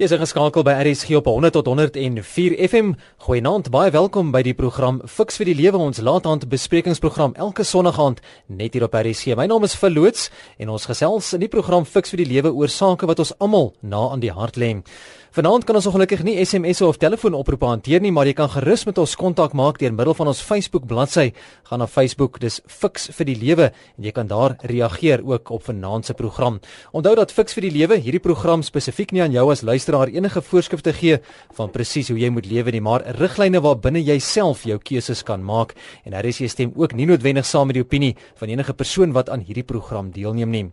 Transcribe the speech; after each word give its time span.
Jy 0.00 0.06
is 0.08 0.12
geskakel 0.16 0.64
by 0.64 0.72
RSG 0.80 1.18
op 1.18 1.26
100 1.28 1.52
tot 1.52 1.66
104 1.68 2.54
FM. 2.64 2.94
Goeienaand, 3.26 3.68
baie 3.68 3.90
welkom 3.92 4.30
by 4.32 4.40
die 4.40 4.54
program 4.56 5.02
Fix 5.04 5.36
vir 5.36 5.50
die 5.50 5.56
Lewe, 5.58 5.76
ons 5.76 6.00
laataand 6.00 6.46
besprekingsprogram 6.48 7.34
elke 7.36 7.60
Sondagoond 7.68 8.22
net 8.48 8.72
hier 8.72 8.86
op 8.86 8.96
RSG. 8.96 9.36
My 9.36 9.44
naam 9.52 9.68
is 9.68 9.76
Verloots 9.76 10.30
en 10.56 10.72
ons 10.72 10.88
gesels 10.88 11.34
in 11.36 11.44
die 11.44 11.50
program 11.52 11.84
Fix 11.84 12.14
vir 12.14 12.22
die 12.24 12.30
Lewe 12.30 12.54
oor 12.56 12.72
sake 12.72 13.04
wat 13.10 13.20
ons 13.20 13.34
almal 13.36 13.74
na 13.84 14.06
aan 14.14 14.24
die 14.24 14.32
hart 14.32 14.56
lê. 14.56 14.78
Vanaand 15.32 15.64
kan 15.64 15.78
ons 15.78 15.86
ongelukkig 15.88 16.20
nie 16.26 16.34
SMS 16.44 16.82
of 16.84 16.98
telefoonoproepe 17.00 17.64
hanteer 17.64 18.02
nie, 18.04 18.10
maar 18.12 18.28
jy 18.28 18.34
kan 18.36 18.50
gerus 18.52 18.82
met 18.84 18.98
ons 19.00 19.14
kontak 19.16 19.54
maak 19.56 19.78
deur 19.80 19.94
middel 19.96 20.12
van 20.18 20.28
ons 20.28 20.42
Facebook 20.44 20.84
bladsy. 20.90 21.30
Gaan 21.70 21.80
na 21.80 21.86
Facebook, 21.88 22.36
dis 22.42 22.58
Fix 22.68 23.08
vir 23.16 23.30
die 23.30 23.38
Lewe 23.40 23.70
en 23.70 24.04
jy 24.04 24.12
kan 24.12 24.28
daar 24.28 24.58
reageer 24.68 25.24
ook 25.24 25.54
op 25.56 25.64
vanaand 25.70 26.10
se 26.10 26.18
program. 26.18 26.60
Onthou 26.92 27.14
dat 27.16 27.32
Fix 27.32 27.56
vir 27.56 27.64
die 27.64 27.72
Lewe 27.78 27.96
hierdie 27.96 28.20
program 28.20 28.60
spesifiek 28.60 29.16
nie 29.16 29.24
aan 29.24 29.32
jou 29.32 29.46
as 29.56 29.64
luisteraar 29.64 30.12
enige 30.12 30.44
voorskrifte 30.44 30.92
gee 31.00 31.22
van 31.56 31.72
presies 31.72 32.12
hoe 32.12 32.20
jy 32.20 32.28
moet 32.28 32.52
lewe 32.52 32.76
nie, 32.76 32.84
maar 32.84 33.08
riglyne 33.16 33.64
waarbinne 33.64 34.04
jy 34.04 34.20
self 34.20 34.68
jou 34.68 34.76
keuses 34.84 35.24
kan 35.24 35.40
maak 35.40 35.72
en 36.04 36.12
daar 36.12 36.28
is 36.28 36.44
jy 36.44 36.52
stem 36.52 36.76
ook 36.76 36.92
nie 36.92 37.08
noodwendig 37.08 37.48
saam 37.48 37.72
met 37.72 37.80
die 37.80 37.88
opinie 37.88 38.18
van 38.36 38.52
enige 38.52 38.76
persoon 38.76 39.16
wat 39.16 39.32
aan 39.32 39.48
hierdie 39.48 39.64
program 39.64 40.12
deelneem 40.12 40.52
nie. 40.52 40.66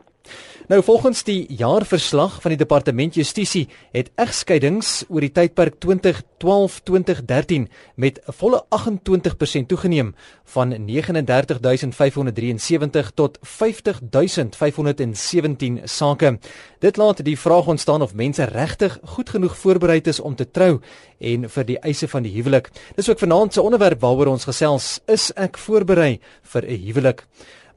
Nou 0.69 0.83
volgens 0.83 1.23
die 1.25 1.47
jaarverslag 1.57 2.41
van 2.41 2.53
die 2.53 2.57
Departement 2.57 3.15
Justisie 3.17 3.67
het 3.91 4.11
egskeidings 4.21 5.03
oor 5.07 5.21
die 5.25 5.31
tydperk 5.33 5.79
2012-2013 5.81 7.65
met 7.95 8.19
'n 8.21 8.33
volle 8.37 8.65
28% 8.69 9.67
toegeneem 9.67 10.15
van 10.43 10.85
39573 10.85 13.11
tot 13.13 13.37
50517 13.41 15.81
sake. 15.83 16.39
Dit 16.79 16.97
laat 16.97 17.25
die 17.25 17.39
vraag 17.39 17.67
ontstaan 17.67 18.01
of 18.01 18.13
mense 18.13 18.43
regtig 18.43 18.99
goed 19.03 19.29
genoeg 19.29 19.57
voorberei 19.57 20.01
is 20.03 20.19
om 20.19 20.35
te 20.35 20.51
trou 20.51 20.79
en 21.19 21.49
vir 21.49 21.65
die 21.65 21.79
eise 21.79 22.07
van 22.07 22.23
die 22.23 22.33
huwelik. 22.33 22.69
Dis 22.95 23.09
ook 23.09 23.19
vanaand 23.19 23.53
se 23.53 23.61
onderwerp 23.61 24.01
waaroor 24.01 24.27
ons 24.27 24.43
gesels, 24.43 24.99
is 25.07 25.31
ek 25.35 25.57
voorberei 25.57 26.19
vir 26.41 26.65
'n 26.65 26.85
huwelik? 26.85 27.27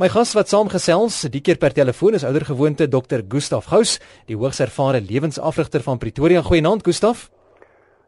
My 0.02 0.08
gas 0.10 0.32
wat 0.34 0.50
saamgesels, 0.50 1.20
die 1.30 1.38
keer 1.46 1.60
per 1.62 1.70
telefoon 1.70 2.16
is 2.18 2.24
oudergewoonte 2.26 2.88
Dr. 2.90 3.20
Gustaf 3.30 3.68
Gous, 3.70 4.00
die 4.26 4.34
hoogs 4.34 4.58
ervare 4.58 4.98
lewensafrigter 4.98 5.84
van 5.84 6.00
Pretoria. 6.02 6.40
Goeienaand 6.42 6.82
Gustaf. 6.82 7.28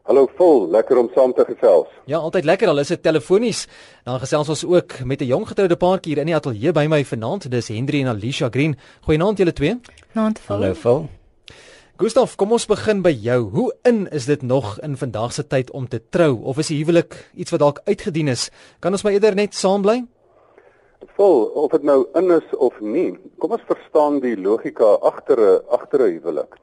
Hallo 0.03 0.25
vol, 0.35 0.65
lekker 0.73 0.99
om 0.99 1.07
saam 1.15 1.31
te 1.37 1.45
gesels. 1.47 1.87
Ja, 2.03 2.19
altyd 2.19 2.49
lekker 2.51 2.67
al 2.67 2.83
is 2.83 2.91
dit 2.91 2.99
telefonies. 2.99 3.61
Dan 4.03 4.19
gesels 4.19 4.51
ons 4.51 4.65
ook 4.67 5.05
met 5.05 5.21
'n 5.21 5.31
jong 5.31 5.47
getroude 5.47 5.77
paartjie 5.77 6.11
hier 6.11 6.21
in 6.21 6.27
die 6.27 6.35
ateljee 6.35 6.73
by 6.73 6.85
my 6.87 7.05
vanaand. 7.05 7.49
Dis 7.49 7.67
Hendrie 7.69 8.01
en 8.03 8.11
Alicia 8.11 8.49
Green. 8.49 8.75
Goeienaand 9.01 9.37
julle 9.37 9.53
twee. 9.53 9.79
Naand 10.11 10.39
vol. 10.39 10.55
Hallo 10.55 10.73
vol. 10.73 11.09
Gustaf, 11.97 12.35
kom 12.35 12.51
ons 12.51 12.65
begin 12.65 13.01
by 13.01 13.17
jou. 13.21 13.49
Hoe 13.51 13.73
in 13.83 14.07
is 14.11 14.25
dit 14.25 14.41
nog 14.41 14.79
in 14.81 14.97
vandag 14.97 15.31
se 15.33 15.47
tyd 15.47 15.71
om 15.71 15.87
te 15.87 16.01
trou 16.09 16.43
of 16.43 16.57
is 16.57 16.67
die 16.67 16.77
huwelik 16.83 17.29
iets 17.35 17.51
wat 17.51 17.59
dalk 17.59 17.79
uitgedien 17.85 18.27
is? 18.27 18.49
Kan 18.79 18.91
ons 18.91 19.03
maar 19.03 19.13
eerder 19.13 19.35
net 19.35 19.53
saam 19.53 19.81
bly? 19.81 20.03
Vol 21.13 21.45
of 21.45 21.71
dit 21.71 21.83
nou 21.83 22.07
in 22.13 22.31
is 22.31 22.55
of 22.57 22.79
nie. 22.79 23.17
Kom 23.39 23.51
ons 23.51 23.67
verstaan 23.69 24.19
die 24.23 24.35
logika 24.37 24.95
agter 25.09 25.39
'n 25.39 25.61
agter 25.69 26.01
'n 26.01 26.11
huwelik. 26.17 26.55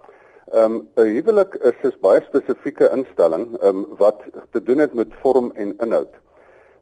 Ehm 0.53 0.65
um, 0.65 0.89
'n 0.97 1.15
huwelik 1.17 1.55
is 1.55 1.79
'n 1.83 1.95
baie 2.01 2.21
spesifieke 2.23 2.91
instelling 2.93 3.62
um, 3.62 3.87
wat 3.99 4.21
te 4.51 4.62
doen 4.62 4.79
het 4.79 4.95
met 4.95 5.09
vorm 5.23 5.53
en 5.55 5.77
inhoud. 5.79 6.15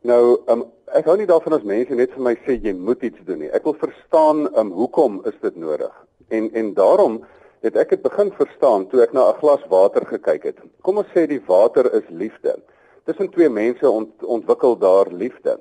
Nou 0.03 0.41
um, 0.47 0.65
ek 0.93 1.05
hou 1.05 1.17
nie 1.17 1.27
daarvan 1.27 1.53
as 1.53 1.63
mense 1.63 1.95
net 1.95 2.13
vir 2.13 2.23
my 2.23 2.35
sê 2.47 2.57
jy 2.63 2.73
moet 2.73 3.03
iets 3.03 3.21
doen 3.25 3.39
nie. 3.39 3.51
Ek 3.51 3.65
wil 3.65 3.75
verstaan 3.75 4.49
um, 4.57 4.73
hoekom 4.73 5.21
is 5.25 5.37
dit 5.41 5.57
nodig? 5.57 5.93
En 6.29 6.51
en 6.53 6.75
daarom 6.75 7.25
het 7.61 7.77
ek 7.77 7.89
dit 7.89 8.03
begin 8.03 8.33
verstaan 8.33 8.87
toe 8.89 9.03
ek 9.03 9.13
na 9.13 9.29
'n 9.31 9.39
glas 9.41 9.65
water 9.69 10.07
gekyk 10.07 10.43
het. 10.43 10.59
Kom 10.83 10.99
ons 10.99 11.13
sê 11.15 11.27
die 11.27 11.43
water 11.47 11.93
is 11.95 12.09
liefde. 12.09 12.57
Tussen 13.05 13.31
twee 13.31 13.49
mense 13.49 13.91
ont, 13.91 14.25
ontwikkel 14.25 14.79
daar 14.79 15.07
liefde. 15.13 15.61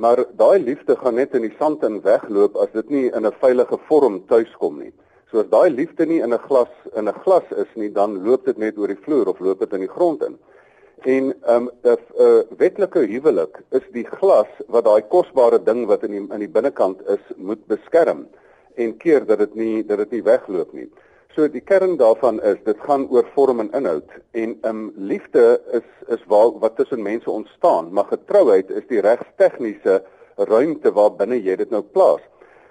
Maar 0.00 0.24
daai 0.32 0.58
liefde 0.64 0.96
gaan 0.96 1.18
net 1.20 1.34
in 1.36 1.44
die 1.44 1.56
sand 1.58 1.82
in 1.84 1.98
wegloop 2.00 2.54
as 2.62 2.70
dit 2.72 2.88
nie 2.88 3.08
in 3.12 3.26
'n 3.26 3.36
veilige 3.40 3.78
vorm 3.88 4.14
tuiskom 4.26 4.78
nie. 4.78 4.92
So 5.30 5.40
as 5.40 5.50
daai 5.50 5.68
liefde 5.70 6.06
nie 6.06 6.20
in 6.24 6.32
'n 6.32 6.38
glas 6.46 6.72
in 6.96 7.08
'n 7.08 7.20
glas 7.24 7.44
is 7.50 7.68
nie, 7.74 7.90
dan 7.92 8.24
loop 8.24 8.44
dit 8.44 8.56
net 8.58 8.78
oor 8.78 8.88
die 8.88 9.02
vloer 9.04 9.28
of 9.28 9.40
loop 9.40 9.58
dit 9.58 9.72
in 9.72 9.80
die 9.80 9.94
grond 9.96 10.22
in. 10.22 10.38
En 11.04 11.34
ehm, 11.42 11.64
'n 11.64 11.88
um, 11.88 11.96
'n 11.96 11.98
uh, 12.18 12.42
wetlike 12.56 12.98
huwelik 12.98 13.62
is 13.70 13.84
die 13.92 14.06
glas 14.06 14.48
wat 14.68 14.84
daai 14.84 15.02
kosbare 15.02 15.62
ding 15.62 15.86
wat 15.86 16.02
in 16.02 16.10
die 16.10 16.34
in 16.34 16.40
die 16.40 16.54
binnekant 16.56 17.06
is, 17.06 17.24
moet 17.36 17.66
beskerm 17.66 18.26
en 18.76 18.96
keer 18.96 19.26
dat 19.26 19.38
dit 19.38 19.54
nie 19.54 19.86
dat 19.86 19.98
dit 19.98 20.10
nie 20.10 20.22
wegloop 20.22 20.72
nie. 20.72 20.88
So 21.34 21.46
die 21.46 21.62
kern 21.62 21.94
daarvan 21.96 22.40
is 22.42 22.58
dit 22.66 22.78
gaan 22.86 23.04
oor 23.14 23.26
vorm 23.34 23.60
en 23.62 23.68
inhoud 23.78 24.14
en 24.34 24.56
ehm 24.62 24.70
um, 24.70 24.92
liefde 24.96 25.60
is 25.78 25.86
is 26.16 26.22
waar 26.26 26.56
wat 26.58 26.76
tussen 26.76 27.02
mense 27.02 27.30
ontstaan, 27.30 27.92
maar 27.92 28.04
getrouheid 28.04 28.70
is 28.70 28.86
die 28.88 29.00
regstegniese 29.00 30.00
ruimte 30.36 30.90
waar 30.92 31.12
binne 31.14 31.38
jy 31.38 31.54
dit 31.56 31.70
nou 31.70 31.82
plaas. 31.82 32.22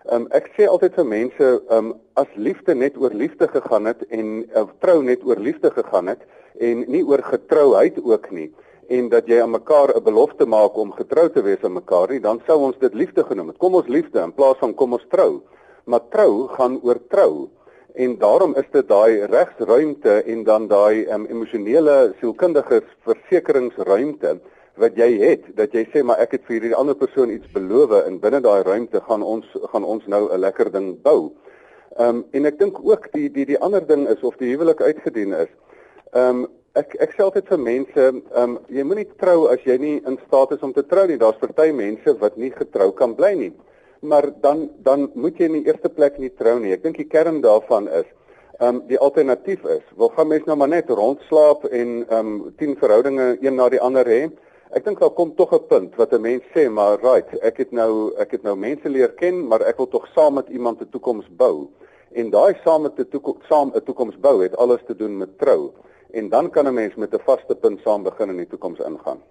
Ehm 0.10 0.26
um, 0.26 0.28
ek 0.36 0.50
sê 0.58 0.68
altyd 0.68 0.98
vir 1.00 1.08
mense 1.08 1.52
ehm 1.52 1.78
um, 1.78 1.94
as 2.20 2.36
liefde 2.36 2.76
net 2.76 2.98
oor 2.98 3.16
liefde 3.16 3.48
gegaan 3.48 3.88
het 3.88 4.04
en 4.10 4.34
uh, 4.44 4.66
trou 4.84 4.98
net 5.04 5.24
oor 5.24 5.40
liefde 5.40 5.72
gegaan 5.72 6.12
het 6.12 6.28
en 6.60 6.84
nie 6.88 7.06
oor 7.08 7.24
getrouheid 7.24 8.02
ook 8.04 8.28
nie 8.32 8.50
en 8.90 9.08
dat 9.10 9.28
jy 9.30 9.40
aan 9.42 9.56
mekaar 9.56 9.94
'n 9.96 10.04
belofte 10.04 10.46
maak 10.46 10.76
om 10.78 10.92
getrou 10.92 11.30
te 11.30 11.42
wees 11.42 11.64
aan 11.64 11.74
mekaar 11.74 12.10
nie, 12.10 12.20
dan 12.20 12.42
sou 12.48 12.60
ons 12.60 12.78
dit 12.80 12.94
liefde 12.94 13.24
genoem 13.24 13.48
het. 13.48 13.58
Kom 13.58 13.76
ons 13.76 13.88
liefde 13.88 14.20
in 14.20 14.34
plaas 14.34 14.58
van 14.58 14.74
kom 14.74 14.94
ons 14.94 15.06
trou. 15.10 15.42
Maar 15.86 16.02
trou 16.10 16.48
gaan 16.48 16.80
oor 16.84 17.00
trou 17.08 17.50
en 17.94 18.18
daarom 18.18 18.56
is 18.56 18.68
dit 18.72 18.88
daai 18.88 19.26
regsruimte 19.26 20.24
en 20.24 20.44
dan 20.44 20.68
daai 20.68 21.06
um, 21.14 21.26
emosionele 21.26 22.14
sielkundige 22.20 22.82
versekeringsruimte 23.08 24.38
wat 24.80 24.96
jy 24.96 25.10
het 25.20 25.48
dat 25.58 25.74
jy 25.74 25.84
sê 25.92 26.04
maar 26.04 26.22
ek 26.24 26.38
het 26.38 26.46
vir 26.48 26.58
hierdie 26.60 26.76
ander 26.78 26.96
persoon 26.96 27.34
iets 27.34 27.50
beloof 27.56 27.96
en 28.04 28.20
binne 28.22 28.42
daai 28.46 28.62
ruimte 28.64 29.02
gaan 29.08 29.24
ons 29.24 29.46
gaan 29.74 29.84
ons 29.84 30.06
nou 30.08 30.30
'n 30.30 30.40
lekker 30.40 30.72
ding 30.72 31.02
bou. 31.02 31.34
Ehm 31.98 32.16
um, 32.16 32.26
en 32.32 32.46
ek 32.46 32.60
dink 32.60 32.80
ook 32.84 33.12
die 33.12 33.30
die 33.30 33.46
die 33.46 33.60
ander 33.60 33.86
ding 33.88 34.08
is 34.08 34.22
of 34.22 34.38
die 34.38 34.54
huwelik 34.54 34.82
uitgedien 34.82 35.34
is. 35.34 35.52
Ehm 36.14 36.44
um, 36.44 36.48
ek 36.76 36.96
ek 37.00 37.14
sê 37.18 37.24
altyd 37.24 37.48
vir 37.48 37.60
mense, 37.60 38.02
ehm 38.02 38.44
um, 38.44 38.60
jy 38.70 38.84
moenie 38.84 39.10
trou 39.18 39.48
as 39.48 39.60
jy 39.66 39.78
nie 39.78 40.02
in 40.06 40.20
staat 40.28 40.52
is 40.52 40.62
om 40.62 40.74
te 40.74 40.86
trou 40.86 41.08
nie. 41.08 41.18
Daar's 41.18 41.42
party 41.42 41.72
mense 41.72 42.18
wat 42.20 42.38
nie 42.38 42.52
getrou 42.52 42.92
kan 42.92 43.16
bly 43.16 43.34
nie 43.34 43.54
maar 44.02 44.32
dan 44.42 44.70
dan 44.84 45.12
moet 45.14 45.38
jy 45.38 45.46
in 45.46 45.60
die 45.60 45.68
eerste 45.68 45.90
plek 45.90 46.18
nie 46.18 46.32
trou 46.38 46.60
nie. 46.60 46.74
Ek 46.74 46.84
dink 46.84 46.98
die 46.98 47.08
kern 47.08 47.42
daarvan 47.42 47.88
is 47.88 48.08
ehm 48.60 48.76
um, 48.76 48.80
die 48.88 49.00
alternatief 49.00 49.64
is, 49.64 49.84
wil 49.96 50.10
gaan 50.16 50.28
mense 50.28 50.48
nou 50.48 50.58
maar 50.60 50.68
net 50.68 50.90
rondslaap 50.90 51.64
en 51.66 52.06
ehm 52.10 52.32
um, 52.32 52.54
10 52.60 52.76
verhoudinge 52.82 53.38
een 53.42 53.56
na 53.56 53.70
die 53.70 53.80
ander 53.80 54.06
hê. 54.06 54.30
Ek 54.76 54.84
dink 54.86 55.00
daar 55.00 55.14
kom 55.16 55.32
tog 55.36 55.54
'n 55.56 55.68
punt 55.68 55.96
wat 55.96 56.14
'n 56.14 56.22
mens 56.22 56.44
sê, 56.56 56.70
maar 56.70 57.00
right, 57.00 57.40
ek 57.42 57.58
het 57.58 57.72
nou 57.72 58.12
ek 58.18 58.32
het 58.32 58.44
nou 58.44 58.56
mense 58.56 58.90
leer 58.90 59.14
ken, 59.16 59.48
maar 59.48 59.62
ek 59.62 59.78
wil 59.78 59.88
tog 59.88 60.08
saam 60.16 60.34
met 60.34 60.50
iemand 60.50 60.82
'n 60.82 60.90
toekoms 60.92 61.28
bou. 61.30 61.70
En 62.12 62.30
daai 62.30 62.54
saam 62.64 62.82
met 62.82 63.00
'n 63.00 63.08
toekoms 63.10 63.48
saam 63.48 63.72
'n 63.76 63.84
toekoms 63.84 64.20
bou 64.20 64.44
het 64.44 64.58
alles 64.58 64.84
te 64.88 64.96
doen 64.96 65.18
met 65.18 65.38
trou. 65.38 65.72
En 66.12 66.30
dan 66.30 66.50
kan 66.50 66.68
'n 66.68 66.74
mens 66.74 66.96
met 66.96 67.14
'n 67.14 67.24
vaste 67.26 67.56
punt 67.56 67.80
saam 67.80 68.04
begin 68.04 68.30
in 68.30 68.38
die 68.38 68.48
toekoms 68.48 68.80
ingaan. 68.80 69.22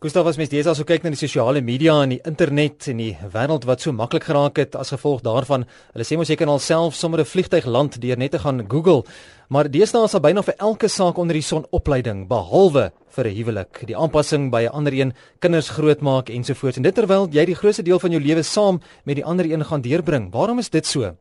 Gustav 0.00 0.24
as 0.30 0.38
mens 0.40 0.48
dis 0.48 0.64
also 0.64 0.86
kyk 0.88 1.02
na 1.04 1.10
die 1.12 1.18
sosiale 1.20 1.60
media 1.60 1.92
en 2.00 2.14
die 2.14 2.22
internet 2.24 2.86
en 2.88 3.02
die 3.02 3.10
wêreld 3.34 3.66
wat 3.68 3.82
so 3.84 3.92
maklik 3.92 4.24
geraak 4.30 4.56
het 4.56 4.78
as 4.80 4.94
gevolg 4.94 5.20
daarvan. 5.26 5.66
Hulle 5.92 6.06
sê 6.08 6.16
mos 6.16 6.30
jy 6.32 6.38
kan 6.40 6.48
alself 6.48 6.96
sommer 6.96 7.20
'n 7.20 7.28
vliegtyg 7.28 7.66
land 7.68 8.00
deur 8.00 8.16
net 8.16 8.32
te 8.32 8.38
gaan 8.38 8.64
Google. 8.64 9.04
Maar 9.50 9.68
deesdae 9.68 10.04
is 10.04 10.12
daar 10.12 10.22
byna 10.22 10.42
vir 10.42 10.54
elke 10.56 10.88
saak 10.88 11.18
onder 11.18 11.34
die 11.34 11.44
son 11.44 11.66
opleiding 11.70 12.28
behalwe 12.28 12.92
vir 13.10 13.26
'n 13.26 13.36
huwelik, 13.36 13.86
die 13.86 13.96
aanpassing 13.96 14.50
by 14.50 14.62
'n 14.64 14.72
ander 14.72 14.92
een, 14.92 15.12
kinders 15.38 15.68
grootmaak 15.68 16.30
ensovoorts. 16.30 16.78
En 16.78 16.82
dit 16.82 16.94
terwyl 16.94 17.28
jy 17.28 17.44
die 17.44 17.54
grootste 17.54 17.82
deel 17.82 17.98
van 17.98 18.10
jou 18.10 18.22
lewe 18.22 18.42
saam 18.42 18.80
met 19.04 19.16
die 19.16 19.24
ander 19.24 19.44
een 19.44 19.64
gaan 19.64 19.82
deurbring. 19.82 20.32
Waarom 20.32 20.58
is 20.58 20.70
dit 20.70 20.86
so? 20.86 21.14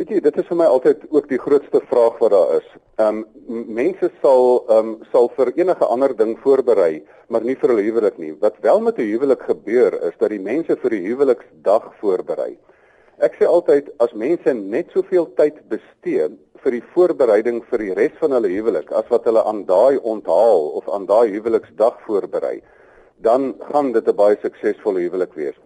Weet 0.00 0.08
jy, 0.08 0.18
dit 0.24 0.36
is 0.40 0.46
vir 0.48 0.56
my 0.56 0.66
altyd 0.72 1.02
ook 1.12 1.26
die 1.28 1.38
grootste 1.40 1.82
vraag 1.90 2.14
wat 2.22 2.32
daar 2.32 2.52
is. 2.56 2.68
Ehm 2.96 3.18
um, 3.20 3.64
mense 3.76 4.08
sal 4.22 4.46
ehm 4.62 4.92
um, 4.92 4.92
sal 5.12 5.26
vir 5.36 5.50
enige 5.58 5.84
ander 5.84 6.14
ding 6.16 6.30
voorberei, 6.40 7.02
maar 7.28 7.44
nie 7.44 7.56
vir 7.60 7.74
'n 7.74 7.82
huwelik 7.84 8.16
nie. 8.18 8.32
Wat 8.40 8.56
wel 8.64 8.80
met 8.80 8.96
'n 8.98 9.10
huwelik 9.10 9.42
gebeur 9.50 9.92
is 10.08 10.16
dat 10.18 10.30
die 10.30 10.40
mense 10.40 10.76
vir 10.76 10.90
die 10.96 11.02
huweliksdag 11.08 11.90
voorberei. 12.00 12.56
Ek 13.20 13.36
sê 13.36 13.44
altyd 13.44 13.90
as 13.98 14.14
mense 14.14 14.54
net 14.54 14.88
soveel 14.96 15.28
tyd 15.36 15.60
bestee 15.68 16.30
vir 16.62 16.72
die 16.72 16.84
voorbereiding 16.94 17.60
vir 17.68 17.78
die 17.78 17.94
res 17.94 18.16
van 18.20 18.32
hulle 18.32 18.48
huwelik 18.48 18.92
as 18.92 19.04
wat 19.10 19.24
hulle 19.24 19.44
aan 19.44 19.66
daai 19.66 19.98
onthaal 19.98 20.72
of 20.80 20.88
aan 20.88 21.04
daai 21.06 21.28
huweliksdag 21.36 22.00
voorberei, 22.06 22.62
dan 23.20 23.54
gaan 23.60 23.92
dit 23.92 24.08
'n 24.08 24.16
baie 24.16 24.38
suksesvolle 24.40 25.04
huwelik 25.04 25.34
wees. 25.34 25.58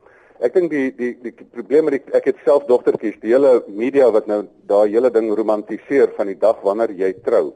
Ek 0.44 0.53
dink 0.53 0.69
die 0.69 0.91
die 0.93 1.15
die 1.23 1.33
probleem 1.33 1.87
met 1.88 2.11
ek 2.15 2.27
het 2.29 2.41
self 2.44 2.67
dogtertjies, 2.69 3.17
die 3.23 3.33
hele 3.33 3.62
media 3.69 4.11
wat 4.12 4.27
nou 4.29 4.43
daai 4.69 4.93
hele 4.93 5.11
ding 5.11 5.31
romantiseer 5.33 6.12
van 6.17 6.29
die 6.29 6.37
dag 6.37 6.61
wanneer 6.67 6.93
jy 6.93 7.15
trou. 7.25 7.55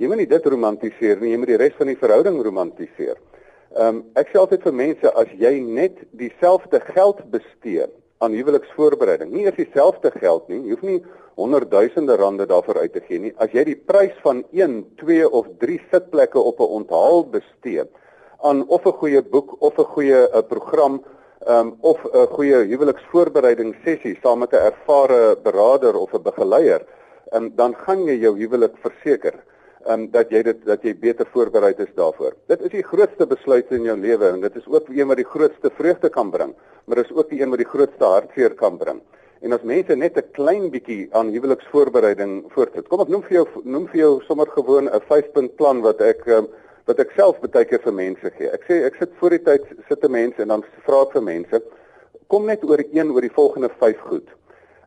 Jy 0.00 0.08
moet 0.08 0.22
nie 0.22 0.30
dit 0.30 0.46
romantiseer 0.46 1.20
nie, 1.20 1.34
jy 1.34 1.40
moet 1.42 1.52
die 1.52 1.58
res 1.60 1.76
van 1.76 1.90
die 1.92 1.98
verhouding 2.00 2.40
romantiseer. 2.42 3.18
Ehm 3.74 3.88
um, 3.88 4.00
ek 4.16 4.32
sê 4.32 4.40
altyd 4.40 4.64
vir 4.64 4.78
mense 4.78 5.12
as 5.20 5.36
jy 5.36 5.52
net 5.60 6.00
dieselfde 6.16 6.80
geld 6.94 7.20
bestee 7.30 7.90
aan 8.24 8.32
huweliksvoorbereiding. 8.32 9.32
Nie 9.34 9.44
eers 9.44 9.58
dieselfde 9.58 10.12
geld 10.16 10.48
nie. 10.48 10.62
Jy 10.64 10.76
hoef 10.78 10.84
nie 10.88 11.00
honderdduisende 11.36 12.16
rande 12.16 12.46
daarvoor 12.46 12.80
uit 12.86 12.94
te 12.94 13.02
gee 13.04 13.20
nie. 13.20 13.34
As 13.36 13.52
jy 13.52 13.66
die 13.68 13.76
prys 13.76 14.14
van 14.24 14.44
1, 14.54 14.78
2 15.02 15.26
of 15.28 15.50
3 15.60 15.80
sitplekke 15.90 16.40
op 16.40 16.60
'n 16.60 16.76
onthaal 16.80 17.26
bestee 17.28 17.84
aan 18.40 18.64
of 18.68 18.86
'n 18.86 18.96
goeie 19.02 19.22
boek 19.22 19.56
of 19.60 19.76
'n 19.78 19.92
goeie 19.92 20.20
'n 20.24 20.38
uh, 20.38 20.42
program 20.42 21.02
um, 21.46 21.76
of 21.80 22.04
'n 22.04 22.26
goeie 22.36 22.64
huweliksvoorbereiding 22.70 23.74
sessie 23.84 24.18
saam 24.22 24.38
met 24.38 24.52
'n 24.52 24.66
ervare 24.70 25.36
beraader 25.42 25.96
of 25.96 26.14
'n 26.14 26.22
begeleier, 26.22 26.82
um, 27.32 27.52
dan 27.56 27.74
gaan 27.74 28.04
jy 28.04 28.16
jou 28.20 28.36
huwelik 28.38 28.76
verseker 28.80 29.34
um, 29.88 30.10
dat 30.10 30.30
jy 30.30 30.42
dit 30.42 30.64
dat 30.64 30.82
jy 30.82 30.94
beter 30.94 31.26
voorberei 31.32 31.74
is 31.76 31.92
daarvoor. 31.96 32.34
Dit 32.48 32.60
is 32.60 32.70
die 32.70 32.82
grootste 32.82 33.26
besluit 33.26 33.70
in 33.70 33.84
jou 33.84 33.96
lewe 33.96 34.28
en 34.28 34.40
dit 34.40 34.56
is 34.56 34.66
ook 34.66 34.88
een 34.88 35.08
wat 35.08 35.16
die 35.16 35.28
grootste 35.28 35.70
vreugde 35.76 36.08
kan 36.08 36.30
bring, 36.30 36.54
maar 36.84 36.96
dit 36.96 37.10
is 37.10 37.16
ook 37.16 37.30
die 37.30 37.40
een 37.42 37.50
wat 37.50 37.58
die 37.58 37.72
grootste 37.72 38.04
hartseer 38.04 38.54
kan 38.54 38.78
bring. 38.78 39.00
En 39.42 39.52
as 39.52 39.62
mense 39.62 39.94
net 39.96 40.16
'n 40.16 40.30
klein 40.32 40.70
bietjie 40.70 41.08
aan 41.12 41.32
huweliksvoorbereiding 41.32 42.44
voortsit. 42.48 42.88
Kom 42.88 43.00
ek 43.00 43.08
noem 43.08 43.22
vir 43.22 43.32
jou 43.32 43.46
noem 43.64 43.86
vir 43.88 44.00
jou 44.00 44.20
sommer 44.26 44.46
gewoon 44.46 44.88
'n 44.88 45.00
5-punt 45.08 45.56
plan 45.56 45.82
wat 45.82 46.00
ek 46.00 46.26
um, 46.26 46.48
wat 46.86 47.00
ek 47.00 47.14
self 47.16 47.40
baie 47.40 47.64
keer 47.64 47.80
vir 47.84 47.92
mense 47.92 48.30
gee. 48.38 48.50
Ek 48.52 48.64
sê 48.68 48.84
ek 48.86 48.96
sit 49.00 49.12
voor 49.20 49.30
die 49.30 49.44
tyd 49.44 49.64
sitte 49.88 50.08
mense 50.08 50.42
en 50.42 50.48
dan 50.48 50.64
vra 50.86 51.02
ek 51.06 51.12
vir 51.16 51.22
mense 51.22 51.60
kom 52.28 52.46
net 52.46 52.64
oor 52.64 52.80
een 52.82 53.12
oor 53.12 53.24
die 53.24 53.36
volgende 53.36 53.70
5 53.80 54.00
goed. 54.08 54.28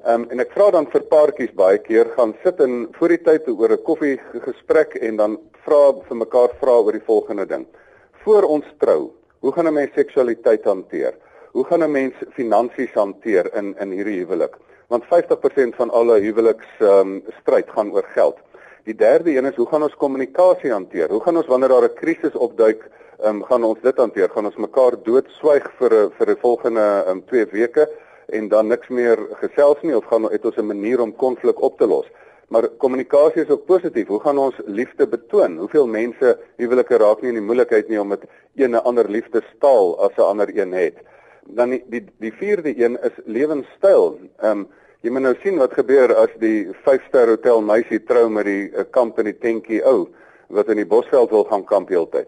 Ehm 0.05 0.23
um, 0.23 0.25
en 0.31 0.39
ek 0.39 0.53
vra 0.53 0.69
dan 0.71 0.85
vir 0.93 1.03
paartjies 1.11 1.53
baie 1.57 1.79
keer 1.83 2.09
gaan 2.15 2.33
sit 2.43 2.59
in 2.63 2.87
voor 2.97 3.13
die 3.15 3.23
tyd 3.29 3.47
oor 3.49 3.73
'n 3.73 3.83
koffie 3.83 4.17
gesprek 4.45 4.95
en 4.95 5.17
dan 5.17 5.37
vra 5.65 5.81
vir 6.09 6.17
mekaar 6.17 6.53
vra 6.61 6.75
oor 6.79 6.93
die 6.93 7.07
volgende 7.07 7.45
ding. 7.45 7.65
Voor 8.23 8.43
ons 8.43 8.65
trou, 8.79 9.11
hoe 9.41 9.51
gaan 9.51 9.67
'n 9.67 9.73
mens 9.73 9.93
seksualiteit 9.93 10.63
hanteer? 10.65 11.13
Hoe 11.51 11.65
gaan 11.65 11.83
'n 11.83 11.91
mens 11.91 12.13
finansies 12.37 12.93
hanteer 12.93 13.49
in 13.55 13.75
in 13.79 13.91
hierdie 13.91 14.19
huwelik? 14.21 14.55
Want 14.87 15.03
50% 15.05 15.75
van 15.75 15.89
alle 15.89 16.19
huweliks 16.19 16.69
ehm 16.79 16.99
um, 16.99 17.23
stryd 17.41 17.69
gaan 17.69 17.91
oor 17.91 18.05
geld. 18.13 18.37
Die 18.87 18.95
derde 18.95 19.35
een 19.35 19.45
is 19.45 19.55
hoe 19.59 19.67
gaan 19.67 19.83
ons 19.83 19.95
kommunikasie 19.99 20.71
hanteer? 20.71 21.11
Hoe 21.11 21.21
gaan 21.21 21.37
ons 21.37 21.51
wanneer 21.51 21.69
daar 21.69 21.89
'n 21.89 21.99
krisis 21.99 22.35
opduik, 22.35 22.89
ehm 23.19 23.35
um, 23.35 23.43
gaan 23.43 23.63
ons 23.63 23.79
dit 23.81 23.97
hanteer? 23.97 24.29
Gaan 24.29 24.45
ons 24.45 24.55
mekaar 24.55 24.95
doodswyg 25.03 25.65
vir 25.79 25.91
'n 25.93 26.11
vir 26.17 26.29
'n 26.29 26.37
volgende 26.39 26.85
ehm 27.05 27.17
um, 27.17 27.25
2 27.25 27.45
weke? 27.51 27.87
en 28.27 28.47
dan 28.47 28.67
niks 28.67 28.87
meer 28.91 29.19
gesels 29.41 29.81
nie 29.81 29.95
of 29.95 30.07
gaan 30.11 30.27
het 30.31 30.45
ons 30.45 30.57
'n 30.57 30.67
manier 30.67 31.01
om 31.01 31.15
konflik 31.15 31.61
op 31.61 31.77
te 31.77 31.87
los. 31.87 32.07
Maar 32.47 32.67
kommunikasie 32.67 33.41
is 33.41 33.49
ook 33.49 33.65
positief. 33.65 34.07
Hoe 34.07 34.19
gaan 34.19 34.37
ons 34.37 34.55
liefde 34.65 35.07
betoon? 35.07 35.57
Hoeveel 35.57 35.87
mense 35.87 36.39
huwelike 36.55 36.97
raak 36.97 37.21
nie 37.21 37.29
in 37.29 37.39
die 37.39 37.43
moeilikheid 37.43 37.87
nie 37.89 38.01
om 38.01 38.07
met 38.07 38.23
een 38.55 38.75
ander 38.75 39.09
liefdestaal 39.09 39.99
as 39.99 40.15
'n 40.17 40.21
ander 40.21 40.57
een 40.57 40.71
het. 40.71 40.95
Dan 41.43 41.69
die 41.69 41.83
die, 41.87 42.05
die 42.19 42.33
vierde 42.33 42.83
een 42.83 42.97
is 43.01 43.15
lewenstyl. 43.25 44.19
Ehm 44.37 44.51
um, 44.51 44.67
jy 45.07 45.13
moet 45.15 45.23
nou 45.23 45.35
sien 45.39 45.55
wat 45.55 45.71
gebeur 45.77 46.11
as 46.19 46.31
die 46.41 46.67
5-ster 46.83 47.29
hotel 47.31 47.61
meisie 47.63 48.01
trou 48.03 48.25
met 48.27 48.43
die 48.43 48.63
uh, 48.67 48.83
kamp 48.91 49.19
in 49.21 49.29
die 49.29 49.37
tentjie 49.39 49.79
ou 49.87 50.09
wat 50.51 50.67
in 50.73 50.81
die 50.81 50.89
Bosveld 50.89 51.31
wil 51.31 51.45
gaan 51.47 51.63
kamp 51.69 51.93
heeltyd. 51.93 52.27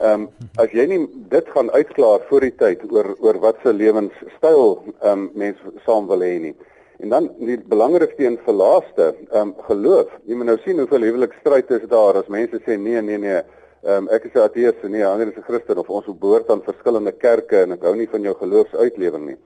Ehm 0.00 0.26
um, 0.26 0.48
as 0.60 0.74
jy 0.74 0.88
nie 0.90 0.98
dit 1.30 1.46
gaan 1.54 1.70
uitklaar 1.70 2.24
voor 2.28 2.44
die 2.48 2.56
tyd 2.58 2.82
oor 2.90 3.12
oor 3.22 3.38
wat 3.44 3.62
se 3.62 3.72
lewenstyl 3.72 4.66
ehm 4.74 5.12
um, 5.12 5.28
mense 5.38 5.72
saam 5.86 6.10
wil 6.10 6.26
hê 6.26 6.34
nie. 6.48 6.54
En 6.98 7.14
dan 7.14 7.30
die 7.38 7.60
belangrikste 7.70 8.26
een 8.26 8.40
vir 8.44 8.58
laaste, 8.58 9.12
ehm 9.30 9.52
um, 9.52 9.54
geloof. 9.70 10.10
Jy 10.26 10.40
moet 10.40 10.50
nou 10.50 10.58
sien 10.64 10.82
hoeveel 10.82 11.06
huwelikstryd 11.06 11.70
is 11.78 11.88
daar 11.92 12.18
as 12.24 12.32
mense 12.38 12.58
sê 12.66 12.74
nee 12.74 13.02
nee 13.06 13.22
nee, 13.22 13.42
ehm 13.86 14.08
um, 14.08 14.14
ek 14.18 14.26
is 14.26 14.34
'n 14.34 14.48
ateïs 14.48 14.82
en 14.82 14.96
nee, 14.98 15.06
ander 15.06 15.30
is 15.30 15.38
'n 15.38 15.46
Christen 15.46 15.78
of 15.78 15.90
ons 15.90 16.10
behoort 16.10 16.50
aan 16.50 16.66
verskillende 16.66 17.12
kerke 17.12 17.62
en 17.62 17.78
ek 17.78 17.86
hou 17.86 17.94
nie 17.94 18.10
van 18.10 18.22
jou 18.22 18.34
geloofsuitlewing 18.34 19.26
nie. 19.30 19.38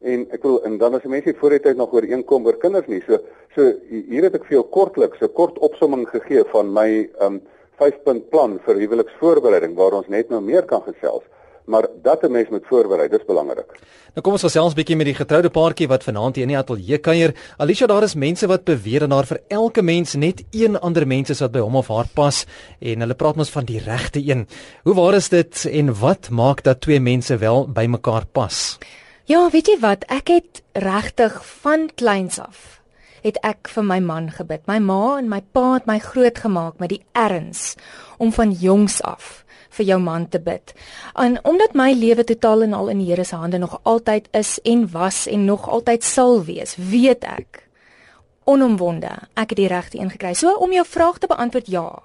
En 0.00 0.22
ek 0.32 0.42
wil 0.42 0.62
en 0.64 0.78
dan 0.80 0.94
as 0.96 1.04
mense 1.04 1.34
voor 1.36 1.50
die 1.50 1.60
tyd 1.60 1.76
nog 1.76 1.92
ooreenkom 1.92 2.46
oor 2.48 2.56
kinders 2.56 2.86
nie. 2.88 3.02
So 3.04 3.18
so 3.54 3.66
hier 3.90 4.24
het 4.24 4.38
ek 4.38 4.46
vir 4.48 4.60
jou 4.60 4.62
kortliks 4.72 5.20
'n 5.20 5.32
kort 5.36 5.58
opsomming 5.58 6.06
gegee 6.08 6.44
van 6.52 6.72
my 6.72 7.10
um, 7.20 7.40
5-punt 7.80 8.30
plan 8.30 8.58
vir 8.64 8.80
huweliksvoorbereiding 8.80 9.76
waar 9.76 9.98
ons 10.00 10.08
net 10.08 10.30
nou 10.30 10.40
meer 10.40 10.64
kan 10.64 10.82
gesels. 10.86 11.24
Maar 11.66 11.86
dat 12.02 12.22
'n 12.24 12.32
mens 12.32 12.48
moet 12.48 12.66
voorberei, 12.66 13.08
dis 13.08 13.24
belangrik. 13.26 13.68
Nou 14.14 14.22
kom 14.22 14.32
ons 14.32 14.42
gesels 14.42 14.72
'n 14.72 14.76
bietjie 14.76 14.96
met 14.96 15.06
die 15.06 15.14
getroude 15.14 15.50
paartjie 15.50 15.88
wat 15.88 16.04
vanaand 16.04 16.36
hier 16.36 16.48
in 16.48 16.54
die 16.54 16.58
ateljee 16.58 16.98
kuier. 16.98 17.34
Alicia, 17.58 17.86
daar 17.86 18.02
is 18.02 18.14
mense 18.14 18.46
wat 18.46 18.64
beweer 18.64 19.00
dat 19.00 19.10
daar 19.10 19.26
vir 19.26 19.40
elke 19.48 19.82
mens 19.82 20.14
net 20.14 20.44
een 20.50 20.78
ander 20.80 21.06
mens 21.06 21.30
is 21.30 21.40
wat 21.40 21.52
by 21.52 21.60
hom 21.60 21.76
of 21.76 21.88
haar 21.88 22.08
pas 22.14 22.46
en 22.80 23.00
hulle 23.00 23.14
praat 23.14 23.36
mos 23.36 23.50
van 23.50 23.64
die 23.64 23.78
regte 23.78 24.20
een. 24.24 24.46
Hoe 24.84 24.94
waar 24.94 25.14
is 25.14 25.28
dit 25.28 25.64
en 25.70 26.00
wat 26.00 26.30
maak 26.30 26.62
dat 26.62 26.80
twee 26.80 27.00
mense 27.00 27.36
wel 27.36 27.68
by 27.68 27.86
mekaar 27.86 28.24
pas? 28.32 28.78
Ja, 29.24 29.50
weet 29.50 29.66
jy 29.66 29.78
wat? 29.80 30.04
Ek 30.08 30.28
het 30.28 30.62
regtig 30.72 31.40
van 31.62 31.90
kleins 31.94 32.38
af 32.38 32.80
het 33.20 33.36
ek 33.44 33.68
vir 33.68 33.84
my 33.84 33.98
man 34.00 34.30
gebid. 34.32 34.62
My 34.68 34.78
ma 34.80 35.18
en 35.18 35.28
my 35.28 35.42
pa 35.52 35.74
het 35.74 35.86
my 35.88 35.98
grootgemaak 36.00 36.78
met 36.80 36.94
die 36.94 37.02
erns 37.12 37.74
om 38.18 38.32
van 38.32 38.52
jongs 38.56 39.00
af 39.04 39.42
vir 39.76 39.86
jou 39.92 39.98
man 40.02 40.26
te 40.28 40.40
bid. 40.42 40.72
En 41.14 41.38
omdat 41.44 41.76
my 41.78 41.92
lewe 41.94 42.24
totaal 42.26 42.64
en 42.66 42.74
al 42.74 42.88
in 42.94 43.02
die 43.02 43.10
Here 43.12 43.24
se 43.24 43.36
hande 43.36 43.58
nog 43.58 43.78
altyd 43.82 44.28
is 44.32 44.58
en 44.64 44.88
was 44.90 45.26
en 45.26 45.44
nog 45.44 45.68
altyd 45.68 46.04
sal 46.04 46.44
wees, 46.44 46.76
weet 46.76 47.24
ek 47.24 47.66
onomwonde 48.50 49.12
ek 49.38 49.52
het 49.52 49.58
die 49.60 49.68
regte 49.70 49.98
een 50.00 50.10
gekry. 50.10 50.34
So 50.34 50.56
om 50.58 50.72
jou 50.72 50.84
vraag 50.86 51.18
te 51.18 51.28
beantwoord, 51.30 51.68
ja. 51.70 52.02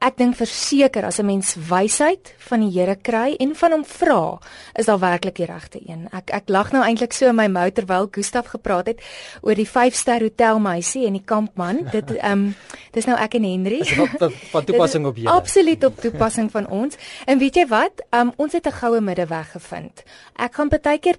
Ek 0.00 0.18
dink 0.18 0.36
verseker 0.36 1.04
as 1.08 1.18
'n 1.18 1.26
mens 1.26 1.56
wysheid 1.56 2.34
van 2.48 2.60
die 2.60 2.70
Here 2.70 2.96
kry 2.96 3.36
en 3.40 3.54
van 3.54 3.72
hom 3.72 3.84
vra, 3.84 4.38
is 4.74 4.86
daar 4.86 4.98
werklik 4.98 5.36
die 5.36 5.46
regte 5.46 5.80
een. 5.80 6.08
Ek 6.12 6.30
ek 6.30 6.48
lag 6.48 6.72
nou 6.72 6.82
eintlik 6.84 7.12
so 7.12 7.28
in 7.28 7.36
my 7.36 7.46
mou 7.48 7.70
terwyl 7.70 8.08
Gustaf 8.10 8.46
gepraat 8.46 8.86
het 8.86 9.00
oor 9.42 9.54
die 9.54 9.68
5-ster 9.68 10.20
hotel 10.20 10.58
meisie 10.58 11.06
en 11.06 11.12
die 11.12 11.24
kampman. 11.24 11.88
Dit 11.92 12.10
ehm 12.16 12.32
um, 12.32 12.54
dis 12.92 13.06
nou 13.06 13.16
ek 13.16 13.34
en 13.34 13.44
Henry. 13.44 13.78
Dis 13.78 13.92
van, 13.92 14.32
van 14.50 14.64
toepassing 14.64 15.06
op 15.06 15.16
julle. 15.16 15.30
Absoluut 15.30 15.84
op 15.84 16.00
toepassing 16.00 16.50
van 16.50 16.68
ons. 16.68 16.96
En 17.26 17.38
weet 17.38 17.54
jy 17.54 17.66
wat? 17.66 18.04
Ehm 18.10 18.28
um, 18.28 18.32
ons 18.36 18.52
het 18.52 18.66
'n 18.66 18.72
goue 18.72 19.00
middeweg 19.00 19.50
gevind. 19.50 20.02
Ek 20.36 20.54
gaan 20.54 20.68
baie 20.68 20.98
keer 20.98 21.16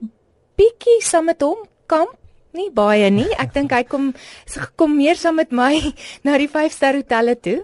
bietjie 0.56 1.02
saam 1.02 1.26
met 1.26 1.42
hom 1.42 1.58
kamp 1.86 2.16
nie 2.56 2.70
baie 2.74 3.10
nie. 3.12 3.28
Ek 3.40 3.54
dink 3.56 3.74
hy 3.76 3.84
kom 3.88 4.12
kom 4.80 4.96
meer 4.98 5.18
saam 5.20 5.38
met 5.40 5.52
my 5.56 5.78
na 6.26 6.38
die 6.40 6.48
5-ster 6.52 7.00
hotelle 7.00 7.36
toe. 7.36 7.60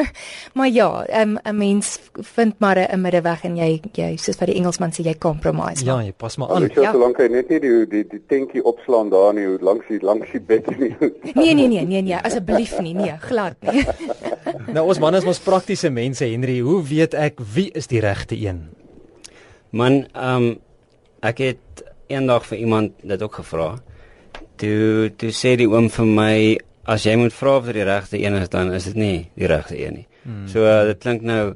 maar 0.58 0.70
ja, 0.70 0.88
um, 1.22 1.38
'n 1.38 1.56
mens 1.56 1.98
vind 2.34 2.58
maar 2.60 2.78
'n 2.78 3.00
middeweg 3.00 3.44
en 3.44 3.56
jy 3.56 3.80
jy 3.94 4.16
soos 4.16 4.38
wat 4.40 4.48
die 4.48 4.56
Engelsman 4.56 4.92
sê 4.92 5.04
jy 5.04 5.14
compromise. 5.18 5.84
Ja, 5.84 6.00
jy 6.02 6.12
pas 6.12 6.36
maar 6.36 6.50
aan. 6.50 6.68
Ja, 6.74 6.92
solank 6.92 7.18
hy 7.18 7.28
net 7.28 7.48
nie 7.48 7.60
die 7.60 7.86
die 7.86 8.04
die 8.08 8.22
tentjie 8.26 8.64
opslaan 8.64 9.10
daar 9.10 9.34
nie, 9.34 9.46
hoe 9.46 9.58
lank 9.60 9.84
sy 9.88 9.98
lank 10.02 10.26
sy 10.32 10.40
bed 10.40 10.66
nie. 10.78 10.94
nee, 11.40 11.54
nee, 11.54 11.68
nee, 11.68 11.84
nee, 11.84 12.02
nee, 12.02 12.18
asseblief 12.18 12.78
nie, 12.80 12.94
nee, 12.94 13.16
glad 13.20 13.56
nie. 13.62 13.86
nou 14.72 14.88
ons 14.88 14.98
manne 14.98 15.18
is 15.18 15.24
mos 15.24 15.38
praktiese 15.38 15.90
mense, 15.90 16.24
Henry. 16.24 16.60
Hoe 16.60 16.82
weet 16.82 17.14
ek 17.14 17.40
wie 17.54 17.70
is 17.74 17.86
die 17.86 18.00
regte 18.00 18.36
een? 18.36 18.68
Man, 19.70 20.06
ehm 20.12 20.36
um, 20.36 20.60
ek 21.24 21.38
het 21.40 21.84
eendag 22.12 22.44
vir 22.46 22.58
iemand 22.58 22.92
dit 23.00 23.22
ook 23.22 23.34
gevra. 23.40 23.80
Toe 24.56 25.10
toe 25.18 25.32
sê 25.34 25.56
die 25.58 25.68
oom 25.68 25.88
vir 25.90 26.06
my 26.06 26.36
as 26.86 27.06
jy 27.06 27.16
moet 27.16 27.34
vra 27.34 27.56
of 27.58 27.68
dit 27.68 27.78
die 27.78 27.86
regte 27.88 28.20
een 28.20 28.36
is 28.38 28.50
dan 28.52 28.72
is 28.72 28.84
dit 28.90 28.98
nie 29.00 29.16
die 29.34 29.48
regte 29.50 29.78
een 29.78 30.00
nie. 30.00 30.06
Hmm. 30.24 30.46
So 30.48 30.64
uh, 30.64 30.84
dit 30.90 31.00
klink 31.00 31.22
nou 31.22 31.54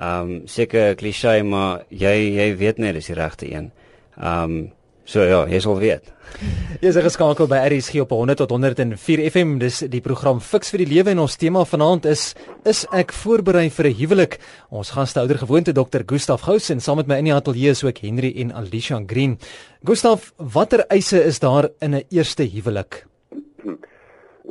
ehm 0.00 0.30
um, 0.30 0.34
seker 0.48 0.94
klise 0.96 1.42
maar 1.44 1.82
jy 1.90 2.14
jy 2.38 2.52
weet 2.56 2.78
net 2.78 2.94
dis 2.96 3.10
die 3.10 3.18
regte 3.18 3.50
een. 3.50 3.72
Ehm 4.16 4.58
um, 4.58 4.60
so 5.10 5.24
ja, 5.26 5.42
jy 5.50 5.58
sal 5.62 5.78
weet. 5.80 6.10
Jy 6.80 6.90
is 6.92 6.98
geskakel 7.02 7.48
by 7.50 7.58
RSG 7.66 8.04
op 8.04 8.12
100 8.14 8.38
tot 8.40 8.52
104 8.54 9.22
FM. 9.26 9.56
Dis 9.60 9.80
die 9.90 10.00
program 10.04 10.38
Fix 10.40 10.70
vir 10.72 10.84
die 10.84 10.88
Lewe 10.92 11.12
en 11.12 11.24
ons 11.24 11.34
tema 11.40 11.64
vanaand 11.66 12.06
is 12.10 12.30
is 12.68 12.84
ek 12.94 13.12
voorberei 13.16 13.66
vir 13.74 13.88
'n 13.90 13.98
huwelik? 13.98 14.38
Ons 14.70 14.92
gaste 14.94 15.20
ouer 15.20 15.38
gewoonte 15.42 15.72
Dr. 15.72 16.06
Gustaf 16.06 16.42
Gous 16.46 16.70
en 16.70 16.80
saam 16.80 16.96
met 16.96 17.08
my 17.08 17.18
in 17.18 17.24
die 17.24 17.34
ateljee 17.34 17.70
is 17.70 17.84
ook 17.84 17.98
Henry 17.98 18.32
en 18.36 18.52
Alicia 18.52 19.02
Green. 19.06 19.38
Gustaf, 19.84 20.32
watter 20.36 20.86
eise 20.88 21.24
is 21.24 21.40
daar 21.40 21.68
in 21.80 21.94
'n 21.94 22.04
eerste 22.10 22.44
huwelik? 22.44 23.06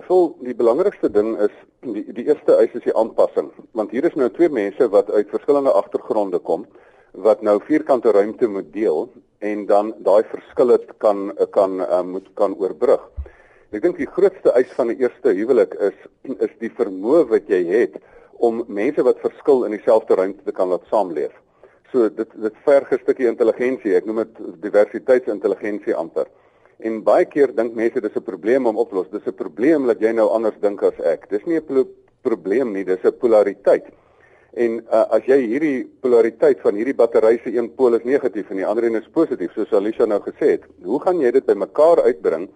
Vol 0.08 0.36
die 0.44 0.56
belangrikste 0.56 1.10
ding 1.10 1.40
is 1.40 1.52
die 1.82 2.06
die 2.14 2.28
eerste 2.28 2.58
eis 2.60 2.74
is 2.74 2.84
die 2.84 2.96
aanpassing, 2.96 3.52
want 3.72 3.92
hier 3.92 4.06
is 4.06 4.16
nou 4.16 4.30
twee 4.30 4.50
mense 4.50 4.90
wat 4.90 5.12
uit 5.12 5.30
verskillende 5.30 5.72
agtergronde 5.72 6.40
kom 6.40 6.66
wat 7.14 7.42
nou 7.42 7.60
vierkante 7.66 8.12
ruimte 8.12 8.48
moet 8.48 8.74
deel 8.74 9.10
en 9.40 9.66
dan 9.66 9.94
daai 10.06 10.24
verskille 10.30 10.80
kan 10.98 11.32
kan 11.52 11.82
uh, 11.82 12.02
moet 12.04 12.28
kan 12.36 12.56
oorbrug. 12.56 13.02
Ek 13.72 13.82
dink 13.82 13.98
die 13.98 14.10
grootste 14.10 14.52
eis 14.58 14.72
van 14.78 14.90
'n 14.90 15.00
eerste 15.00 15.34
huwelik 15.34 15.74
is 15.80 15.98
is 16.46 16.54
die 16.60 16.72
vermoë 16.74 17.28
wat 17.30 17.48
jy 17.48 17.64
het 17.66 18.00
om 18.40 18.64
mense 18.68 19.04
wat 19.04 19.20
verskil 19.20 19.66
in 19.66 19.72
dieselfde 19.72 20.16
ruimte 20.16 20.44
te 20.44 20.52
kan 20.52 20.70
laat 20.70 20.86
saamleef. 20.90 21.34
So 21.92 22.10
dit 22.10 22.30
dit 22.36 22.56
verg 22.66 22.92
'n 22.92 23.00
stukkie 23.04 23.28
intelligensie. 23.28 23.96
Ek 23.96 24.06
noem 24.06 24.24
dit 24.24 24.62
diversiteitsintelligensie 24.62 25.96
amper. 25.96 26.28
En 26.80 27.04
baie 27.04 27.26
keer 27.26 27.56
dink 27.56 27.76
mense 27.76 28.02
dis 28.02 28.16
'n 28.16 28.24
probleem 28.24 28.68
om 28.68 28.78
op 28.78 28.90
te 28.90 28.96
los. 28.96 29.10
Dis 29.12 29.28
'n 29.28 29.34
probleem 29.34 29.88
dat 29.88 30.00
jy 30.00 30.12
nou 30.12 30.30
anders 30.30 30.60
dink 30.62 30.84
as 30.84 31.00
ek. 31.00 31.30
Dis 31.30 31.46
nie 31.46 31.58
'n 31.58 31.66
pro 31.66 31.86
probleem 32.22 32.74
nie, 32.74 32.84
dis 32.84 33.04
'n 33.04 33.18
polariteit. 33.20 33.86
En 34.58 34.80
uh, 34.80 35.04
as 35.14 35.28
jy 35.30 35.38
hierdie 35.44 35.84
polariteit 36.02 36.62
van 36.64 36.78
hierdie 36.80 36.96
battery 36.98 37.38
se 37.44 37.52
een 37.54 37.70
pool 37.78 37.94
is 37.94 38.06
negatief 38.08 38.50
en 38.50 38.58
die 38.58 38.66
ander 38.66 38.88
een 38.88 38.98
is 38.98 39.12
positief, 39.14 39.54
soos 39.54 39.74
Alicia 39.78 40.08
nou 40.10 40.20
gesê 40.26 40.56
het, 40.56 40.66
hoe 40.84 41.00
gaan 41.04 41.22
jy 41.22 41.32
dit 41.36 41.46
bymekaar 41.46 42.02
uitbring 42.08 42.48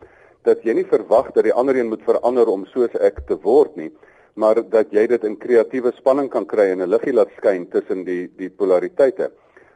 dat 0.43 0.63
jy 0.65 0.73
nie 0.73 0.87
verwag 0.89 1.29
dat 1.35 1.45
die 1.45 1.53
ander 1.53 1.77
een 1.77 1.91
moet 1.91 2.01
verander 2.03 2.49
om 2.49 2.65
soos 2.73 2.95
ek 2.99 3.21
te 3.29 3.37
word 3.45 3.77
nie, 3.77 3.91
maar 4.35 4.57
dat 4.73 4.89
jy 4.91 5.05
dit 5.07 5.23
in 5.23 5.37
kreatiewe 5.37 5.93
spanning 5.99 6.29
kan 6.33 6.45
kry 6.49 6.71
en 6.71 6.81
'n 6.81 6.89
liggie 6.89 7.13
laat 7.13 7.29
skyn 7.37 7.69
tussen 7.69 8.03
die 8.03 8.27
die 8.37 8.49
polariteite. 8.49 9.29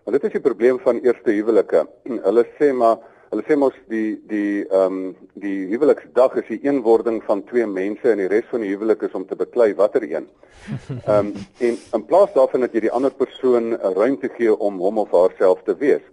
Want 0.03 0.17
dit 0.17 0.23
is 0.23 0.41
die 0.41 0.49
probleem 0.49 0.79
van 0.79 0.99
eerste 1.03 1.31
huwelike. 1.31 1.85
Hulle 2.27 2.45
sê 2.57 2.73
maar 2.73 2.97
Hulle 3.27 3.43
sê 3.43 3.55
mos 3.59 3.75
die 3.91 4.15
die 4.29 4.63
ehm 4.63 4.93
um, 4.97 5.15
die 5.43 5.65
huweliksdag 5.67 6.37
is 6.39 6.45
die 6.47 6.61
eenwording 6.63 7.17
van 7.25 7.41
twee 7.49 7.65
mense 7.67 8.07
en 8.11 8.21
die 8.21 8.29
res 8.31 8.47
van 8.51 8.63
die 8.63 8.69
huwelik 8.71 9.03
is 9.03 9.17
om 9.19 9.25
te 9.27 9.35
beklei 9.35 9.73
watter 9.75 10.05
een. 10.07 10.29
Ehm 10.69 11.11
um, 11.17 11.33
en 11.67 11.75
in 11.97 12.05
plaas 12.07 12.31
daarvan 12.37 12.63
dat 12.63 12.77
jy 12.77 12.85
die 12.85 12.93
ander 12.99 13.11
persoon 13.11 13.73
'n 13.73 13.97
ruimte 13.99 14.29
gee 14.37 14.55
om 14.69 14.79
hom 14.79 15.03
of 15.03 15.11
haarself 15.11 15.59
te 15.67 15.75
wees. 15.83 16.05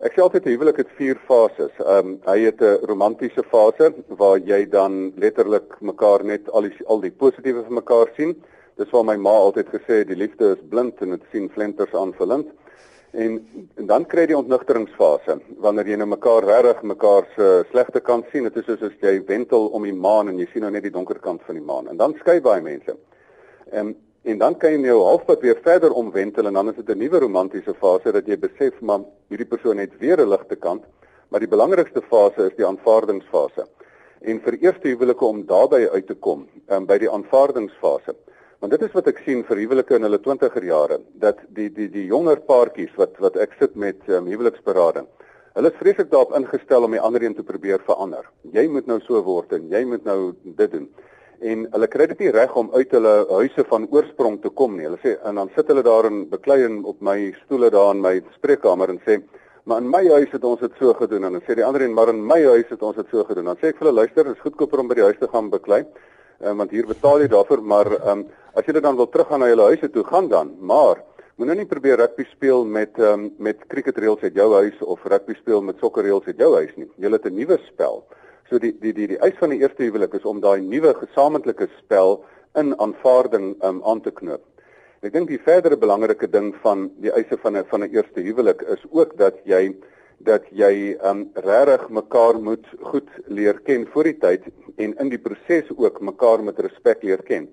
Ek 0.00 0.16
sê 0.16 0.24
altyd 0.24 0.46
'n 0.46 0.54
huwelik 0.56 0.80
het 0.80 0.96
vier 0.96 1.20
fases. 1.28 1.76
Ehm 1.84 1.98
um, 1.98 2.16
hy 2.32 2.38
het 2.48 2.60
'n 2.62 2.80
romantiese 2.88 3.44
fase 3.52 3.92
waar 4.08 4.38
jy 4.38 4.64
dan 4.64 5.12
letterlik 5.16 5.80
mekaar 5.80 6.24
net 6.24 6.48
al 6.50 6.62
die 6.62 6.74
al 6.86 7.00
die 7.00 7.12
positiewe 7.12 7.62
van 7.68 7.80
mekaar 7.82 8.08
sien. 8.16 8.34
Dis 8.76 8.90
waar 8.90 9.04
my 9.04 9.16
ma 9.16 9.36
altyd 9.36 9.68
gesê 9.68 10.00
het 10.00 10.08
die 10.08 10.22
liefde 10.24 10.56
is 10.56 10.68
blind 10.68 11.00
en 11.00 11.10
dit 11.10 11.24
sien 11.32 11.50
flenters 11.50 11.94
aan 11.94 12.14
verlind. 12.14 12.48
En, 13.14 13.34
en 13.78 13.86
dan 13.86 14.04
kry 14.10 14.24
jy 14.24 14.32
die 14.32 14.38
ontnigteringsfase 14.38 15.36
wanneer 15.62 15.86
jy 15.92 15.98
nou 16.00 16.08
mekaar 16.10 16.46
regtig 16.48 16.80
mekaar 16.90 17.28
se 17.36 17.50
slegte 17.70 18.00
kant 18.02 18.26
sien. 18.32 18.48
Dit 18.48 18.56
is 18.58 18.66
soos 18.66 18.82
as 18.88 18.96
jy 19.04 19.20
wentel 19.28 19.68
om 19.76 19.86
die 19.86 19.94
maan 19.94 20.32
en 20.32 20.40
jy 20.40 20.48
sien 20.50 20.66
nou 20.66 20.72
net 20.74 20.82
die 20.82 20.94
donker 20.94 21.20
kant 21.22 21.44
van 21.46 21.54
die 21.54 21.62
maan. 21.62 21.86
En 21.92 22.00
dan 22.00 22.16
skei 22.18 22.40
baie 22.42 22.64
mense. 22.64 22.96
En 23.70 23.94
en 24.24 24.38
dan 24.40 24.54
kan 24.56 24.72
jy 24.72 24.78
nou 24.80 25.02
halfpad 25.04 25.42
weer 25.44 25.58
verder 25.60 25.92
omwentel 25.92 26.46
en 26.48 26.56
dan 26.56 26.70
is 26.70 26.76
dit 26.76 26.88
'n 26.88 26.98
nuwe 26.98 27.18
romantiese 27.20 27.74
fase 27.74 28.12
dat 28.12 28.26
jy 28.26 28.38
besef 28.40 28.80
maar 28.80 29.04
hierdie 29.28 29.46
persoon 29.46 29.78
het 29.78 29.98
weer 29.98 30.18
'n 30.18 30.28
ligte 30.28 30.56
kant, 30.56 30.82
maar 31.28 31.40
die 31.40 31.48
belangrikste 31.48 32.02
fase 32.08 32.46
is 32.46 32.56
die 32.56 32.66
aanvaardingsfase. 32.66 33.66
En 34.22 34.40
vir 34.40 34.54
eerste 34.60 34.88
huwelike 34.88 35.24
om 35.24 35.44
daarbey 35.46 35.90
uit 35.90 36.06
te 36.06 36.14
kom, 36.14 36.48
um, 36.70 36.86
by 36.86 36.98
die 36.98 37.10
aanvaardingsfase. 37.10 38.16
Want 38.62 38.72
dit 38.72 38.82
is 38.86 38.94
wat 38.94 39.08
ek 39.10 39.20
sien 39.24 39.42
vir 39.48 39.60
huwelike 39.64 39.96
in 39.98 40.06
hulle 40.06 40.20
20er 40.22 40.64
jare, 40.68 40.98
dat 41.20 41.40
die 41.56 41.68
die 41.74 41.88
die 41.92 42.06
jonger 42.10 42.40
paartjies 42.48 42.94
wat 43.00 43.18
wat 43.22 43.36
ek 43.42 43.56
sit 43.58 43.74
met 43.76 44.00
um, 44.08 44.28
huweliksberading. 44.30 45.08
Hulle 45.54 45.70
is 45.70 45.78
vreeslik 45.78 46.10
daarop 46.10 46.34
ingestel 46.38 46.86
om 46.86 46.94
die 46.94 47.02
ander 47.02 47.22
een 47.22 47.34
te 47.34 47.44
probeer 47.46 47.82
verander. 47.86 48.26
Jy 48.54 48.66
moet 48.70 48.88
nou 48.90 49.00
so 49.04 49.20
word 49.22 49.52
en 49.54 49.68
jy 49.70 49.84
moet 49.86 50.06
nou 50.06 50.34
dit 50.44 50.72
doen. 50.72 50.88
En 51.44 51.66
hulle 51.74 51.88
kry 51.90 52.06
dit 52.10 52.24
nie 52.24 52.32
reg 52.34 52.54
om 52.58 52.70
uit 52.74 52.94
hulle 52.96 53.12
huise 53.30 53.64
van 53.68 53.86
oorsprong 53.90 54.40
te 54.42 54.50
kom 54.50 54.78
nie. 54.78 54.86
Hulle 54.88 54.98
sê 55.02 55.16
en 55.28 55.38
dan 55.38 55.52
sit 55.54 55.70
hulle 55.70 55.84
daar 55.86 56.08
in 56.10 56.24
beklei 56.30 56.58
op 56.82 57.02
my 57.04 57.18
stoele 57.44 57.70
daar 57.74 57.92
in 57.94 58.02
my 58.02 58.20
spreekkamer 58.38 58.94
en 58.94 59.02
sê 59.06 59.22
Maar 59.64 59.80
in 59.80 59.86
my 59.88 60.02
huis 60.04 60.28
het 60.28 60.42
ons 60.44 60.60
dit 60.60 60.72
so 60.76 60.92
gedoen 60.92 61.24
en 61.24 61.38
dan 61.38 61.42
sê 61.46 61.54
die 61.56 61.64
ander 61.64 61.80
een 61.80 61.94
maar 61.96 62.10
in 62.12 62.18
my 62.20 62.36
huis 62.36 62.68
het 62.68 62.82
ons 62.82 62.96
dit 62.96 63.06
so 63.10 63.24
gedoen. 63.24 63.46
Dan 63.48 63.56
sê 63.56 63.70
ek 63.72 63.78
vir 63.78 63.86
hulle 63.86 64.00
luister, 64.02 64.24
dit 64.24 64.36
is 64.36 64.42
goedkoper 64.44 64.82
om 64.82 64.90
by 64.90 64.98
die 64.98 65.06
huis 65.06 65.20
te 65.20 65.28
gaan 65.32 65.48
beklei 65.52 65.84
um, 66.44 66.56
want 66.62 66.70
hier 66.70 66.86
betaal 66.86 67.20
jy 67.20 67.28
daarvoor, 67.32 67.62
maar 67.62 67.90
um, 68.10 68.24
as 68.54 68.66
jy 68.66 68.80
dan 68.80 68.96
wil 68.96 69.08
teruggaan 69.08 69.40
na 69.40 69.48
jou 69.50 69.60
huise 69.68 69.90
toe 69.90 70.04
gaan 70.04 70.28
dan, 70.28 70.54
maar 70.60 71.02
moenie 71.36 71.56
nie 71.62 71.66
probeer 71.70 71.98
rugby 71.98 72.24
speel 72.30 72.64
met 72.64 72.98
um, 73.02 73.30
met 73.38 73.64
cricketreëls 73.68 74.22
uit 74.22 74.34
jou 74.34 74.52
huis 74.54 74.82
of 74.82 75.04
rugby 75.04 75.34
speel 75.34 75.62
met 75.62 75.80
sokkerreëls 75.82 76.28
uit 76.30 76.38
jou 76.38 76.52
huis 76.54 76.74
nie. 76.76 76.88
Jy 76.96 77.10
het 77.10 77.26
'n 77.26 77.34
nuwe 77.34 77.58
spel. 77.66 78.04
So 78.48 78.58
die 78.58 78.72
die 78.80 78.92
die 78.92 79.06
die 79.06 79.18
eis 79.18 79.38
van 79.38 79.50
die 79.50 79.60
eerste 79.60 79.82
huwelik 79.82 80.14
is 80.14 80.24
om 80.24 80.40
daai 80.40 80.60
nuwe 80.60 80.94
gesamentlike 80.94 81.68
spel 81.78 82.24
in 82.54 82.74
aanvaarding 82.78 83.56
um, 83.64 83.82
aan 83.84 84.00
te 84.00 84.10
knoop. 84.10 84.44
Ek 85.02 85.12
dink 85.12 85.28
die 85.28 85.38
verdere 85.38 85.76
belangrike 85.76 86.30
ding 86.30 86.54
van 86.62 86.90
die 87.02 87.10
eise 87.10 87.36
van 87.36 87.56
'n 87.56 87.64
van 87.68 87.82
'n 87.82 87.90
eerste 87.92 88.20
huwelik 88.20 88.62
is 88.62 88.84
ook 88.90 89.16
dat 89.16 89.34
jy 89.44 89.74
dat 90.18 90.46
jy 90.50 90.96
um 91.02 91.26
regtig 91.34 91.88
mekaar 91.88 92.38
moet 92.40 92.66
goed 92.80 93.08
leer 93.26 93.58
ken 93.66 93.86
voor 93.92 94.04
die 94.10 94.18
tyd 94.18 94.46
en 94.76 94.94
in 94.98 95.10
die 95.12 95.18
proses 95.18 95.70
ook 95.76 96.00
mekaar 96.00 96.42
met 96.44 96.58
respek 96.58 97.02
leer 97.02 97.22
ken. 97.22 97.48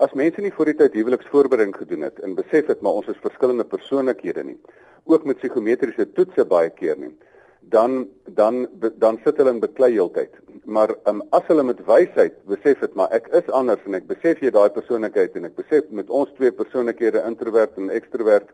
As 0.00 0.12
mense 0.16 0.40
nie 0.40 0.52
voor 0.52 0.70
die 0.70 0.76
tyd 0.78 0.94
huweliksvoorbereiding 0.96 1.76
gedoen 1.76 2.06
het 2.08 2.20
en 2.24 2.34
besef 2.34 2.70
het 2.72 2.80
maar 2.80 3.00
ons 3.00 3.08
is 3.12 3.20
verskillende 3.20 3.64
persoonlikhede 3.64 4.44
nie, 4.44 4.58
ook 5.04 5.24
met 5.24 5.36
psigometriese 5.40 6.06
toetse 6.16 6.44
baie 6.44 6.70
keer 6.70 6.96
nie, 6.98 7.12
dan 7.60 8.06
dan 8.24 8.66
dan 8.98 9.20
sit 9.24 9.36
hulle 9.36 9.52
in 9.54 9.60
beklei 9.60 9.92
heeltyd. 9.92 10.32
Maar 10.64 10.94
um, 11.10 11.22
as 11.36 11.44
hulle 11.48 11.62
met 11.66 11.82
wysheid 11.86 12.36
besef 12.48 12.80
het 12.80 12.94
maar 12.94 13.12
ek 13.16 13.28
is 13.36 13.48
anders 13.52 13.84
en 13.86 13.98
ek 13.98 14.08
besef 14.08 14.40
jy 14.40 14.52
daai 14.54 14.70
persoonlikheid 14.72 15.36
en 15.36 15.50
ek 15.50 15.56
besef 15.60 15.88
met 15.90 16.10
ons 16.10 16.32
twee 16.38 16.52
persoonlikhede 16.52 17.22
introvert 17.26 17.76
en 17.76 17.90
ekstrovert 17.92 18.48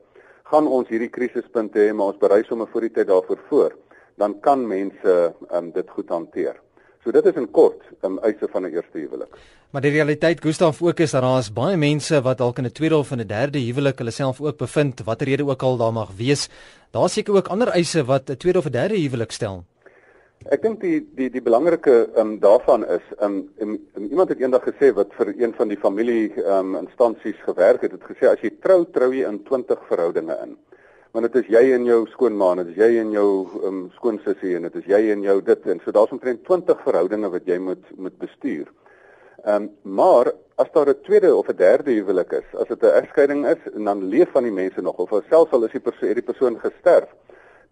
gaan 0.51 0.67
ons 0.67 0.89
hierdie 0.89 1.11
krisispunte 1.11 1.79
hê 1.79 1.93
maar 1.93 2.13
ons 2.13 2.23
berei 2.23 2.43
sommer 2.45 2.69
voor 2.73 2.87
die 2.87 2.95
tyd 2.99 3.09
daarvoor 3.09 3.43
voor 3.49 3.75
dan 4.17 4.41
kan 4.41 4.67
mense 4.67 5.35
um, 5.53 5.71
dit 5.73 5.91
goed 5.93 6.09
hanteer. 6.09 6.57
So 7.05 7.13
dit 7.15 7.27
is 7.31 7.37
in 7.39 7.51
kort 7.55 7.83
um, 8.03 8.19
eise 8.19 8.49
van 8.51 8.63
'n 8.63 8.73
eerste 8.73 8.99
huwelik. 8.99 9.37
Maar 9.71 9.83
die 9.83 9.91
realiteit 9.91 10.41
Gustaf 10.41 10.83
ook 10.83 11.01
is 11.01 11.11
dat 11.11 11.23
daar 11.23 11.39
is 11.39 11.53
baie 11.53 11.77
mense 11.77 12.23
wat 12.23 12.39
dalk 12.39 12.59
in 12.59 12.65
'n 12.65 12.73
tweede 12.73 12.97
of 12.97 13.13
'n 13.13 13.27
derde 13.27 13.59
huwelik 13.59 13.99
hulle 13.99 14.11
self 14.11 14.41
ook 14.41 14.57
bevind 14.57 15.05
watter 15.05 15.27
rede 15.27 15.47
ook 15.47 15.63
al 15.63 15.77
daar 15.77 15.93
mag 15.93 16.11
wees. 16.17 16.49
Daar 16.91 17.09
seker 17.09 17.35
ook 17.35 17.49
ander 17.49 17.69
eise 17.69 18.05
wat 18.05 18.31
'n 18.31 18.37
tweede 18.37 18.59
of 18.59 18.67
'n 18.67 18.73
derde 18.73 18.97
huwelik 18.97 19.33
stel. 19.33 19.65
Ek 20.45 20.63
dink 20.63 20.79
die 20.81 21.01
die 21.19 21.27
die 21.33 21.43
belangrike 21.43 21.95
um, 22.21 22.37
daarvan 22.39 22.85
is 22.87 23.03
um, 23.25 23.49
um, 23.59 23.73
um, 23.97 24.05
iemand 24.05 24.29
het 24.31 24.41
eendag 24.41 24.63
gesê 24.69 24.93
wat 24.95 25.15
vir 25.19 25.33
een 25.35 25.55
van 25.57 25.73
die 25.73 25.79
familie 25.81 26.29
um, 26.45 26.77
instansies 26.79 27.41
gewerk 27.43 27.83
het, 27.83 27.97
het 27.97 28.05
gesê 28.07 28.29
as 28.31 28.45
jy 28.45 28.53
trou, 28.63 28.85
trou 28.95 29.11
jy 29.15 29.25
in 29.27 29.41
20 29.49 29.83
verhoudinge 29.89 30.37
in. 30.45 30.55
Want 31.17 31.27
dit 31.27 31.41
is 31.43 31.51
jy 31.51 31.65
en 31.75 31.89
jou 31.89 31.99
skoonma, 32.13 32.53
dit 32.61 32.75
is 32.75 32.79
jy 32.85 33.01
en 33.01 33.11
jou 33.17 33.29
um, 33.67 33.83
skoonsussie 33.97 34.55
en 34.59 34.69
dit 34.69 34.79
is 34.83 34.89
jy 34.93 35.03
en 35.17 35.27
jou 35.27 35.37
dit 35.43 35.71
en 35.73 35.83
so 35.83 35.97
daar's 35.97 36.15
omtrent 36.15 36.45
20 36.47 36.83
verhoudinge 36.85 37.33
wat 37.33 37.51
jy 37.51 37.59
moet 37.59 37.95
moet 37.97 38.19
bestuur. 38.23 38.71
Ehm 39.43 39.67
um, 39.67 39.71
maar 39.99 40.31
as 40.63 40.71
daar 40.73 40.89
'n 40.89 41.03
tweede 41.03 41.35
of 41.35 41.49
'n 41.49 41.57
derde 41.57 41.91
huwelik 41.91 42.33
is, 42.33 42.49
as 42.61 42.69
dit 42.69 42.83
'n 42.83 42.99
egskeiding 43.03 43.47
is 43.47 43.73
en 43.75 43.85
dan 43.85 44.09
leef 44.09 44.31
van 44.31 44.43
die 44.43 44.53
mense 44.53 44.81
nog 44.81 44.97
of 44.97 45.11
selfs 45.29 45.53
al 45.53 45.65
is 45.65 45.73
die 45.73 45.81
persoon 45.81 46.15
die 46.15 46.23
persoon 46.31 46.61
gesterf, 46.61 47.11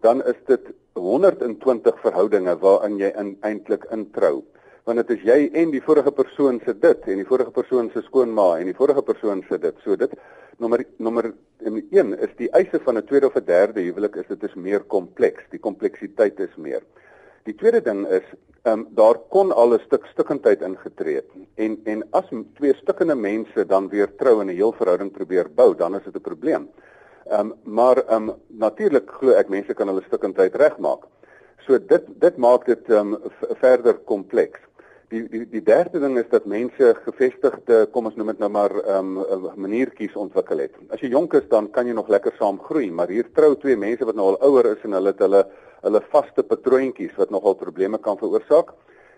dan 0.01 0.23
is 0.23 0.39
dit 0.47 0.73
120 0.93 1.99
verhoudinge 2.01 2.57
waarin 2.59 2.97
jy 2.97 3.11
in 3.19 3.37
eintlik 3.41 3.85
introu. 3.91 4.43
Want 4.85 5.01
dit 5.01 5.17
is 5.17 5.23
jy 5.25 5.49
en 5.53 5.71
die 5.73 5.81
vorige 5.81 6.11
persoon 6.11 6.59
se 6.65 6.73
dit 6.77 7.07
en 7.09 7.17
die 7.17 7.27
vorige 7.27 7.51
persoon 7.51 7.89
se 7.93 8.03
skoonma 8.05 8.59
en 8.59 8.69
die 8.69 8.77
vorige 8.77 9.01
persoon 9.01 9.43
se 9.49 9.57
dit. 9.57 9.75
So 9.83 9.95
dit 9.95 10.13
nommer 10.61 10.85
nommer 10.97 11.33
1 11.65 12.13
is 12.19 12.35
die 12.37 12.51
eise 12.51 12.79
van 12.85 12.97
'n 12.97 13.05
tweede 13.05 13.27
of 13.27 13.35
'n 13.35 13.45
derde 13.45 13.81
huwelik 13.81 14.15
is 14.15 14.27
dit 14.27 14.43
is 14.43 14.55
meer 14.55 14.83
kompleks. 14.83 15.43
Die 15.49 15.59
kompleksiteit 15.59 16.39
is 16.39 16.55
meer. 16.55 16.83
Die 17.43 17.55
tweede 17.55 17.81
ding 17.81 18.07
is 18.07 18.23
ehm 18.65 18.79
um, 18.79 18.87
daar 18.97 19.17
kon 19.29 19.51
al 19.51 19.73
'n 19.73 19.79
stuk 19.85 20.05
stukkendheid 20.05 20.61
ingetree 20.61 21.15
het. 21.15 21.29
En 21.55 21.79
en 21.83 22.07
as 22.11 22.29
twee 22.53 22.73
stukkende 22.73 23.15
mense 23.15 23.65
dan 23.65 23.89
weer 23.89 24.15
trou 24.15 24.41
en 24.41 24.47
'n 24.47 24.55
heel 24.55 24.71
verhouding 24.71 25.11
probeer 25.11 25.49
bou, 25.49 25.75
dan 25.75 25.95
is 25.95 26.03
dit 26.03 26.15
'n 26.15 26.21
probleem. 26.21 26.69
Ehm 27.25 27.39
um, 27.39 27.53
maar 27.63 27.97
ehm 27.97 28.29
um, 28.29 28.35
natuurlik 28.47 29.09
glo 29.17 29.33
ek 29.33 29.49
mense 29.49 29.73
kan 29.73 29.89
hulle 29.89 30.03
stukkendheid 30.05 30.55
regmaak. 30.61 31.07
So 31.65 31.79
dit 31.79 32.05
dit 32.21 32.35
maak 32.37 32.65
dit 32.69 32.89
ehm 32.89 33.15
um, 33.15 33.31
verder 33.61 33.95
kompleks. 34.05 34.59
Die, 35.09 35.23
die 35.29 35.45
die 35.49 35.61
derde 35.65 35.99
ding 35.99 36.17
is 36.21 36.27
dat 36.29 36.45
mense 36.45 36.91
gevestigde, 37.05 37.87
kom 37.93 38.05
ons 38.05 38.17
noem 38.19 38.29
dit 38.33 38.43
nou 38.43 38.49
maar 38.53 38.75
ehm 38.83 39.17
um, 39.17 39.47
maniertjies 39.55 40.13
ontwikkel 40.21 40.61
het. 40.67 40.75
As 40.93 41.01
jy 41.01 41.09
jonk 41.09 41.33
is 41.33 41.47
dan 41.49 41.71
kan 41.73 41.89
jy 41.89 41.95
nog 41.97 42.11
lekker 42.13 42.35
saam 42.37 42.59
groei, 42.61 42.91
maar 42.91 43.09
hier 43.09 43.31
trou 43.33 43.55
twee 43.55 43.77
mense 43.77 44.05
wat 44.05 44.15
nou 44.15 44.27
al 44.33 44.37
ouer 44.49 44.69
is 44.75 44.83
en 44.85 44.93
hulle 44.93 45.13
het 45.13 45.23
hulle 45.25 45.41
hulle 45.85 46.01
vaste 46.11 46.43
patroontjies 46.43 47.15
wat 47.17 47.33
nogal 47.33 47.57
probleme 47.57 47.97
kan 47.97 48.21
veroorsaak. 48.21 48.69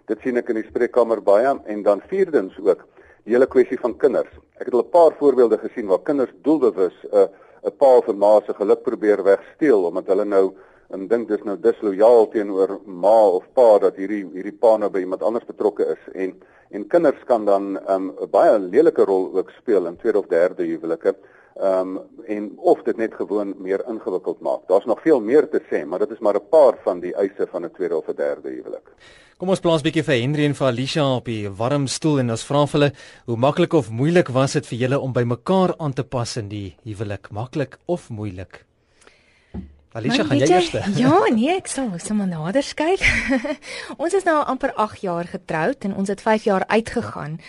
Dit 0.08 0.24
sien 0.24 0.40
ek 0.40 0.54
in 0.54 0.62
die 0.62 0.70
spreekkamer 0.70 1.20
baie 1.24 1.58
en 1.66 1.84
dan 1.84 2.00
vierdens 2.08 2.56
ook 2.64 2.88
die 3.26 3.36
hele 3.36 3.52
kwessie 3.52 3.80
van 3.84 3.98
kinders. 4.00 4.32
Ek 4.56 4.72
het 4.72 4.74
al 4.74 4.86
'n 4.86 4.96
paar 4.96 5.12
voorbeelde 5.20 5.58
gesien 5.58 5.92
waar 5.92 6.04
kinders 6.08 6.32
doelbewus 6.48 6.96
'n 7.04 7.16
uh, 7.16 7.28
'n 7.64 7.72
pa 7.78 7.92
'n 8.00 8.18
ma 8.18 8.42
se 8.46 8.54
geluk 8.54 8.84
probeer 8.84 9.24
wegsteel 9.24 9.86
omdat 9.86 10.08
hulle 10.08 10.26
nou 10.26 10.54
en 10.90 11.08
dink 11.08 11.28
dis 11.28 11.44
nou 11.44 11.58
dislojaal 11.60 12.30
teenoor 12.32 12.80
ma 12.86 13.20
of 13.40 13.48
pa 13.54 13.80
dat 13.80 13.96
hierdie 13.96 14.24
hierdie 14.34 14.56
pa 14.62 14.78
nou 14.78 14.90
by 14.90 15.00
iemand 15.00 15.24
anders 15.24 15.46
betrokke 15.46 15.86
is 15.96 16.14
en 16.14 16.36
en 16.72 16.88
kinders 16.88 17.24
kan 17.28 17.46
dan 17.46 17.78
um, 17.90 18.12
'n 18.12 18.30
baie 18.32 18.60
lelike 18.60 19.04
rol 19.06 19.30
ook 19.34 19.50
speel 19.58 19.88
in 19.88 19.98
tweede 19.98 20.20
of 20.20 20.28
derde 20.28 20.64
huwelike. 20.64 21.16
Ehm 21.58 21.98
um, 21.98 22.00
en 22.28 22.52
of 22.58 22.82
dit 22.84 22.98
net 22.98 23.14
gewoon 23.14 23.54
meer 23.58 23.82
ingewikkeld 23.88 24.40
maak. 24.40 24.68
Daar's 24.68 24.86
nog 24.86 25.02
veel 25.02 25.22
meer 25.22 25.50
te 25.50 25.62
sê, 25.72 25.86
maar 25.86 26.00
dit 26.00 26.12
is 26.12 26.20
maar 26.20 26.36
'n 26.36 26.50
paar 26.50 26.78
van 26.84 27.00
die 27.00 27.16
eise 27.16 27.48
van 27.52 27.66
'n 27.66 27.72
tweede 27.72 27.98
of 27.98 28.08
'n 28.08 28.16
derde 28.16 28.50
huwelik. 28.50 28.92
Kom 29.38 29.50
ons 29.50 29.60
plaas 29.60 29.82
'n 29.82 29.84
bietjie 29.84 30.04
vir 30.04 30.16
Henry 30.22 30.46
en 30.46 30.56
vir 30.56 30.68
Alicia 30.68 31.16
op 31.16 31.26
die 31.26 31.50
warm 31.50 31.88
stoel 31.88 32.20
en 32.20 32.30
ons 32.30 32.44
vra 32.44 32.66
vir 32.66 32.80
hulle 32.80 32.92
hoe 33.26 33.38
maklik 33.38 33.74
of 33.74 33.90
moeilik 33.90 34.28
was 34.28 34.54
dit 34.54 34.66
vir 34.68 34.78
julle 34.78 35.00
om 35.00 35.14
by 35.14 35.24
mekaar 35.24 35.76
aan 35.78 35.94
te 35.94 36.04
pas 36.04 36.38
in 36.38 36.50
die 36.50 36.76
huwelik? 36.84 37.30
Maklik 37.32 37.78
of 37.86 38.10
moeilik? 38.10 38.66
Alicia, 39.94 40.24
gaan 40.24 40.40
jy 40.40 40.50
eers? 40.50 40.72
Ja, 41.04 41.20
nee, 41.30 41.56
ek 41.56 41.68
sal 41.68 41.90
sommer 41.98 42.28
nader 42.28 42.64
skuif. 42.64 43.02
ons 44.04 44.14
is 44.14 44.26
nou 44.26 44.44
amper 44.46 44.74
8 44.74 45.02
jaar 45.02 45.26
getroud 45.26 45.86
en 45.86 45.96
ons 45.96 46.10
het 46.10 46.22
5 46.22 46.44
jaar 46.44 46.66
uitgegaan. 46.68 47.40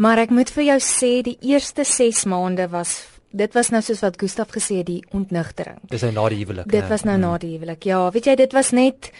Maar 0.00 0.18
ek 0.18 0.30
moet 0.30 0.50
vir 0.50 0.64
jou 0.64 0.78
sê 0.80 1.10
die 1.26 1.36
eerste 1.42 1.84
6 1.84 2.24
maande 2.24 2.70
was 2.70 3.09
dit 3.30 3.52
was 3.54 3.70
nou 3.70 3.82
soos 3.82 4.00
wat 4.00 4.18
Gustaf 4.20 4.50
gesê 4.54 4.80
het 4.80 4.86
die 4.86 5.04
ontnigtering. 5.14 5.78
Dis 5.90 6.02
nou 6.02 6.12
na 6.12 6.28
die 6.28 6.40
huwelik. 6.42 6.70
Dit 6.70 6.88
was 6.88 7.04
nou 7.06 7.18
na 7.18 7.36
die 7.38 7.52
huwelik. 7.56 7.84
Ja, 7.84 8.10
weet 8.10 8.30
jy, 8.30 8.34
dit 8.34 8.52
was 8.52 8.72
net 8.76 9.12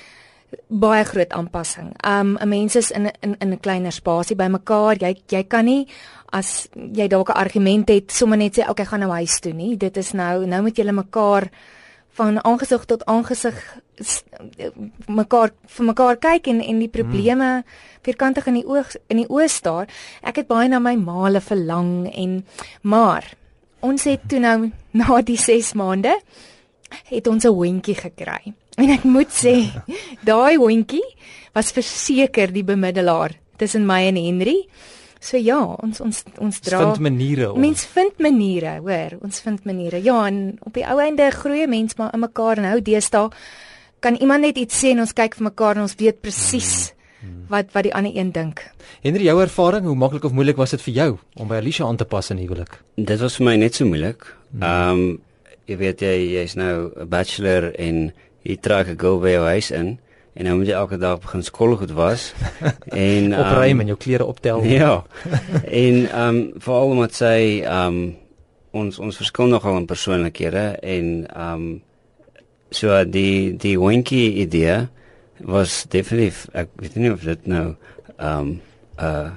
baie 0.66 1.04
groot 1.04 1.30
aanpassing. 1.32 1.92
Um 2.06 2.36
'n 2.36 2.48
mens 2.48 2.76
is 2.76 2.90
in 2.90 3.10
in 3.20 3.36
in 3.38 3.52
'n 3.52 3.60
kleiner 3.60 3.92
spasie 3.92 4.36
bymekaar. 4.36 4.96
Jy 4.98 5.22
jy 5.28 5.44
kan 5.44 5.64
nie 5.64 5.86
as 6.32 6.68
jy 6.74 7.08
dalk 7.08 7.28
'n 7.28 7.38
argument 7.38 7.88
het 7.88 8.12
sommer 8.12 8.38
net 8.38 8.58
sê 8.58 8.68
okay, 8.68 8.84
gaan 8.84 9.00
nou 9.00 9.10
huis 9.10 9.40
toe 9.40 9.52
nie. 9.52 9.76
Dit 9.76 9.96
is 9.96 10.12
nou 10.12 10.46
nou 10.46 10.62
moet 10.62 10.76
julle 10.76 10.92
mekaar 10.92 11.50
van 12.10 12.44
aangesig 12.44 12.84
tot 12.84 13.04
aangesig 13.04 13.78
mekaar 15.06 15.50
vir 15.66 15.86
mekaar 15.86 16.16
kyk 16.16 16.46
en 16.46 16.60
en 16.60 16.78
die 16.78 16.88
probleme 16.88 17.44
hmm. 17.44 17.64
vierkantig 18.02 18.46
in 18.46 18.54
die 18.54 18.66
oog 18.66 18.96
in 19.08 19.16
die 19.16 19.28
oë 19.28 19.48
staar. 19.48 19.86
Ek 20.22 20.36
het 20.36 20.46
baie 20.46 20.68
na 20.68 20.78
my 20.78 20.96
maale 20.96 21.40
verlang 21.40 22.10
en 22.14 22.44
maar 22.82 23.39
ons 23.80 24.04
het 24.04 24.22
toe 24.28 24.40
nou 24.42 24.70
na 24.92 25.20
die 25.22 25.38
6 25.38 25.74
maande 25.78 26.14
het 27.10 27.26
ons 27.26 27.44
'n 27.44 27.54
hondjie 27.54 27.94
gekry. 27.94 28.54
En 28.76 28.90
ek 28.90 29.04
moet 29.04 29.30
sê, 29.30 29.70
daai 30.30 30.56
hondjie 30.56 31.04
was 31.52 31.72
verseker 31.72 32.52
die 32.52 32.64
bemiddelaar 32.64 33.36
tussen 33.56 33.86
my 33.86 34.06
en 34.06 34.16
Henry. 34.16 34.66
So 35.20 35.36
ja, 35.36 35.60
ons 35.82 36.00
ons 36.00 36.24
ons 36.38 36.60
dra 36.60 36.78
vind 36.78 36.98
maniere. 36.98 37.52
Om. 37.52 37.60
Mens 37.60 37.84
vind 37.84 38.18
maniere, 38.18 38.78
hoor, 38.80 39.18
ons 39.20 39.40
vind 39.40 39.64
maniere. 39.64 40.00
Ja, 40.02 40.26
en 40.26 40.58
op 40.64 40.74
die 40.74 40.86
ou 40.86 40.98
einde 41.00 41.30
groei 41.30 41.66
mens 41.66 41.96
maar 41.96 42.14
in 42.14 42.20
mekaar 42.20 42.58
en 42.58 42.70
hou 42.70 42.80
deesdae 42.80 43.28
kan 44.00 44.16
iemand 44.16 44.40
net 44.40 44.56
iets 44.56 44.80
sê 44.80 44.94
en 44.94 45.04
ons 45.04 45.12
kyk 45.12 45.36
vir 45.36 45.44
mekaar 45.50 45.76
en 45.76 45.84
ons 45.84 45.98
weet 46.00 46.22
presies 46.24 46.94
hmm. 47.20 47.46
wat 47.48 47.72
wat 47.72 47.86
die 47.86 47.94
ander 47.94 48.16
een 48.16 48.32
dink. 48.32 48.62
Henry, 49.02 49.24
jou 49.24 49.40
ervaring, 49.40 49.86
hoe 49.86 49.96
maklik 49.96 50.24
of 50.24 50.32
moeilik 50.32 50.56
was 50.56 50.70
dit 50.70 50.82
vir 50.82 50.94
jou 50.94 51.10
om 51.36 51.48
by 51.48 51.60
Alicia 51.60 51.86
aan 51.86 51.96
te 51.96 52.04
pas 52.04 52.30
in 52.30 52.38
huwelik? 52.38 52.80
Dit 52.96 53.20
was 53.20 53.36
vir 53.36 53.46
my 53.46 53.56
net 53.56 53.74
so 53.74 53.86
moeilik. 53.86 54.26
Hmm. 54.50 54.62
Ehm 54.62 55.02
um, 55.02 55.18
jy 55.70 55.76
weet 55.78 56.00
jy 56.02 56.14
jy's 56.34 56.56
nou 56.58 56.90
'n 56.90 57.08
bachelor 57.08 57.70
en 57.78 58.12
jy 58.42 58.56
trek 58.56 58.88
'n 58.88 58.98
girl 58.98 59.20
by 59.20 59.30
jou 59.36 59.44
huis 59.44 59.70
in 59.70 59.98
en 60.34 60.44
nou 60.44 60.56
moet 60.58 60.66
jy 60.66 60.74
elke 60.74 60.98
dag 60.98 61.20
begin 61.20 61.42
skool 61.42 61.76
goed 61.76 61.90
was 61.90 62.32
en 63.08 63.34
opruim 63.34 63.76
um, 63.76 63.80
en 63.80 63.86
jou 63.86 63.96
klere 63.96 64.24
optel. 64.24 64.64
Ja. 64.80 65.04
en 65.64 66.10
ehm 66.10 66.28
um, 66.28 66.52
veral 66.58 66.90
omdat 66.90 67.14
sy 67.14 67.62
ehm 67.62 67.86
um, 67.86 68.16
ons 68.70 68.98
ons 68.98 69.16
verskil 69.16 69.50
nogal 69.50 69.76
in 69.76 69.86
persoonlikhede 69.86 70.78
en 70.82 71.26
ehm 71.26 71.54
um, 71.54 71.82
so 72.70 73.04
die 73.04 73.56
die 73.58 73.78
winky 73.78 74.40
idee 74.44 74.88
was 75.44 75.84
definitief 75.88 76.46
ek 76.52 76.68
weet 76.80 76.94
nie 77.00 77.12
of 77.12 77.22
dit 77.24 77.46
nou 77.46 77.74
ehm 78.16 78.38
um, 78.38 78.60
uh 79.00 79.30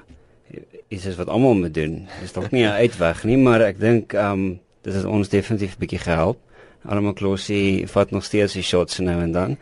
is 0.93 1.07
dit 1.07 1.15
wat 1.17 1.29
almal 1.33 1.55
moet 1.57 1.73
doen. 1.73 2.03
Dis 2.21 2.35
dalk 2.35 2.51
nie 2.51 2.65
'n 2.65 2.77
uitweg 2.85 3.23
nie, 3.23 3.37
maar 3.37 3.61
ek 3.61 3.79
dink 3.79 4.13
ehm 4.13 4.31
um, 4.31 4.59
dit 4.81 4.93
het 4.93 5.05
ons 5.05 5.29
definitief 5.29 5.75
'n 5.75 5.79
bietjie 5.79 5.99
gehelp. 5.99 6.39
Almal 6.85 7.13
Klossie 7.13 7.87
vat 7.87 8.11
nog 8.11 8.23
steeds 8.23 8.53
die 8.53 8.63
shots 8.63 8.99
nou 8.99 9.21
en 9.21 9.31
dan. 9.31 9.57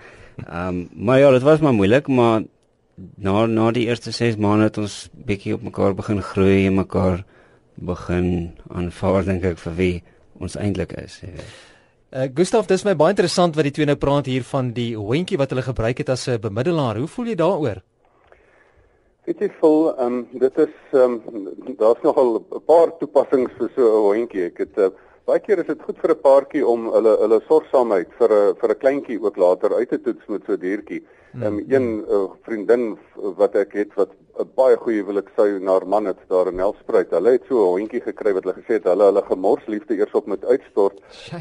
Ehm 0.47 0.67
um, 0.67 0.89
maar 0.93 1.19
ja, 1.19 1.31
dit 1.31 1.41
was 1.41 1.59
maar 1.59 1.73
moeilik, 1.73 2.07
maar 2.07 2.43
na 3.15 3.45
na 3.45 3.71
die 3.71 3.87
eerste 3.87 4.11
6 4.11 4.35
maande 4.35 4.63
het 4.63 4.77
ons 4.77 5.09
bietjie 5.13 5.53
op 5.53 5.61
mekaar 5.61 5.95
begin 5.95 6.21
groei 6.21 6.65
en 6.65 6.75
mekaar 6.75 7.23
begin 7.75 8.51
aanvaar 8.67 9.23
dink 9.25 9.43
ek 9.43 9.57
vir 9.57 9.75
wie 9.75 10.03
ons 10.39 10.55
eintlik 10.55 10.91
is, 10.91 11.19
jy 11.21 11.31
weet. 11.31 11.70
Uh, 12.11 12.25
Gustav, 12.35 12.65
dis 12.67 12.81
my 12.83 12.91
baie 12.99 13.13
interessant 13.13 13.55
wat 13.55 13.63
die 13.63 13.71
twee 13.71 13.87
nou 13.87 13.95
praat 13.95 14.25
hier 14.27 14.43
van 14.43 14.73
die 14.75 14.89
hondjie 14.99 15.37
wat 15.39 15.53
hulle 15.53 15.63
gebruik 15.63 16.01
het 16.03 16.09
as 16.11 16.27
'n 16.27 16.41
bemiddelaar. 16.43 16.97
Hoe 16.99 17.07
voel 17.07 17.27
jy 17.31 17.35
daaroor? 17.39 17.79
Weet 19.23 19.39
jy 19.39 19.49
vol, 19.61 19.95
ehm 19.95 20.07
um, 20.07 20.27
dit 20.33 20.57
is 20.57 20.75
ehm 20.91 21.21
um, 21.31 21.47
daar's 21.79 22.03
nogal 22.03 22.43
'n 22.43 22.65
paar 22.67 22.91
toepassings 22.99 23.51
vir 23.57 23.71
so 23.75 23.81
'n 23.87 24.03
hondjie. 24.17 24.45
Ek 24.45 24.57
het 24.57 24.77
uh, 24.77 24.89
Baie 25.29 25.39
keer 25.39 25.59
is 25.61 25.67
dit 25.67 25.81
goed 25.85 25.99
vir 26.01 26.11
'n 26.11 26.21
paartjie 26.21 26.61
om 26.65 26.87
hulle 26.93 27.11
hulle 27.21 27.37
sorgsaamheid 27.47 28.13
vir 28.19 28.31
'n 28.37 28.55
vir 28.61 28.71
'n 28.71 28.79
kleintjie 28.83 29.19
ook 29.21 29.35
later 29.37 29.73
uit 29.73 29.89
te 29.89 29.99
toets 30.01 30.25
met 30.27 30.41
so 30.45 30.53
'n 30.53 30.59
diertjie. 30.59 31.03
Hmm. 31.31 31.43
Ehm 31.43 31.53
um, 31.53 31.65
een 31.69 32.05
uh, 32.09 32.29
vriendin 32.45 32.97
wat 33.37 33.55
ek 33.55 33.73
het 33.73 33.93
wat 33.93 34.09
'n 34.39 34.49
baie 34.55 34.77
goeie 34.77 35.05
wil 35.05 35.19
ek 35.19 35.29
sê 35.37 35.45
na 35.61 35.71
haar 35.71 35.85
man 35.87 36.05
het 36.05 36.17
daar 36.27 36.47
in 36.47 36.55
Nelspruit. 36.55 37.11
Hulle 37.11 37.31
het 37.31 37.45
so 37.47 37.55
'n 37.55 37.77
hondjie 37.77 38.01
gekry 38.01 38.33
wat 38.33 38.43
hulle 38.43 38.57
gesê 38.57 38.73
het 38.79 38.83
hulle 38.83 39.03
hulle 39.03 39.21
gemorsliefde 39.21 39.93
eers 39.93 40.11
op 40.13 40.25
moet 40.25 40.45
uitstort 40.45 40.97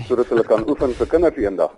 sodat 0.09 0.29
hulle 0.29 0.45
kan 0.45 0.69
oefen 0.69 0.93
vir 0.93 1.07
kinders 1.07 1.37
eendag. 1.37 1.73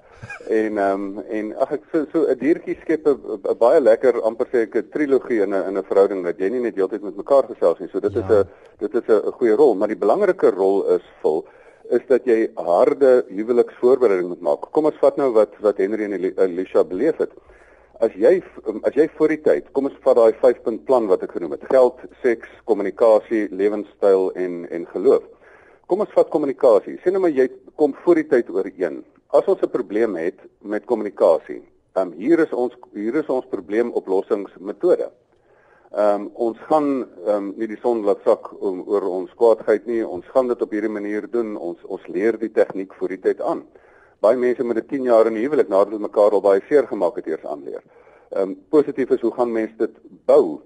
En 0.49 0.79
ehm 0.79 1.07
um, 1.07 1.25
en 1.31 1.57
ag 1.57 1.73
ek 1.73 1.83
so 1.93 2.05
so 2.13 2.27
'n 2.27 2.39
diertjie 2.39 2.79
skep 2.83 3.07
'n 3.07 3.59
baie 3.59 3.81
lekker 3.81 4.21
amper 4.23 4.47
sê 4.51 4.67
ek 4.67 4.75
'n 4.75 4.91
trilogie 4.91 5.43
in 5.43 5.55
'n 5.55 5.69
in 5.69 5.79
'n 5.79 5.85
verhouding 5.85 6.25
dat 6.25 6.39
jy 6.39 6.51
nie 6.51 6.61
net 6.67 6.75
heeltyd 6.75 7.03
met 7.03 7.17
mekaar 7.17 7.45
gesels 7.47 7.79
nie. 7.79 7.89
So 7.93 8.01
dit 8.01 8.13
ja. 8.13 8.21
is 8.21 8.27
'n 8.27 8.49
dit 8.79 8.95
is 8.95 9.09
'n 9.09 9.33
goeie 9.39 9.55
rol, 9.55 9.75
maar 9.75 9.89
die 9.89 10.03
belangrike 10.05 10.51
rol 10.51 10.85
is 10.99 11.07
vol 11.23 11.47
is 11.93 12.05
dat 12.09 12.25
jy 12.29 12.47
harde 12.57 13.11
huweliksvoorbereiding 13.29 14.31
moet 14.33 14.45
maak. 14.47 14.69
Kom 14.73 14.89
ons 14.89 15.01
vat 15.03 15.19
nou 15.21 15.31
wat 15.37 15.57
wat 15.65 15.81
Henry 15.83 16.09
en 16.09 16.17
Alicia 16.41 16.85
beleef 16.89 17.21
het. 17.21 17.33
As 18.03 18.15
jy 18.19 18.39
as 18.89 18.97
jy 18.97 19.07
voor 19.19 19.35
die 19.35 19.43
tyd, 19.45 19.69
kom 19.77 19.91
ons 19.91 19.99
vat 20.05 20.17
daai 20.19 20.39
5-punt 20.41 20.85
plan 20.89 21.07
wat 21.11 21.23
ek 21.27 21.37
genoem 21.37 21.57
het. 21.59 21.67
Geld, 21.71 22.01
seks, 22.25 22.51
kommunikasie, 22.71 23.45
lewenstyl 23.53 24.31
en 24.41 24.65
en 24.73 24.87
geloof. 24.95 25.27
Kom 25.91 26.01
ons 26.05 26.15
vat 26.17 26.33
kommunikasie. 26.33 26.97
Sien 27.03 27.15
nou 27.17 27.27
maar 27.27 27.37
jy 27.37 27.51
kom 27.77 27.93
voor 28.05 28.23
die 28.23 28.29
tyd 28.31 28.51
ooreen. 28.51 29.03
As 29.37 29.49
ons 29.49 29.63
'n 29.63 29.77
probleem 29.77 30.17
het 30.17 30.41
met 30.61 30.89
kommunikasie, 30.89 31.63
dan 31.93 32.13
um, 32.13 32.19
hier 32.19 32.41
is 32.41 32.53
ons 32.53 32.73
hier 32.95 33.15
is 33.15 33.29
ons 33.29 33.47
probleemoplossingsmetode. 33.53 35.11
Ehm 35.93 36.23
um, 36.23 36.29
ons 36.41 36.59
gaan 36.69 36.87
ehm 37.03 37.35
um, 37.37 37.49
nie 37.61 37.67
die 37.69 37.77
son 37.83 37.99
laat 38.07 38.23
sak 38.25 38.47
om 38.65 38.79
oor 38.89 39.05
ons 39.05 39.33
kwaadheid 39.37 39.85
nie. 39.87 40.01
Ons 40.01 40.25
gaan 40.33 40.49
dit 40.49 40.63
op 40.65 40.71
hierdie 40.73 40.89
manier 40.89 41.27
doen. 41.29 41.51
Ons 41.57 41.83
ons 41.85 42.07
leer 42.09 42.39
die 42.41 42.49
tegniek 42.49 42.95
voor 42.97 43.13
die 43.13 43.21
tyd 43.21 43.43
aan. 43.45 43.61
Baie 44.25 44.39
mense 44.41 44.65
met 44.65 44.79
'n 44.81 44.87
10 44.89 45.05
jaar 45.11 45.27
in 45.27 45.37
huwelik 45.37 45.69
nadat 45.69 45.93
hulle 45.93 46.09
mekaar 46.09 46.33
al 46.33 46.41
baie 46.41 46.63
seer 46.69 46.89
gemaak 46.89 47.17
het 47.17 47.27
eers 47.27 47.45
aanleer. 47.45 47.83
Ehm 48.31 48.43
um, 48.43 48.57
positief 48.71 49.11
is 49.11 49.21
hoe 49.21 49.35
gaan 49.37 49.53
mense 49.53 49.77
dit 49.77 49.95
bou? 50.27 50.63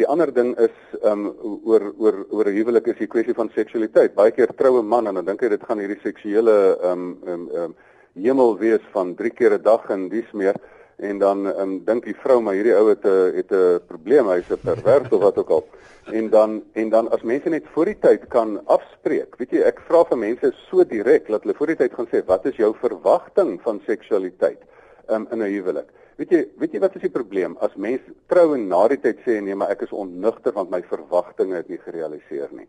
Die 0.00 0.08
ander 0.08 0.32
ding 0.32 0.56
is 0.58 0.76
ehm 1.02 1.26
um, 1.26 1.60
oor 1.64 1.92
oor 1.98 2.26
oor 2.30 2.46
'n 2.48 2.56
huwelik 2.56 2.86
is 2.86 2.98
die 2.98 3.12
kwessie 3.14 3.34
van 3.34 3.50
seksualiteit. 3.54 4.14
Baie 4.14 4.30
keer 4.30 4.56
troue 4.56 4.82
man 4.82 5.06
en 5.06 5.14
dan 5.14 5.24
dink 5.24 5.40
hy 5.40 5.48
dit 5.48 5.64
gaan 5.68 5.78
hierdie 5.78 6.00
seksuele 6.00 6.78
ehm 6.80 6.92
um, 6.92 7.18
ehm 7.26 7.32
um, 7.32 7.48
um, 7.62 7.74
hemel 8.14 8.58
wees 8.58 8.84
van 8.92 9.14
3 9.14 9.30
keer 9.30 9.52
'n 9.58 9.62
dag 9.62 9.90
en 9.90 10.08
dis 10.08 10.32
meer 10.32 10.56
en 11.02 11.18
dan 11.18 11.46
um, 11.46 11.72
dink 11.84 12.04
die 12.06 12.16
vrou 12.22 12.38
maar 12.40 12.54
hierdie 12.54 12.74
ou 12.78 12.88
het 12.88 13.04
'n 13.04 13.36
het 13.36 13.52
'n 13.52 13.80
probleem, 13.86 14.28
hy's 14.30 14.50
'n 14.50 14.60
pervers 14.62 15.10
of 15.10 15.22
wat 15.22 15.38
ook 15.38 15.50
al. 15.50 15.64
En 16.12 16.30
dan 16.30 16.62
en 16.72 16.88
dan 16.88 17.10
as 17.10 17.22
mense 17.22 17.48
net 17.48 17.64
voor 17.72 17.84
die 17.84 17.98
tyd 17.98 18.28
kan 18.28 18.60
afspreek. 18.66 19.36
Weet 19.36 19.50
jy, 19.50 19.60
ek 19.60 19.80
vra 19.88 20.04
vir 20.04 20.18
mense 20.18 20.52
so 20.70 20.84
direk 20.84 21.26
dat 21.26 21.42
hulle 21.42 21.54
voor 21.54 21.66
die 21.66 21.76
tyd 21.76 21.94
gaan 21.94 22.06
sê, 22.06 22.24
"Wat 22.26 22.46
is 22.46 22.56
jou 22.56 22.74
verwagting 22.74 23.60
van 23.62 23.80
seksualiteit 23.86 24.62
um, 25.08 25.26
in 25.30 25.38
'n 25.38 25.52
huwelik?" 25.52 25.88
Weet 26.16 26.30
jy, 26.30 26.48
weet 26.58 26.72
jy 26.72 26.80
wat 26.80 26.94
is 26.94 27.02
die 27.02 27.10
probleem 27.10 27.56
as 27.60 27.74
mense 27.74 28.12
trou 28.26 28.54
en 28.54 28.68
na 28.68 28.88
die 28.88 29.00
tyd 29.00 29.18
sê 29.26 29.40
nee, 29.42 29.54
maar 29.54 29.70
ek 29.70 29.82
is 29.82 29.92
onnugter 29.92 30.52
want 30.52 30.70
my 30.70 30.82
verwagtinge 30.82 31.54
het 31.54 31.68
nie 31.68 31.78
gerealiseer 31.78 32.48
nie. 32.52 32.68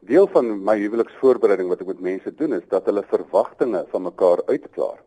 Deel 0.00 0.26
van 0.26 0.64
my 0.64 0.78
huweliksvoorbereiding 0.78 1.68
wat 1.68 1.80
ek 1.80 1.86
met 1.86 2.00
mense 2.00 2.34
doen 2.34 2.52
is 2.52 2.68
dat 2.68 2.86
hulle 2.86 3.02
verwagtinge 3.02 3.84
van 3.90 4.02
mekaar 4.02 4.42
uitklaar 4.46 5.00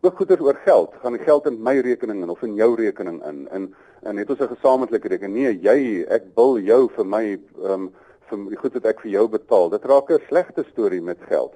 ook 0.00 0.16
goeders 0.16 0.40
oor 0.40 0.58
geld. 0.64 0.94
Gaan 1.02 1.12
die 1.12 1.22
geld 1.22 1.46
in 1.46 1.62
my 1.62 1.78
rekening 1.80 2.22
in 2.22 2.30
of 2.30 2.42
in 2.42 2.54
jou 2.54 2.74
rekening 2.74 3.24
in? 3.24 3.48
En 3.48 3.74
en 4.02 4.16
het 4.16 4.30
ons 4.30 4.40
'n 4.40 4.54
gesamentlike 4.56 5.08
rekening? 5.08 5.34
Nee, 5.34 5.58
jy, 5.60 6.04
ek 6.08 6.34
bil 6.34 6.58
jou 6.58 6.88
vir 6.96 7.06
my 7.06 7.38
ehm 7.62 7.72
um, 7.72 7.90
vir 8.28 8.38
die 8.48 8.56
goed 8.56 8.72
wat 8.72 8.84
ek 8.84 9.00
vir 9.00 9.10
jou 9.10 9.28
betaal. 9.28 9.68
Dit 9.70 9.84
raak 9.84 10.10
'n 10.10 10.22
slegte 10.28 10.64
storie 10.70 11.02
met 11.02 11.18
geld. 11.28 11.52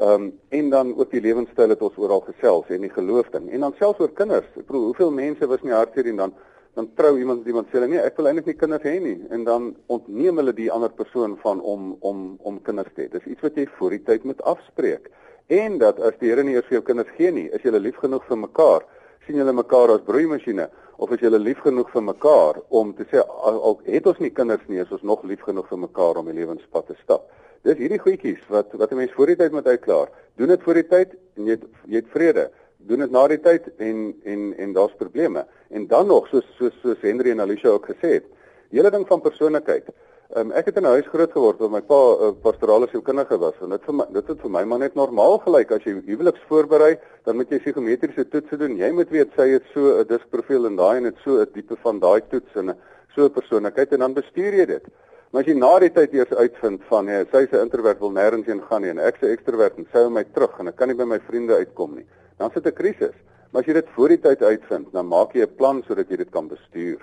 Ehm 0.00 0.10
um, 0.10 0.32
en 0.48 0.70
dan 0.70 0.96
ook 0.96 1.10
die 1.10 1.20
lewenstyl 1.20 1.68
het 1.68 1.82
ons 1.82 1.96
oral 1.96 2.20
gesels 2.20 2.68
en 2.68 2.80
die 2.80 2.90
geloof 2.90 3.30
ding. 3.30 3.50
En 3.50 3.60
dan 3.60 3.74
selfs 3.78 4.00
oor 4.00 4.12
kinders. 4.12 4.46
Ek 4.56 4.66
bedoel, 4.66 4.84
hoeveel 4.84 5.10
mense 5.10 5.46
was 5.46 5.62
nie 5.62 5.72
hartseer 5.72 6.06
en 6.06 6.16
dan 6.16 6.34
dan 6.74 6.90
trou 6.94 7.18
iemand 7.18 7.46
iemand 7.46 7.66
sê 7.66 7.78
hulle 7.78 7.88
nee, 7.88 8.00
ek 8.00 8.16
wil 8.16 8.26
eintlik 8.26 8.46
nie 8.46 8.54
kinders 8.54 8.84
hê 8.86 8.98
nie 9.02 9.16
en 9.34 9.44
dan 9.44 9.76
ontneem 9.86 10.36
hulle 10.36 10.52
die 10.52 10.70
ander 10.70 10.92
persoon 10.94 11.36
van 11.42 11.60
om 11.60 11.96
om 12.00 12.36
om 12.42 12.60
kinders 12.62 12.92
te 12.94 13.02
hê. 13.02 13.08
Dis 13.08 13.26
iets 13.26 13.40
wat 13.40 13.56
jy 13.56 13.66
voor 13.78 13.90
die 13.90 14.04
tyd 14.10 14.24
moet 14.24 14.42
afspreek 14.42 15.10
en 15.48 15.78
dat 15.78 16.00
as 16.00 16.16
die 16.20 16.28
Here 16.28 16.44
nie 16.44 16.54
eers 16.54 16.66
vir 16.68 16.78
jou 16.78 16.84
kinders 16.90 17.10
gee 17.16 17.30
nie, 17.32 17.48
is 17.52 17.64
julle 17.64 17.80
lief 17.80 17.96
genoeg 18.02 18.24
vir 18.28 18.38
mekaar, 18.44 18.84
sien 19.26 19.36
julle 19.40 19.52
mekaar 19.56 19.94
as 19.94 20.04
broeimasjiene 20.06 20.68
of 20.98 21.12
is 21.14 21.22
julle 21.22 21.38
lief 21.40 21.60
genoeg 21.64 21.90
vir 21.92 22.04
mekaar 22.04 22.60
om 22.74 22.92
te 22.96 23.06
sê 23.10 23.22
al, 23.22 23.58
al 23.70 23.76
het 23.86 24.06
ons 24.10 24.20
nie 24.20 24.32
kinders 24.34 24.64
nie, 24.68 24.80
is 24.82 24.92
ons 24.92 25.04
nog 25.06 25.24
lief 25.24 25.44
genoeg 25.46 25.68
vir 25.70 25.80
mekaar 25.86 26.20
om 26.20 26.28
die 26.28 26.36
lewenspad 26.40 26.88
te 26.90 26.96
stap. 27.02 27.28
Dis 27.66 27.78
hierdie 27.80 28.00
goedjies 28.02 28.42
wat 28.52 28.74
wat 28.80 28.92
'n 28.92 28.96
mens 28.96 29.12
voor 29.12 29.26
die 29.26 29.36
tyd 29.36 29.52
moet 29.52 29.66
uitklaar. 29.66 30.08
Doen 30.36 30.48
dit 30.48 30.62
voor 30.62 30.74
die 30.74 30.88
tyd 30.88 31.14
en 31.36 31.46
jy 31.46 31.50
het, 31.50 31.64
jy 31.86 31.96
het 31.96 32.10
vrede. 32.14 32.50
Doen 32.78 32.98
dit 32.98 33.10
na 33.10 33.26
die 33.28 33.40
tyd 33.40 33.70
en 33.78 34.14
en 34.24 34.54
en 34.58 34.72
daar's 34.72 34.94
probleme. 34.96 35.46
En 35.70 35.86
dan 35.86 36.06
nog 36.06 36.28
soos 36.28 36.46
soos 36.58 36.74
soos 36.82 37.00
Henry 37.00 37.30
en 37.30 37.40
Alicia 37.40 37.70
ook 37.70 37.86
gesê 37.86 38.12
het, 38.18 38.24
hele 38.70 38.90
ding 38.90 39.06
van 39.06 39.20
persoonlikheid. 39.20 39.88
Um, 40.36 40.50
ek 40.52 40.66
het 40.68 40.76
in 40.76 40.84
'n 40.84 40.92
huis 40.92 41.06
groot 41.08 41.32
geword 41.32 41.56
waar 41.58 41.70
my 41.70 41.80
pa 41.80 41.96
'n 41.96 42.24
uh, 42.24 42.32
pastorale 42.42 42.86
sielkundige 42.88 43.38
was 43.38 43.54
en 43.62 43.70
dit 43.70 43.84
vir 43.84 43.94
my 43.94 44.04
dit 44.12 44.26
het 44.28 44.40
vir 44.40 44.50
my 44.50 44.64
maar 44.64 44.78
net 44.78 44.94
normaal 44.94 45.38
gelyk 45.38 45.70
as 45.72 45.84
jy 45.84 46.02
huweliks 46.04 46.44
voorberei, 46.48 46.98
dan 47.24 47.36
moet 47.36 47.48
jy 47.48 47.58
psigometriese 47.58 48.28
toetse 48.28 48.58
doen. 48.58 48.76
Jy 48.76 48.90
moet 48.92 49.08
weet 49.08 49.30
sy 49.36 49.48
het 49.48 49.64
so 49.72 49.80
'n 50.00 50.04
diskprofiel 50.06 50.66
en 50.66 50.76
daai 50.76 50.96
en 50.98 51.04
dit 51.04 51.16
so 51.24 51.40
'n 51.40 51.48
diepe 51.54 51.76
van 51.76 51.98
daai 51.98 52.20
toets 52.28 52.56
en 52.56 52.76
so 53.14 53.24
'n 53.24 53.30
persoonlikheid 53.30 53.92
en 53.92 53.98
dan 53.98 54.12
bestuur 54.12 54.52
jy 54.52 54.66
dit. 54.66 54.84
Maar 55.30 55.42
as 55.42 55.48
jy 55.48 55.54
na 55.54 55.78
die 55.78 55.90
tyd 55.90 56.12
eers 56.12 56.32
uitvind 56.34 56.82
van 56.88 57.06
ja, 57.06 57.24
sy 57.32 57.46
se 57.46 57.60
introvert 57.60 58.00
wil 58.00 58.12
nêrens 58.12 58.46
heen 58.46 58.60
gaan 58.60 58.82
nie 58.82 58.90
en 58.90 58.98
ek 58.98 59.16
se 59.16 59.32
ekstrovert 59.32 59.78
en 59.78 59.86
sy 59.90 59.98
hou 59.98 60.10
my 60.10 60.24
terug 60.24 60.60
en 60.60 60.68
ek 60.68 60.76
kan 60.76 60.88
nie 60.88 60.96
by 60.96 61.04
my 61.04 61.18
vriende 61.20 61.56
uitkom 61.56 61.94
nie, 61.94 62.06
dan 62.38 62.50
sit 62.50 62.66
'n 62.66 62.72
krisis. 62.72 63.16
Maar 63.50 63.62
as 63.62 63.66
jy 63.66 63.72
dit 63.72 63.88
voor 63.96 64.08
die 64.08 64.20
tyd 64.20 64.42
uitvind, 64.42 64.92
dan 64.92 65.06
maak 65.06 65.32
jy 65.32 65.40
'n 65.40 65.56
plan 65.56 65.82
sodat 65.88 66.10
jy 66.10 66.16
dit 66.16 66.30
kan 66.30 66.48
bestuur. 66.48 67.00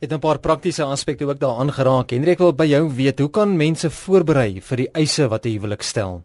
Het 0.00 0.12
'n 0.12 0.18
paar 0.18 0.38
praktiese 0.38 0.82
aspekte 0.82 1.26
ook 1.26 1.40
daaraan 1.40 1.72
geraak. 1.72 2.10
Hendrik 2.10 2.38
wil 2.38 2.52
by 2.52 2.66
jou 2.66 2.94
weet, 2.94 3.18
hoe 3.18 3.30
kan 3.30 3.56
mense 3.56 3.90
voorberei 3.90 4.60
vir 4.60 4.76
die 4.76 4.88
eise 4.92 5.28
wat 5.28 5.46
'n 5.46 5.50
huwelik 5.50 5.82
stel? 5.82 6.22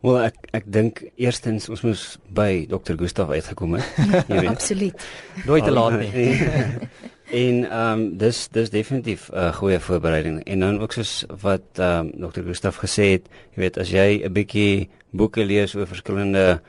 Wel 0.00 0.20
ek 0.20 0.36
ek 0.54 0.64
dink 0.66 1.00
eerstens 1.16 1.68
ons 1.68 1.80
moes 1.82 2.02
by 2.30 2.66
Dr. 2.70 2.94
Gustaf 2.94 3.30
uitgekom 3.34 3.74
het. 3.74 3.84
Jy 4.30 4.40
weet. 4.40 4.50
Absoluut. 4.50 5.06
Nooit 5.46 5.64
te 5.64 5.70
laat 5.70 5.98
nie. 5.98 6.38
en 7.42 7.56
ehm 7.70 7.98
um, 7.98 8.04
dis 8.18 8.48
dis 8.48 8.70
definitief 8.70 9.28
'n 9.32 9.36
uh, 9.36 9.52
goeie 9.54 9.80
voorbereiding. 9.80 10.44
En 10.44 10.60
dan 10.60 10.80
ook 10.80 10.92
soos 10.92 11.24
wat 11.40 11.66
ehm 11.74 12.12
um, 12.14 12.30
Dr. 12.30 12.46
Gustaf 12.46 12.76
gesê 12.76 13.18
het, 13.18 13.26
jy 13.56 13.60
weet 13.64 13.78
as 13.78 13.90
jy 13.90 14.22
'n 14.22 14.32
bietjie 14.32 14.88
boeke 15.10 15.44
lees 15.44 15.74
oor 15.74 15.86
verskillende 15.86 16.60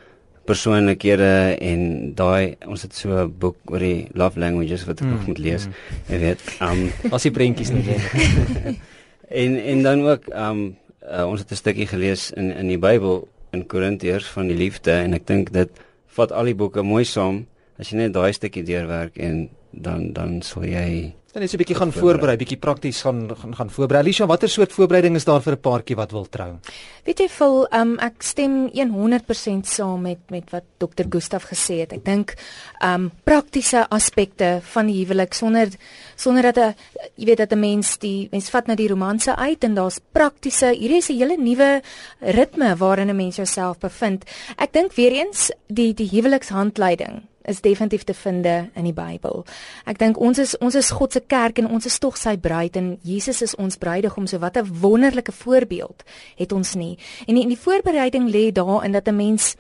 persoonlikhede 0.46 1.58
en 1.62 2.14
daai 2.16 2.56
ons 2.68 2.82
het 2.82 2.94
so 2.96 3.10
'n 3.26 3.34
boek 3.40 3.58
oor 3.66 3.80
die 3.80 4.08
love 4.14 4.40
languages 4.40 4.86
wat 4.86 5.02
ek 5.02 5.08
mm, 5.08 5.12
nog 5.12 5.28
moet 5.28 5.38
lees. 5.38 5.68
Mm. 5.68 5.74
Jy 6.10 6.20
weet, 6.20 6.42
um, 6.62 6.92
as 7.16 7.24
jy 7.24 7.32
prentjies 7.32 7.72
nie 7.72 7.84
het. 7.84 8.76
en 9.44 9.58
en 9.58 9.84
dan 9.84 10.02
ook 10.08 10.24
um, 10.34 10.78
uh, 11.04 11.26
ons 11.26 11.40
het 11.40 11.52
'n 11.52 11.56
stukkie 11.56 11.88
gelees 11.88 12.32
in 12.32 12.52
in 12.52 12.68
die 12.68 12.80
Bybel 12.80 13.28
in 13.52 13.66
Korintiërs 13.66 14.26
van 14.26 14.48
die 14.48 14.58
liefde 14.58 14.92
en 14.92 15.14
ek 15.14 15.28
dink 15.28 15.52
dit 15.52 15.70
vat 16.08 16.32
al 16.32 16.46
die 16.46 16.56
boeke 16.56 16.82
mooi 16.82 17.06
saam 17.06 17.46
as 17.80 17.90
jy 17.90 17.98
net 17.98 18.14
daai 18.14 18.34
stukkie 18.34 18.64
deurwerk 18.64 19.18
en 19.18 19.50
dan 19.72 20.14
dan 20.14 20.42
sal 20.42 20.64
jy 20.64 21.14
dan 21.32 21.44
is 21.44 21.54
'n 21.54 21.58
bietjie 21.58 21.76
gaan 21.76 21.92
voorberei, 21.94 22.38
bietjie 22.38 22.58
prakties 22.58 23.02
gaan 23.02 23.30
gaan 23.38 23.56
gaan 23.56 23.70
voorberei. 23.70 24.02
Alicia, 24.02 24.26
watter 24.26 24.50
soort 24.50 24.74
voorbereiding 24.74 25.16
is 25.16 25.26
daar 25.26 25.42
vir 25.42 25.54
'n 25.54 25.62
paartjie 25.62 25.96
wat 25.96 26.12
wil 26.12 26.26
trou? 26.30 26.60
Weet 27.04 27.20
jy, 27.20 27.28
vol, 27.30 27.68
um, 27.74 27.98
ek 28.00 28.22
stem 28.22 28.70
100% 28.74 29.68
saam 29.68 30.02
met 30.02 30.18
met 30.30 30.50
wat 30.50 30.64
Dr. 30.78 31.06
Gustaf 31.10 31.44
gesê 31.44 31.80
het. 31.80 31.94
Ek 31.94 32.06
dink 32.06 32.36
um 32.84 33.12
praktiese 33.24 33.90
aspekte 33.90 34.60
van 34.62 34.88
die 34.88 35.06
huwelik 35.06 35.34
sonder 35.34 35.68
sonder 36.16 36.44
dat 36.44 36.58
'n 36.58 36.76
jy 37.16 37.26
weet 37.26 37.38
dat 37.38 37.52
'n 37.52 37.60
mens 37.60 37.98
die 37.98 38.28
mens 38.32 38.50
vat 38.50 38.68
nou 38.68 38.76
die 38.76 38.90
romanse 38.90 39.36
uit 39.36 39.64
en 39.64 39.76
daar's 39.76 40.00
praktiese 40.12 40.66
hierdie 40.66 40.98
is 40.98 41.10
'n 41.10 41.18
hele 41.18 41.38
nuwe 41.38 41.82
ritme 42.20 42.76
waarin 42.76 43.10
'n 43.10 43.16
mens 43.16 43.36
jouself 43.36 43.78
bevind. 43.78 44.26
Ek 44.58 44.74
dink 44.74 44.94
weer 44.94 45.12
eens 45.12 45.52
die 45.68 45.94
die 45.94 46.10
huwelikshandleiding 46.10 47.22
is 47.50 47.62
definitief 47.62 48.04
te 48.04 48.14
vind 48.14 48.46
in 48.46 48.86
die 48.88 48.94
Bybel. 48.94 49.44
Ek 49.90 49.98
dink 50.00 50.20
ons 50.22 50.40
is 50.40 50.56
ons 50.64 50.76
is 50.76 50.92
God 50.96 51.14
se 51.14 51.22
kerk 51.26 51.60
en 51.60 51.68
ons 51.68 51.86
is 51.86 52.00
tog 52.00 52.18
sy 52.18 52.38
bruid 52.38 52.78
en 52.80 52.94
Jesus 53.04 53.42
is 53.42 53.56
ons 53.56 53.78
bruidegom. 53.78 54.28
So 54.28 54.40
wat 54.40 54.58
'n 54.58 54.80
wonderlike 54.82 55.32
voorbeeld 55.32 56.04
het 56.38 56.52
ons 56.52 56.76
nie. 56.76 56.98
En 57.28 57.36
die, 57.36 57.48
die 57.48 57.58
voorbereiding 57.58 58.30
lê 58.30 58.52
daarin 58.52 58.92
dat 58.92 59.08
'n 59.08 59.16
mens 59.16 59.56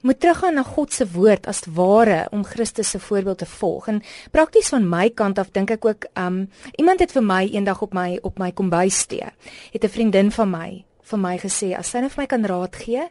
moet 0.00 0.20
teruggaan 0.20 0.54
na 0.54 0.62
God 0.62 0.92
se 0.92 1.04
woord 1.12 1.46
as 1.46 1.60
ware 1.68 2.26
om 2.30 2.44
Christus 2.44 2.90
se 2.90 3.00
voorbeeld 3.00 3.38
te 3.38 3.46
volg. 3.46 3.88
En 3.88 4.02
prakties 4.30 4.68
van 4.68 4.88
my 4.88 5.10
kant 5.10 5.38
af 5.38 5.50
dink 5.52 5.70
ek 5.70 5.84
ook 5.84 6.06
um 6.18 6.46
iemand 6.76 7.00
het 7.00 7.12
vir 7.12 7.24
my 7.24 7.42
eendag 7.52 7.82
op 7.82 7.92
my 7.94 8.18
op 8.22 8.38
my 8.38 8.52
kombuistee 8.52 9.28
het 9.72 9.84
'n 9.84 9.88
vriendin 9.88 10.30
van 10.30 10.50
my 10.50 10.84
vir 11.02 11.18
my 11.18 11.38
gesê 11.38 11.76
as 11.76 11.90
sy 11.90 12.00
net 12.00 12.12
vir 12.12 12.22
my 12.22 12.26
kan 12.26 12.44
raad 12.44 12.76
gee 12.76 13.08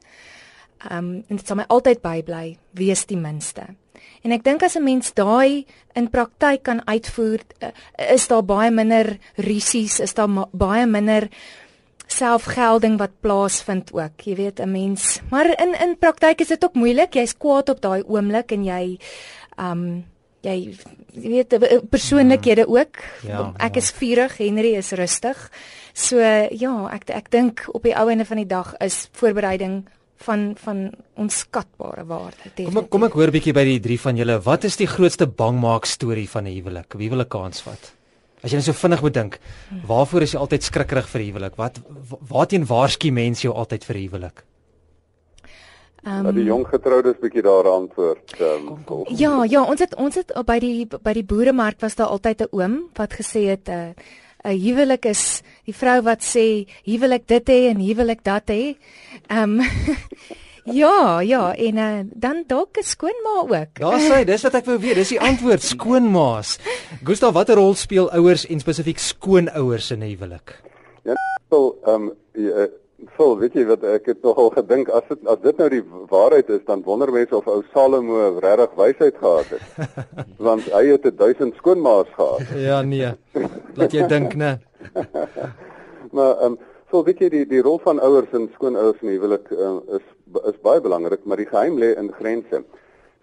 um 0.92 1.24
en 1.28 1.36
dit 1.36 1.48
sal 1.48 1.56
my 1.56 1.66
altyd 1.68 2.02
bybly 2.02 2.58
wees 2.72 3.06
die 3.06 3.18
minste. 3.18 3.76
En 4.24 4.32
ek 4.32 4.44
dink 4.44 4.64
as 4.64 4.76
'n 4.76 4.84
mens 4.84 5.14
daai 5.14 5.66
in 5.96 6.10
praktyk 6.10 6.64
kan 6.64 6.82
uitvoer, 6.88 7.40
eh, 7.60 7.72
is 8.14 8.28
daar 8.28 8.44
baie 8.44 8.72
minder 8.72 9.18
risies, 9.36 10.00
is 10.00 10.14
daar 10.14 10.30
baie 10.52 10.86
minder 10.86 11.30
selfgelding 12.08 12.98
wat 12.98 13.20
plaasvind 13.22 13.94
ook. 13.94 14.22
Jy 14.22 14.36
weet 14.36 14.60
'n 14.60 14.72
mens, 14.72 15.22
maar 15.30 15.46
in 15.46 15.76
in 15.82 15.98
praktyk 15.98 16.42
is 16.42 16.48
dit 16.48 16.64
ook 16.64 16.74
moeilik. 16.74 17.14
Jy's 17.14 17.38
kwaad 17.38 17.70
op 17.70 17.82
daai 17.82 18.04
oomblik 18.04 18.52
en 18.52 18.64
jy 18.64 19.00
um 19.58 20.06
jy 20.42 20.76
weet 21.14 21.58
persoonlikhede 21.90 22.68
ook. 22.68 22.98
Ja, 23.28 23.54
ek 23.58 23.76
ja. 23.76 23.82
is 23.82 23.92
vurig, 23.92 24.38
Henry 24.38 24.76
is 24.76 24.92
rustig. 24.92 25.52
So 25.94 26.18
ja, 26.52 26.90
ek 26.94 27.10
ek 27.10 27.32
dink 27.32 27.66
op 27.72 27.84
die 27.84 27.96
ou 27.96 28.10
ende 28.10 28.26
van 28.26 28.38
die 28.38 28.48
dag 28.48 28.76
is 28.80 29.10
voorbereiding 29.12 29.84
van 30.26 30.56
van 30.60 30.90
onskatbare 31.16 32.06
waarde. 32.06 32.52
Kom 32.58 32.82
ek 32.82 32.90
kom 32.92 33.08
ek 33.08 33.16
hoor 33.16 33.32
bietjie 33.32 33.54
by 33.56 33.64
die 33.68 33.80
drie 33.84 34.00
van 34.00 34.20
julle. 34.20 34.40
Wat 34.44 34.68
is 34.68 34.76
die 34.80 34.90
grootste 34.90 35.28
bangmaak 35.28 35.86
storie 35.86 36.28
van 36.30 36.48
'n 36.48 36.56
huwelik? 36.58 36.94
Wie 36.98 37.10
wil 37.10 37.22
'n 37.22 37.28
kans 37.28 37.62
vat? 37.62 37.94
As 38.44 38.52
jy 38.52 38.58
net 38.58 38.66
so 38.66 38.74
vinnig 38.74 39.02
moet 39.02 39.14
dink, 39.14 39.40
waarvoor 39.88 40.22
is 40.22 40.34
jy 40.34 40.40
altyd 40.40 40.64
skrikkerig 40.64 41.08
vir 41.08 41.22
'n 41.22 41.26
huwelik? 41.26 41.56
Wat 41.56 41.80
waarteen 42.30 42.66
waarsku 42.66 43.12
mense 43.12 43.42
jou 43.48 43.54
altyd 43.54 43.84
vir 43.84 43.96
'n 43.96 44.02
huwelik? 44.08 44.44
Um, 46.06 46.26
ja, 46.26 46.32
die 46.32 46.44
jong 46.48 46.66
getroudes 46.68 47.20
bietjie 47.20 47.42
daar 47.42 47.68
antwoord. 47.68 48.36
Um, 48.40 49.06
ja, 49.10 49.44
ja, 49.44 49.64
ons 49.64 49.80
het 49.80 49.96
ons 49.96 50.16
het 50.16 50.32
by 50.46 50.60
die 50.60 50.88
by 50.88 51.14
die 51.14 51.26
boeremark 51.26 51.82
was 51.82 51.96
daar 51.96 52.08
altyd 52.08 52.42
'n 52.42 52.48
oom 52.52 52.90
wat 52.96 53.14
gesê 53.14 53.52
het 53.52 53.68
'n 54.44 54.52
uh, 54.52 54.64
huwelik 54.64 55.06
is 55.06 55.42
die 55.66 55.74
vrou 55.74 56.02
wat 56.02 56.22
sê 56.24 56.66
huwelik 56.86 57.28
dit 57.28 57.50
hê 57.50 57.70
en 57.70 57.80
huwelik 57.80 58.24
dat 58.24 58.48
hê. 58.50 58.76
Ehm 59.30 59.60
um, 59.60 59.66
Ja, 60.72 61.22
ja, 61.22 61.56
en 61.56 61.78
uh, 61.78 62.00
dan 62.14 62.44
dalk 62.48 62.78
'n 62.78 62.84
skoonma 62.84 63.36
ook. 63.42 63.80
Daar 63.80 64.00
sê, 64.00 64.24
dis 64.26 64.42
wat 64.42 64.54
ek 64.54 64.66
wou 64.66 64.78
weet, 64.80 64.96
dis 64.96 65.16
die 65.16 65.22
antwoord, 65.22 65.64
skoonmaas. 65.74 66.60
Gustav, 67.04 67.34
watter 67.34 67.56
rol 67.56 67.74
speel 67.74 68.12
ouers 68.12 68.46
en 68.46 68.60
spesifiek 68.60 69.00
skoonouers 69.00 69.92
in 69.92 70.00
'n 70.04 70.12
huwelik? 70.12 70.62
Ja, 71.04 71.16
so, 71.50 71.80
ehm 71.86 72.12
um, 72.36 72.70
Vol, 73.16 73.38
weet 73.40 73.54
jy 73.56 73.64
wat 73.70 73.84
ek 73.88 74.10
het 74.12 74.26
nogal 74.26 74.50
gedink 74.52 74.90
as 74.92 75.06
dit 75.08 75.28
as 75.32 75.40
dit 75.44 75.60
nou 75.62 75.68
die 75.72 75.84
waarheid 76.12 76.50
is 76.52 76.64
dan 76.68 76.82
wonder 76.84 77.12
mense 77.16 77.36
of 77.36 77.48
ou 77.48 77.62
Salomo 77.72 78.26
regtig 78.44 78.74
wysheid 78.76 79.16
gehad 79.22 79.54
het. 79.54 79.96
Want 80.48 80.68
hy 80.74 80.84
het 80.90 81.08
1000 81.22 81.56
skoonmaas 81.62 82.12
gehad. 82.18 82.52
ja 82.60 82.82
nee. 82.82 83.14
Laat 83.80 83.96
jy 83.96 84.08
dink, 84.12 84.36
né? 84.36 84.58
maar 86.16 86.36
ehm 86.36 86.52
um, 86.52 86.60
so 86.92 87.04
weet 87.06 87.24
jy 87.24 87.30
die 87.38 87.46
die 87.48 87.64
rol 87.64 87.80
van 87.86 88.02
ouers 88.04 88.36
en 88.36 88.50
skoonouers 88.58 89.00
in 89.06 89.14
huwelik 89.16 89.48
um, 89.56 89.80
is 89.96 90.06
is 90.52 90.62
baie 90.62 90.82
belangrik, 90.82 91.24
maar 91.24 91.40
die 91.40 91.50
geheim 91.50 91.80
lê 91.80 91.94
in 91.98 92.12
grense. 92.20 92.64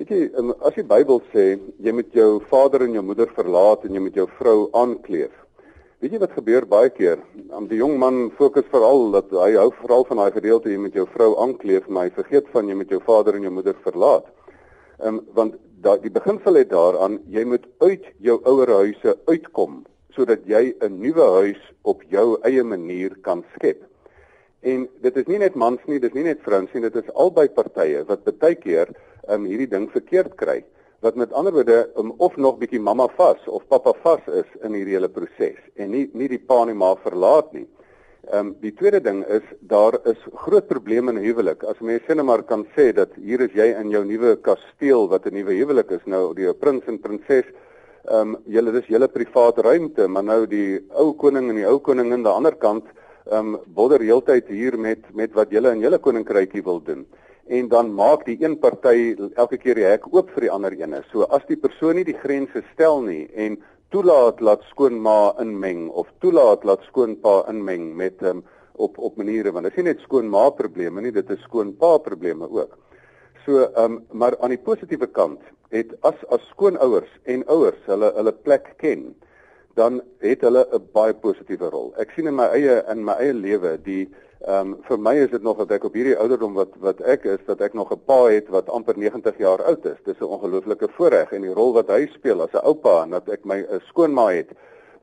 Weet 0.00 0.12
jy, 0.12 0.22
um, 0.40 0.54
as 0.64 0.76
die 0.78 0.86
Bybel 0.86 1.20
sê 1.34 1.58
jy 1.84 1.92
moet 1.92 2.16
jou 2.16 2.40
vader 2.48 2.86
en 2.86 2.96
jou 2.96 3.04
moeder 3.04 3.28
verlaat 3.36 3.84
en 3.84 3.92
jy 3.92 4.06
moet 4.08 4.16
jou 4.24 4.28
vrou 4.40 4.58
aankleef 4.72 5.34
Weet 5.96 6.12
jy 6.12 6.18
wat 6.20 6.34
gebeur 6.36 6.66
baie 6.68 6.90
keer? 6.92 7.22
Om 7.56 7.70
die 7.70 7.78
jong 7.78 7.94
man 7.96 8.26
fokus 8.36 8.66
veral 8.68 9.14
dat 9.14 9.30
hy 9.32 9.54
hou 9.56 9.70
veral 9.78 10.02
van 10.04 10.18
daai 10.20 10.34
gedeelte 10.34 10.68
jy 10.68 10.76
met 10.82 10.98
jou 10.98 11.06
vrou 11.08 11.30
aankleef, 11.40 11.86
maar 11.88 12.10
hy 12.10 12.12
vergeet 12.18 12.50
van 12.52 12.68
jy 12.68 12.76
met 12.76 12.92
jou 12.92 12.98
vader 13.06 13.38
en 13.38 13.46
jou 13.46 13.52
moeder 13.56 13.78
verlaat. 13.86 14.26
Ehm 15.00 15.14
um, 15.14 15.22
want 15.38 15.56
daai 15.86 15.96
die 16.04 16.12
beginsel 16.12 16.60
het 16.60 16.68
daaraan 16.68 17.16
jy 17.32 17.46
moet 17.48 17.64
uit 17.80 18.04
jou 18.28 18.36
ouer 18.44 18.74
huise 18.82 19.16
uitkom 19.24 19.86
sodat 20.12 20.44
jy 20.44 20.74
'n 20.84 21.00
nuwe 21.00 21.30
huis 21.40 21.64
op 21.82 22.04
jou 22.12 22.28
eie 22.44 22.64
manier 22.64 23.16
kan 23.24 23.44
skep. 23.54 23.80
En 24.60 24.88
dit 25.00 25.16
is 25.16 25.26
nie 25.26 25.38
net 25.38 25.54
mans 25.54 25.80
nie, 25.86 25.98
dit 25.98 26.10
is 26.12 26.14
nie 26.14 26.28
net 26.28 26.44
vrouens 26.44 26.72
nie, 26.74 26.82
dit 26.82 26.96
is 26.96 27.12
albei 27.14 27.48
partye 27.48 28.04
wat 28.04 28.28
baie 28.38 28.54
keer 28.54 28.92
ehm 29.28 29.40
um, 29.40 29.48
hierdie 29.48 29.72
ding 29.72 29.88
verkeerd 29.88 30.36
kry 30.36 30.60
wat 31.00 31.14
met 31.14 31.32
ander 31.32 31.52
woorde 31.52 31.90
um, 31.98 32.12
of 32.16 32.36
nog 32.36 32.58
bietjie 32.58 32.80
mamma 32.80 33.08
vas 33.16 33.40
of 33.46 33.66
pappa 33.68 33.92
vas 34.02 34.28
is 34.32 34.48
in 34.64 34.72
hierdie 34.72 34.96
hele 34.96 35.08
proses 35.12 35.58
en 35.76 35.90
nie 35.90 36.06
nie 36.14 36.28
die 36.28 36.40
pa 36.40 36.64
nie 36.64 36.74
maar 36.74 36.96
verlaat 37.04 37.52
nie. 37.52 37.66
Ehm 38.26 38.46
um, 38.46 38.54
die 38.60 38.72
tweede 38.74 39.00
ding 39.00 39.20
is 39.30 39.44
daar 39.60 39.98
is 40.04 40.18
groot 40.34 40.66
probleme 40.66 41.12
in 41.12 41.22
huwelik. 41.22 41.62
As 41.64 41.78
mense 41.80 42.14
net 42.14 42.24
maar 42.24 42.42
kan 42.42 42.64
sê 42.76 42.92
dat 42.92 43.12
hier 43.14 43.40
is 43.40 43.52
jy 43.54 43.68
in 43.80 43.90
jou 43.90 44.04
nuwe 44.04 44.36
kasteel 44.36 45.08
wat 45.08 45.26
'n 45.26 45.34
nuwe 45.34 45.54
huwelik 45.54 45.90
is 45.90 46.06
nou 46.06 46.34
die 46.34 46.52
prins 46.54 46.86
en 46.86 46.98
prinses 46.98 47.46
ehm 48.08 48.34
um, 48.34 48.36
julle 48.46 48.72
dis 48.72 48.86
julle 48.86 49.08
privaat 49.08 49.58
ruimte, 49.58 50.08
maar 50.08 50.24
nou 50.24 50.46
die 50.46 50.80
ou 50.94 51.12
koning 51.12 51.50
en 51.50 51.56
die 51.56 51.66
ou 51.66 51.78
koningin 51.78 52.12
aan 52.12 52.22
die 52.22 52.36
ander 52.38 52.56
kant 52.56 52.84
ehm 53.30 53.54
um, 53.54 53.60
bodder 53.66 54.00
heeltyd 54.00 54.48
hier 54.48 54.78
met 54.78 55.14
met 55.14 55.32
wat 55.34 55.50
julle 55.50 55.72
in 55.72 55.80
julle 55.80 55.98
koninkrykie 55.98 56.62
wil 56.64 56.80
doen 56.80 57.06
en 57.48 57.68
dan 57.68 57.92
maak 57.94 58.24
die 58.26 58.36
een 58.42 58.58
party 58.58 59.14
elke 59.34 59.56
keer 59.56 59.78
die 59.78 59.86
hek 59.86 60.06
oop 60.12 60.30
vir 60.34 60.46
die 60.46 60.52
ander 60.52 60.74
ene. 60.74 61.02
So 61.12 61.28
as 61.30 61.44
die 61.48 61.58
persoon 61.60 61.96
nie 61.96 62.04
die 62.04 62.18
grense 62.18 62.62
stel 62.72 63.02
nie 63.06 63.26
en 63.34 63.58
toelaat 63.94 64.40
laat 64.40 64.64
skoonma 64.72 65.36
inmeng 65.42 65.86
of 65.90 66.10
toelaat 66.20 66.64
laat 66.66 66.82
skoonpa 66.88 67.44
inmeng 67.50 67.92
met 67.96 68.22
um, 68.22 68.42
op 68.74 68.98
op 68.98 69.16
maniere 69.16 69.52
want 69.52 69.68
dit 69.68 69.76
is 69.76 69.82
nie 69.82 69.92
net 69.92 70.02
skoonma 70.04 70.48
probleme 70.58 71.00
nie, 71.00 71.12
dit 71.14 71.30
is 71.30 71.44
skoonpa 71.46 71.96
probleme 72.04 72.50
ook. 72.50 72.74
So 73.44 73.62
ehm 73.62 73.84
um, 73.84 74.00
maar 74.10 74.34
aan 74.40 74.54
die 74.56 74.62
positiewe 74.62 75.06
kant 75.06 75.40
het 75.70 75.94
as 76.02 76.18
as 76.34 76.42
skoonouers 76.50 77.12
en 77.24 77.46
ouers 77.46 77.78
hulle 77.86 78.10
hulle 78.18 78.32
plek 78.32 78.74
ken, 78.82 79.14
dan 79.76 80.00
het 80.24 80.42
hulle 80.42 80.66
'n 80.72 80.88
baie 80.92 81.14
positiewe 81.14 81.70
rol. 81.70 81.92
Ek 81.98 82.10
sien 82.10 82.26
in 82.26 82.34
my 82.34 82.48
eie 82.58 82.82
in 82.90 83.04
my 83.04 83.12
eie 83.12 83.32
lewe 83.32 83.78
die 83.82 84.08
Ehm 84.44 84.72
um, 84.72 84.72
vir 84.84 84.98
my 85.00 85.14
is 85.16 85.30
dit 85.30 85.42
nog 85.42 85.56
dat 85.56 85.70
ek 85.78 85.84
op 85.88 85.94
hierdie 85.96 86.16
ouderdom 86.20 86.54
wat 86.54 86.74
wat 86.84 86.98
ek 87.00 87.24
is 87.24 87.44
dat 87.46 87.60
ek 87.64 87.72
nog 87.74 87.92
'n 87.92 88.00
pa 88.04 88.26
het 88.28 88.48
wat 88.52 88.68
amper 88.68 88.98
90 88.98 89.38
jaar 89.38 89.62
oud 89.64 89.84
is. 89.86 89.96
Dis 90.04 90.20
'n 90.20 90.28
ongelooflike 90.28 90.88
voorreg 90.88 91.32
en 91.32 91.42
die 91.42 91.54
rol 91.54 91.72
wat 91.72 91.88
hy 91.88 92.06
speel 92.12 92.42
as 92.42 92.52
'n 92.52 92.66
oupa 92.66 93.02
en 93.02 93.10
dat 93.10 93.28
ek 93.28 93.44
my 93.44 93.64
'n 93.64 93.80
skoonma 93.88 94.28
het 94.32 94.52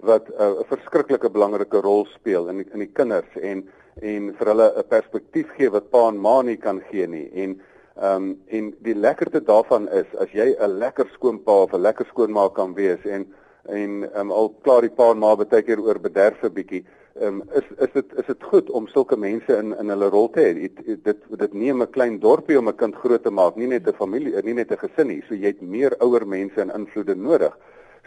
wat 0.02 0.30
'n 0.30 0.34
uh, 0.40 0.64
verskriklike 0.70 1.30
belangrike 1.30 1.82
rol 1.82 2.06
speel 2.06 2.48
in 2.50 2.58
die, 2.58 2.68
in 2.74 2.80
die 2.80 2.94
kinders 2.94 3.36
en 3.42 3.68
en 4.02 4.34
vir 4.38 4.48
hulle 4.48 4.74
'n 4.78 4.88
perspektief 4.88 5.50
gee 5.58 5.70
wat 5.70 5.90
pa 5.90 6.08
en 6.08 6.18
ma 6.18 6.42
nie 6.42 6.58
kan 6.58 6.82
gee 6.92 7.08
nie 7.08 7.30
en 7.34 7.62
ehm 7.96 8.16
um, 8.16 8.42
en 8.48 8.74
die 8.82 8.96
lekkerte 8.96 9.42
daarvan 9.42 9.90
is 9.90 10.16
as 10.18 10.30
jy 10.32 10.56
'n 10.60 10.78
lekker 10.80 11.10
skoonpa 11.14 11.52
of 11.64 11.74
'n 11.74 11.82
lekker 11.82 12.06
skoonma 12.06 12.50
kan 12.50 12.74
wees 12.74 13.06
en 13.06 13.34
en 13.66 14.10
um, 14.16 14.32
al 14.32 14.54
klaar 14.62 14.82
die 14.82 14.96
pa 14.96 15.12
en 15.12 15.20
ma 15.20 15.36
baie 15.36 15.62
keer 15.62 15.80
oor 15.80 16.00
bederf 16.00 16.44
'n 16.44 16.54
bietjie 16.54 16.86
um, 17.22 17.44
is 17.54 17.64
is 17.78 17.92
dit 17.94 18.14
is 18.18 18.26
dit 18.26 18.44
goed 18.50 18.70
om 18.70 18.88
sulke 18.88 19.18
mense 19.18 19.58
in 19.58 19.74
in 19.80 19.90
hulle 19.94 20.10
rol 20.14 20.30
te 20.34 20.42
hê 20.46 20.54
dit 20.58 21.04
dit 21.06 21.28
dit 21.44 21.54
neem 21.54 21.82
'n 21.82 21.92
klein 21.92 22.20
dorpie 22.20 22.58
om 22.60 22.70
'n 22.70 22.76
kind 22.76 22.96
groot 22.96 23.24
te 23.24 23.30
maak 23.30 23.56
nie 23.56 23.68
net 23.68 23.88
'n 23.88 23.94
familie 23.94 24.42
nie 24.44 24.54
net 24.54 24.72
'n 24.72 24.84
gesin 24.86 25.08
nie 25.08 25.22
so 25.28 25.36
jy 25.36 25.54
het 25.54 25.62
meer 25.62 25.96
ouer 26.00 26.26
mense 26.28 26.62
en 26.62 26.72
invloede 26.72 27.16
nodig 27.16 27.58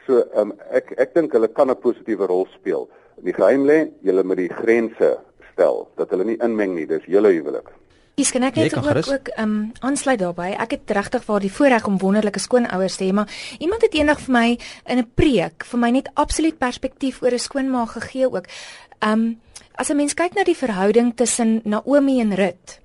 so 0.07 0.25
um, 0.35 0.53
ek 0.71 0.93
ek 0.99 1.15
dink 1.15 1.33
hulle 1.33 1.49
kan 1.49 1.71
'n 1.71 1.77
positiewe 1.77 2.27
rol 2.27 2.47
speel 2.59 2.89
die 3.23 3.33
geheim 3.33 3.65
lê 3.65 3.91
julle 4.03 4.25
met 4.25 4.39
die 4.39 4.49
grense 4.49 5.19
stel 5.53 5.89
dat 5.97 6.11
hulle 6.11 6.25
nie 6.25 6.39
inmeng 6.43 6.75
nie 6.75 6.87
dis 6.87 7.05
julle 7.07 7.33
huwelik 7.33 7.71
Ek 8.17 8.31
kan 8.33 8.41
net 8.41 8.75
ook 8.75 8.85
gerust. 8.85 9.13
ook 9.13 9.29
ehm 9.29 9.49
um, 9.49 9.73
aansluit 9.79 10.19
daarbey. 10.19 10.55
Ek 10.57 10.71
het 10.71 10.91
regtig 10.91 11.27
waar 11.27 11.41
die 11.41 11.53
voorreg 11.53 11.87
om 11.87 11.99
wonderlike 11.99 12.39
skoonouers 12.39 12.97
te 12.97 13.05
hê, 13.05 13.13
maar 13.13 13.29
iemand 13.59 13.83
het 13.83 13.95
eendag 13.95 14.21
vir 14.21 14.33
my 14.33 14.59
in 14.87 14.99
'n 14.99 15.11
preek 15.15 15.65
vir 15.65 15.79
my 15.79 15.91
net 15.91 16.09
absoluut 16.15 16.59
perspektief 16.59 17.23
oor 17.23 17.31
'n 17.33 17.39
skoonma 17.39 17.85
gegee 17.87 18.33
ook. 18.33 18.47
Ehm 18.99 19.13
um, 19.13 19.41
as 19.75 19.91
'n 19.91 19.97
mens 19.97 20.15
kyk 20.15 20.35
na 20.35 20.45
die 20.45 20.57
verhouding 20.57 21.15
tussen 21.17 21.61
Naomi 21.65 22.21
en 22.21 22.35
Rut. 22.35 22.81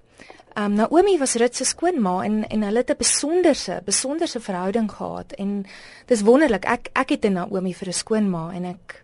Ehm 0.56 0.66
um, 0.66 0.74
Naomi 0.74 1.18
was 1.18 1.36
Rut 1.36 1.56
se 1.56 1.66
skoonma 1.66 2.24
en 2.24 2.48
en 2.50 2.64
hulle 2.64 2.78
het 2.78 2.90
'n 2.90 2.98
besonderse 2.98 3.82
besonderse 3.86 4.40
verhouding 4.40 4.92
gehad 4.92 5.32
en 5.32 5.66
dis 6.06 6.22
wonderlik. 6.22 6.66
Ek 6.66 6.90
ek 6.94 7.10
het 7.10 7.26
'n 7.26 7.34
Naomi 7.34 7.74
vir 7.74 7.88
'n 7.88 7.94
skoonma 7.94 8.52
en 8.54 8.66
ek 8.66 9.04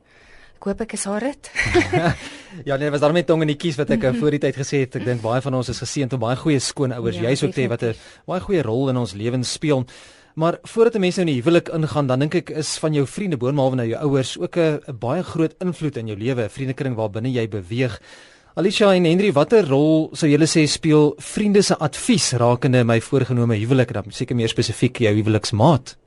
Ek 0.57 0.63
hoop 0.63 0.79
ek 0.81 0.93
is 0.93 1.03
haar 1.05 1.21
dit. 1.21 1.49
ja 2.69 2.77
nee, 2.81 2.89
was 2.89 3.01
daarmee 3.03 3.23
tong 3.23 3.43
in 3.45 3.51
die 3.51 3.59
kies 3.61 3.75
wat 3.77 3.91
ek 3.93 3.99
mm 4.01 4.05
-hmm. 4.09 4.19
voor 4.19 4.31
die 4.31 4.39
tyd 4.39 4.55
gesê 4.57 4.79
het. 4.81 4.95
Ek 4.95 5.05
dink 5.05 5.21
baie 5.21 5.41
van 5.41 5.53
ons 5.53 5.69
is 5.69 5.77
geseënd 5.77 6.13
om 6.13 6.19
baie 6.19 6.35
goeie 6.35 6.59
skoonouers 6.59 7.15
ja, 7.15 7.21
juis 7.21 7.43
ook 7.43 7.53
te 7.53 7.67
wat 7.67 7.83
'n 7.83 7.93
baie 8.25 8.41
goeie 8.41 8.61
rol 8.61 8.89
in 8.89 8.97
ons 8.97 9.13
lewens 9.13 9.51
speel. 9.51 9.85
Maar 10.37 10.57
voordat 10.61 10.95
'n 10.95 10.99
mens 10.99 11.15
nou 11.15 11.27
in 11.27 11.33
die 11.33 11.41
huwelik 11.41 11.69
ingaan, 11.69 12.07
dan 12.07 12.19
dink 12.19 12.35
ek 12.35 12.49
is 12.49 12.77
van 12.77 12.93
jou 12.93 13.07
vriende 13.07 13.37
boonmaal 13.37 13.71
na 13.75 13.85
jou 13.85 14.01
ouers 14.01 14.37
ook 14.39 14.57
'n 14.57 14.79
baie 14.99 15.23
groot 15.23 15.55
invloed 15.57 15.97
in 15.97 16.07
jou 16.07 16.17
lewe, 16.17 16.43
'n 16.43 16.49
vriendekring 16.49 16.95
waar 16.95 17.09
binne 17.09 17.31
jy 17.31 17.47
beweeg. 17.49 18.01
Alicia 18.53 18.93
en 18.93 19.03
Henry, 19.03 19.31
watter 19.31 19.67
rol 19.67 20.09
sou 20.13 20.29
julle 20.29 20.45
sê 20.45 20.67
speel 20.67 21.13
vriende 21.17 21.61
se 21.61 21.77
advies 21.77 22.31
rakende 22.31 22.83
my 22.83 23.01
voorgenome 23.01 23.55
huwelik, 23.55 23.93
dan 23.93 24.03
seker 24.07 24.35
meer 24.35 24.47
spesifiek 24.47 24.97
jou 24.97 25.15
huweliksmaat? 25.15 25.97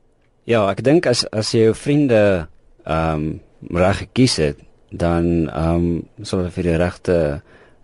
Ja, 0.45 0.71
ek 0.71 0.83
dink 0.83 1.07
as 1.07 1.25
as 1.33 1.53
jy 1.53 1.61
jou 1.61 1.75
vriende 1.75 2.49
ehm 2.85 3.15
um, 3.15 3.41
reg 3.71 3.99
gekies 3.99 4.37
het, 4.37 4.59
dan 4.91 5.49
ehm 5.49 5.75
um, 5.75 6.09
sal 6.23 6.39
hulle 6.39 6.51
vir 6.51 6.63
die 6.63 6.77
regte 6.77 7.43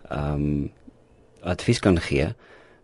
ehm 0.09 0.33
um, 0.33 0.71
advies 1.41 1.79
kan 1.79 1.99
gee. 1.99 2.35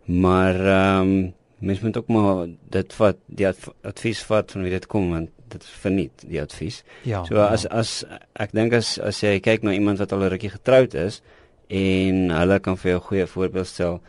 Maar 0.05 0.55
ehm 0.55 1.01
um, 1.01 1.33
mens 1.63 1.79
moet 1.79 1.97
ook 1.97 2.07
maar 2.07 2.47
dit 2.69 2.95
wat 2.97 3.17
die 3.25 3.47
advies 3.81 4.23
vat 4.27 4.51
van 4.51 4.65
wie 4.65 4.73
dit 4.73 4.87
kom 4.91 5.11
want 5.15 5.29
dit 5.53 5.65
verniet 5.83 6.25
die 6.27 6.41
advies. 6.41 6.81
Ja, 7.07 7.23
so 7.25 7.39
as 7.43 7.67
ja. 7.67 7.69
as 7.79 7.93
ek 8.33 8.55
dink 8.57 8.73
as 8.73 8.97
as 8.99 9.21
jy 9.23 9.37
kyk 9.43 9.63
na 9.63 9.75
iemand 9.75 10.01
wat 10.01 10.11
al 10.11 10.25
'n 10.25 10.33
rukkie 10.33 10.51
getroud 10.53 10.93
is 10.93 11.21
en 11.69 12.29
hulle 12.29 12.59
kan 12.59 12.77
vir 12.77 12.91
jou 12.91 12.99
goeie 12.99 13.27
voorbeeld 13.27 13.67
stel 13.67 14.01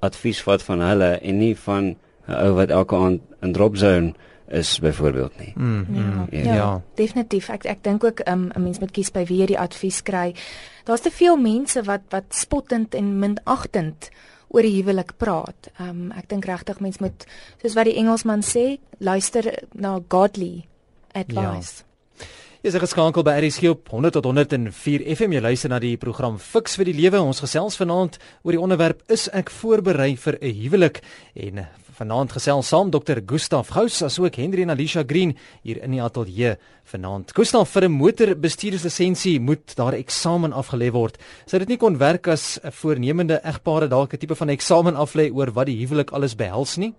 advies 0.00 0.42
vat 0.42 0.62
van 0.62 0.80
hulle 0.80 1.10
en 1.18 1.38
nie 1.38 1.54
van 1.66 1.96
'n 2.28 2.40
ou 2.44 2.54
wat 2.54 2.70
elke 2.70 2.96
aand 2.96 3.20
in 3.42 3.52
drop 3.52 3.76
zone 3.76 4.14
is 4.48 4.78
byvoorbeeld 4.80 5.38
nie. 5.38 5.52
Mm, 5.56 5.86
mm, 5.88 6.26
ja, 6.30 6.42
ja. 6.42 6.54
ja, 6.54 6.82
definitief. 6.94 7.48
Ek 7.48 7.64
ek 7.64 7.82
dink 7.84 8.04
ook 8.04 8.20
um, 8.28 8.48
'n 8.54 8.62
mens 8.62 8.78
moet 8.78 8.90
kies 8.90 9.10
by 9.10 9.24
wie 9.24 9.38
jy 9.38 9.46
die 9.46 9.58
advies 9.58 10.02
kry. 10.02 10.34
Daar's 10.84 11.00
te 11.00 11.10
veel 11.10 11.36
mense 11.36 11.82
wat 11.82 12.00
wat 12.08 12.24
spottend 12.28 12.94
en 12.94 13.18
minagtend 13.18 14.10
oor 14.48 14.62
die 14.62 14.76
huwelik 14.78 15.16
praat. 15.20 15.70
Um 15.80 16.12
ek 16.16 16.28
dink 16.28 16.48
regtig 16.48 16.80
mens 16.80 17.00
moet 17.00 17.26
soos 17.62 17.76
wat 17.76 17.88
die 17.90 17.98
Engelsman 18.00 18.42
sê, 18.46 18.78
luister 18.98 19.50
na 19.74 19.98
godly 20.08 20.66
advice. 21.14 21.82
Ja. 21.82 21.84
Is 22.66 22.74
geskakel 22.74 23.22
by 23.22 23.36
RSG 23.38 23.70
op 23.70 23.88
100 23.94 24.16
tot 24.18 24.24
104 24.26 25.04
FM. 25.14 25.36
Jy 25.36 25.40
luister 25.44 25.70
na 25.70 25.78
die 25.78 25.94
program 25.96 26.40
Fix 26.42 26.74
vir 26.76 26.88
die 26.90 26.96
Lewe. 26.96 27.20
Ons 27.22 27.38
gesels 27.44 27.78
vanaand 27.78 28.18
oor 28.42 28.56
die 28.56 28.60
onderwerp 28.60 29.04
is 29.14 29.28
ek 29.30 29.52
voorberei 29.60 30.16
vir 30.18 30.38
'n 30.42 30.54
huwelik 30.62 31.00
en 31.34 31.68
Vanaand 31.98 32.30
gesels 32.30 32.68
saam 32.70 32.92
Dr. 32.94 33.18
Gustaf 33.26 33.72
Gous 33.74 33.96
asook 34.06 34.36
Henry 34.38 34.62
en 34.62 34.70
Alicia 34.70 35.02
Green 35.02 35.32
hier 35.66 35.80
in 35.82 35.96
die 35.96 36.02
ateljee 36.02 36.52
vanaand. 36.86 37.32
Gustaf 37.34 37.72
vir 37.74 37.88
'n 37.88 37.98
motorbestuurslisensie 37.98 39.40
moet 39.40 39.74
daar 39.74 39.94
eksamen 39.98 40.52
afgelê 40.52 40.92
word. 40.92 41.18
Sou 41.46 41.58
dit 41.58 41.68
nie 41.68 41.76
kon 41.76 41.98
werk 41.98 42.28
as 42.28 42.60
'n 42.62 42.70
voornemende 42.70 43.40
egpaar 43.42 43.88
dalk 43.88 44.14
'n 44.14 44.18
tipe 44.18 44.34
van 44.34 44.48
eksamen 44.48 44.94
aflê 44.94 45.28
oor 45.34 45.50
wat 45.50 45.66
die 45.66 45.80
huwelik 45.82 46.12
alles 46.12 46.36
behels 46.36 46.76
nie? 46.76 46.94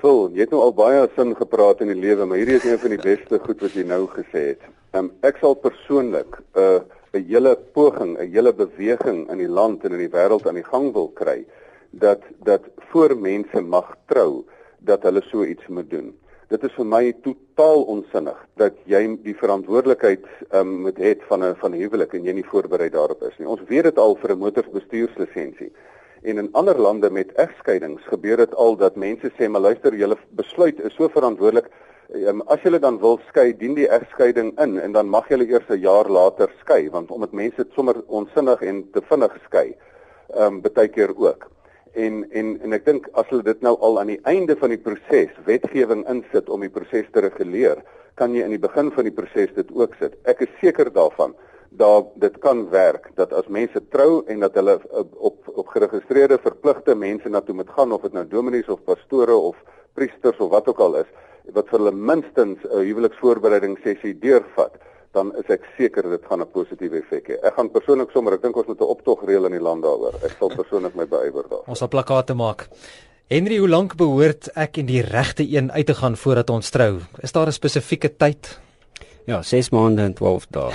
Phil, 0.00 0.30
jy 0.34 0.40
het 0.40 0.50
nou 0.50 0.60
al 0.60 0.74
baie 0.74 1.08
sin 1.16 1.34
gepraat 1.34 1.80
in 1.80 1.88
die 1.88 2.00
lewe, 2.00 2.26
maar 2.26 2.36
hierdie 2.36 2.56
is 2.56 2.64
een 2.64 2.78
van 2.78 2.90
die 2.90 3.02
beste 3.02 3.38
goed 3.38 3.60
wat 3.60 3.72
jy 3.72 3.84
nou 3.84 4.06
gesê 4.06 4.48
het. 4.52 4.60
Um, 4.92 5.12
ek 5.22 5.38
sal 5.40 5.54
persoonlik 5.54 6.42
'n 6.54 6.60
uh, 6.60 6.80
'n 7.14 7.24
hele 7.24 7.56
poging, 7.72 8.18
'n 8.18 8.32
hele 8.32 8.52
beweging 8.52 9.30
in 9.30 9.38
die 9.38 9.48
land 9.48 9.84
en 9.84 9.92
in 9.92 9.98
die 9.98 10.16
wêreld 10.16 10.46
aan 10.46 10.60
die 10.60 10.70
gang 10.72 10.92
wil 10.92 11.08
kry 11.08 11.46
dat 11.90 12.22
dat 12.44 12.62
voor 12.90 13.16
mense 13.16 13.60
mag 13.60 13.96
trou 14.06 14.44
dat 14.78 15.02
hulle 15.02 15.22
so 15.22 15.44
iets 15.44 15.66
moet 15.66 15.90
doen. 15.90 16.14
Dit 16.48 16.62
is 16.64 16.72
vir 16.72 16.86
my 16.88 17.02
totaal 17.24 17.82
onsinnig 17.92 18.36
dat 18.56 18.76
jy 18.88 19.02
die 19.24 19.34
verantwoordelikheid 19.36 20.24
um, 20.56 20.70
moet 20.86 20.96
hê 20.96 21.10
van 21.28 21.44
'n 21.44 21.56
van 21.60 21.74
'n 21.74 21.80
huwelik 21.82 22.14
en 22.14 22.24
jy 22.24 22.32
nie 22.32 22.50
voorberei 22.52 22.88
daarop 22.88 23.22
is 23.22 23.36
nie. 23.38 23.48
Ons 23.48 23.60
weet 23.68 23.84
dit 23.84 23.98
al 23.98 24.16
vir 24.16 24.32
'n 24.32 24.38
motorbestuurslisensie. 24.38 25.72
En 26.22 26.38
in 26.38 26.48
ander 26.52 26.78
lande 26.78 27.10
met 27.10 27.32
egskeidings 27.32 28.02
gebeur 28.02 28.36
dit 28.36 28.54
al 28.54 28.76
dat 28.76 28.96
mense 28.96 29.30
sê 29.36 29.48
maar 29.48 29.60
luister, 29.60 29.94
julle 29.94 30.16
besluit 30.30 30.80
is 30.80 30.94
so 30.94 31.08
verantwoordelik. 31.08 31.68
Um, 32.14 32.40
as 32.48 32.62
julle 32.62 32.78
dan 32.78 32.98
wil 32.98 33.20
skei, 33.28 33.52
dien 33.52 33.74
die 33.74 33.88
egskeiding 33.88 34.58
in 34.58 34.78
en 34.80 34.92
dan 34.92 35.08
mag 35.08 35.28
julle 35.28 35.46
eers 35.46 35.68
'n 35.68 35.80
jaar 35.80 36.08
later 36.08 36.48
skei 36.60 36.90
want 36.90 37.10
omdat 37.10 37.32
mense 37.32 37.66
sommer 37.74 38.02
onsinnig 38.06 38.62
en 38.62 38.90
te 38.90 39.02
vinnig 39.02 39.36
skei. 39.44 39.76
Ehm 40.34 40.54
um, 40.54 40.60
baie 40.62 40.88
keer 40.88 41.12
ook 41.16 41.50
en 41.94 42.24
en 42.30 42.60
en 42.62 42.72
ek 42.72 42.84
dink 42.84 43.08
as 43.14 43.28
hulle 43.30 43.42
dit 43.42 43.62
nou 43.62 43.76
al 43.80 44.00
aan 44.00 44.12
die 44.12 44.20
einde 44.24 44.56
van 44.56 44.70
die 44.70 44.80
proses 44.82 45.34
wetgewing 45.46 46.04
insit 46.08 46.48
om 46.48 46.60
die 46.60 46.72
proses 46.72 47.06
te 47.12 47.20
reguleer, 47.20 47.82
kan 48.14 48.34
jy 48.34 48.44
in 48.44 48.54
die 48.56 48.62
begin 48.62 48.90
van 48.90 49.04
die 49.04 49.14
proses 49.14 49.54
dit 49.54 49.70
ook 49.74 49.94
sit. 50.00 50.16
Ek 50.24 50.42
is 50.46 50.52
seker 50.60 50.90
daarvan 50.92 51.34
dat 51.70 52.12
dit 52.16 52.38
kan 52.40 52.64
werk 52.70 53.10
dat 53.16 53.32
as 53.32 53.48
mense 53.48 53.80
trou 53.92 54.24
en 54.26 54.40
dat 54.40 54.54
hulle 54.54 54.78
op 55.16 55.48
op 55.54 55.68
geregistreerde 55.68 56.38
verpligte 56.42 56.94
mense 56.94 57.28
na 57.28 57.40
toe 57.40 57.54
moet 57.54 57.70
gaan 57.70 57.92
of 57.92 58.02
dit 58.02 58.12
nou 58.12 58.24
dominees 58.28 58.68
of 58.68 58.84
pastore 58.84 59.36
of 59.36 59.56
priesters 59.94 60.38
of 60.38 60.50
wat 60.50 60.68
ook 60.68 60.80
al 60.80 61.00
is 61.02 61.10
wat 61.52 61.68
vir 61.68 61.78
hulle 61.78 61.92
minstens 61.92 62.64
'n 62.64 62.84
huweliksvoorbereiding 62.84 63.78
sessie 63.84 64.14
deurvat 64.14 64.76
dan 65.16 65.32
is 65.40 65.48
ek 65.52 65.64
seker 65.76 66.10
dit 66.10 66.24
gaan 66.28 66.40
'n 66.40 66.50
positiewe 66.52 66.98
effek 67.00 67.28
hê. 67.28 67.36
Ek 67.42 67.54
gaan 67.54 67.70
persoonlik 67.70 68.10
sommer, 68.10 68.34
ek 68.34 68.42
dink 68.42 68.56
ons 68.56 68.66
moet 68.66 68.80
'n 68.80 68.84
optog 68.84 69.24
reël 69.24 69.46
in 69.46 69.52
die 69.52 69.66
land 69.68 69.82
daaroor. 69.82 70.14
Ek 70.24 70.36
sal 70.38 70.48
persoonlik 70.48 70.94
my 70.94 71.06
beywer 71.06 71.44
daar. 71.48 71.64
Ons 71.66 71.78
sal 71.78 71.88
plakate 71.88 72.34
maak. 72.34 72.68
Henry, 73.28 73.58
hoe 73.58 73.68
lank 73.68 73.96
behoort 73.96 74.48
ek 74.56 74.78
en 74.78 74.86
die 74.86 75.02
regte 75.02 75.44
een 75.44 75.72
uit 75.72 75.86
te 75.86 75.94
gaan 75.94 76.16
voordat 76.16 76.50
ons 76.50 76.70
trou? 76.70 77.00
Is 77.20 77.32
daar 77.32 77.46
'n 77.46 77.52
spesifieke 77.52 78.16
tyd? 78.16 78.58
Ja, 79.26 79.42
6 79.42 79.70
maande 79.70 80.02
en 80.02 80.14
12 80.14 80.46
dae. 80.50 80.72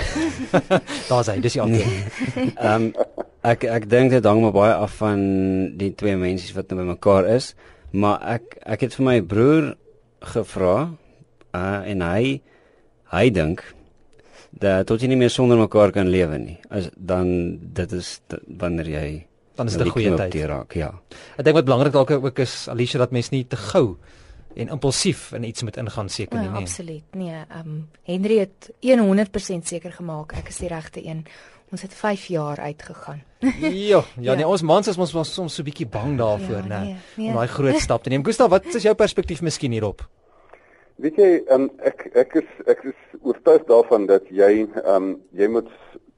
Daar's 1.10 1.26
hy, 1.26 1.40
dis 1.40 1.52
die 1.52 1.62
antwoord. 1.62 2.54
Ehm 2.54 2.82
um, 2.82 2.92
ek 3.42 3.64
ek 3.64 3.88
dink 3.90 4.10
dit 4.10 4.24
hang 4.24 4.40
maar 4.40 4.54
baie 4.54 4.74
af 4.74 4.94
van 5.02 5.20
die 5.76 5.90
twee 5.94 6.16
mense 6.16 6.54
wat 6.54 6.70
nou 6.70 6.78
by 6.78 6.86
mekaar 6.94 7.26
is, 7.34 7.54
maar 7.90 8.22
ek 8.22 8.56
ek 8.62 8.80
het 8.80 8.94
vir 8.94 9.04
my 9.04 9.20
broer 9.20 9.74
gevra 10.20 10.76
uh, 11.52 11.82
en 11.84 12.00
hy 12.00 12.40
hy 13.12 13.30
dink 13.30 13.64
dat 14.58 14.86
tot 14.86 15.02
jy 15.02 15.10
nie 15.10 15.18
meer 15.18 15.30
sonder 15.30 15.58
mekaar 15.58 15.92
kan 15.94 16.10
lewe 16.10 16.38
nie. 16.38 16.58
As 16.70 16.90
dan 16.96 17.58
dit 17.74 17.92
is 17.92 18.20
wanneer 18.46 18.90
jy 18.90 19.06
dan 19.54 19.66
is 19.66 19.76
dit 19.76 19.86
'n 19.86 19.90
goeie 19.90 20.14
tyd. 20.14 20.34
Raak, 20.34 20.72
ja. 20.74 21.00
Ek 21.38 21.44
dink 21.44 21.56
wat 21.56 21.64
belangrik 21.64 21.92
dalk 21.92 22.10
ook 22.10 22.38
is 22.38 22.68
Alicia 22.68 22.98
dat 22.98 23.10
mens 23.10 23.30
nie 23.30 23.46
te 23.46 23.56
gou 23.56 23.96
en 24.54 24.68
impulsief 24.68 25.32
in 25.32 25.44
iets 25.44 25.62
moet 25.62 25.76
ingaan 25.76 26.08
seker 26.08 26.38
nie. 26.38 26.48
Ja, 26.48 26.54
absoluut. 26.54 27.02
Nee, 27.12 27.34
ehm 27.48 27.66
um, 27.66 27.88
Henry 28.02 28.38
het 28.38 28.70
100% 28.80 29.66
seker 29.66 29.92
gemaak 29.92 30.32
ek 30.32 30.48
is 30.48 30.56
die 30.56 30.68
regte 30.68 31.06
een. 31.06 31.26
Ons 31.70 31.82
het 31.82 31.94
5 31.94 32.26
jaar 32.26 32.58
uitgegaan. 32.58 33.22
ja, 33.40 33.68
ja, 33.68 34.04
ja, 34.20 34.34
nee, 34.34 34.46
ons 34.46 34.62
mans 34.62 34.86
is 34.88 34.98
ons 34.98 35.12
was 35.12 35.34
soms 35.34 35.54
so 35.54 35.62
'n 35.62 35.64
bietjie 35.64 35.86
bang 35.86 36.18
daarvoor, 36.18 36.62
ja, 36.68 36.82
nee, 36.82 36.96
nee, 37.16 37.28
om 37.28 37.34
daai 37.34 37.48
groot 37.48 37.80
stap 37.80 38.02
te 38.02 38.08
neem. 38.08 38.24
Gustav, 38.24 38.50
wat 38.50 38.64
is 38.74 38.82
jou 38.82 38.94
perspektief 38.94 39.40
miskien 39.42 39.72
hierop? 39.72 40.08
Weet 41.02 41.16
jy, 41.18 41.30
um, 41.50 41.66
ek 41.82 42.06
ek 42.14 42.36
is 42.38 42.50
ek 42.70 42.84
is 42.92 42.98
oortuig 43.22 43.64
daarvan 43.66 44.06
dat 44.06 44.28
jy 44.30 44.66
um 44.86 45.16
jy 45.34 45.48
moet 45.50 45.70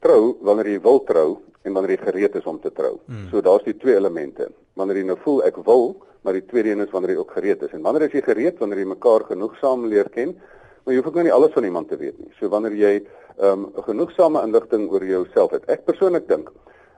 trou 0.04 0.36
wanneer 0.44 0.74
jy 0.74 0.80
wil 0.84 1.00
trou 1.08 1.28
en 1.64 1.72
wanneer 1.72 1.96
jy 1.96 2.02
gereed 2.04 2.36
is 2.36 2.48
om 2.50 2.58
te 2.60 2.70
trou. 2.76 2.98
Hmm. 3.06 3.30
So 3.30 3.40
daar's 3.40 3.64
die 3.64 3.76
twee 3.80 3.96
elemente. 3.96 4.50
Wanneer 4.76 5.00
jy 5.00 5.06
nou 5.08 5.16
voel 5.24 5.40
ek 5.48 5.62
wil, 5.64 5.88
maar 6.22 6.36
die 6.36 6.44
tweede 6.44 6.74
een 6.74 6.84
is 6.84 6.92
wanneer 6.92 7.14
jy 7.14 7.22
ook 7.22 7.32
gereed 7.38 7.64
is. 7.64 7.72
En 7.72 7.82
wanneer 7.86 8.06
is 8.10 8.18
jy 8.18 8.22
gereed? 8.26 8.60
Wanneer 8.60 8.82
jy 8.84 8.90
mekaar 8.92 9.24
genoegsaam 9.30 9.88
leer 9.88 10.12
ken. 10.12 10.36
Maar 10.84 10.94
jy 10.94 11.00
hoef 11.00 11.08
ook 11.08 11.18
nou 11.18 11.26
nie 11.26 11.34
alles 11.34 11.56
van 11.56 11.64
iemand 11.64 11.88
te 11.88 11.98
weet 11.98 12.20
nie. 12.20 12.30
So 12.38 12.52
wanneer 12.52 12.76
jy 12.76 12.94
ehm 13.36 13.66
um, 13.66 13.82
genoegsame 13.84 14.44
inligting 14.44 14.86
oor 14.92 15.04
jouself 15.04 15.56
het. 15.56 15.64
Ek 15.72 15.88
persoonlik 15.88 16.28
dink 16.28 16.52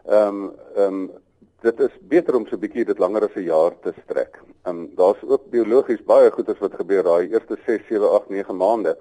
ehm 0.08 0.42
um, 0.42 0.52
ehm 0.74 1.00
um, 1.00 1.08
dit 1.62 1.80
is 1.80 1.94
beter 2.10 2.36
om 2.36 2.46
so 2.46 2.56
'n 2.56 2.60
bietjie 2.60 2.84
dit 2.84 2.98
langer 2.98 3.24
as 3.24 3.36
'n 3.36 3.44
jaar 3.44 3.74
te 3.82 3.92
strek. 4.04 4.38
Ehm 4.64 4.76
um, 4.76 4.90
daar's 4.96 5.22
ook 5.22 5.50
biologies 5.50 6.04
baie 6.04 6.30
goeders 6.30 6.58
wat 6.58 6.74
gebeur 6.74 7.02
daai 7.02 7.30
eerste 7.30 7.56
6, 7.66 7.86
7, 7.88 8.10
8, 8.10 8.28
9 8.28 8.56
maande. 8.56 8.96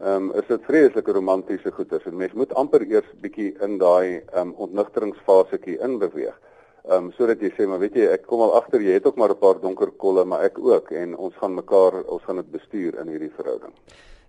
Ehm 0.00 0.30
um, 0.30 0.32
is 0.34 0.46
dit 0.46 0.62
vreeslike 0.64 1.12
romantiese 1.12 1.72
goeders 1.72 2.04
en 2.04 2.16
mens 2.16 2.32
moet 2.32 2.54
amper 2.54 2.82
eers 2.82 3.10
bietjie 3.20 3.56
in 3.60 3.78
daai 3.78 4.22
ehm 4.32 4.40
um, 4.40 4.54
ontnigteringsfasetjie 4.56 5.78
inbeweeg. 5.78 6.36
Ehm 6.84 7.04
um, 7.04 7.12
sodat 7.12 7.40
jy 7.40 7.50
sê 7.50 7.66
maar 7.66 7.78
weet 7.78 7.94
jy 7.94 8.06
ek 8.06 8.26
kom 8.26 8.40
al 8.40 8.54
agter 8.54 8.80
jy 8.80 8.92
het 8.92 9.06
ook 9.06 9.16
maar 9.16 9.30
'n 9.30 9.38
paar 9.38 9.60
donker 9.60 9.90
kolle 9.90 10.24
maar 10.24 10.44
ek 10.44 10.58
ook 10.58 10.90
en 10.90 11.16
ons 11.16 11.34
gaan 11.34 11.54
mekaar 11.54 12.04
ons 12.04 12.22
gaan 12.22 12.36
dit 12.36 12.50
bestuur 12.50 13.00
in 13.00 13.08
hierdie 13.08 13.32
verhouding. 13.36 13.72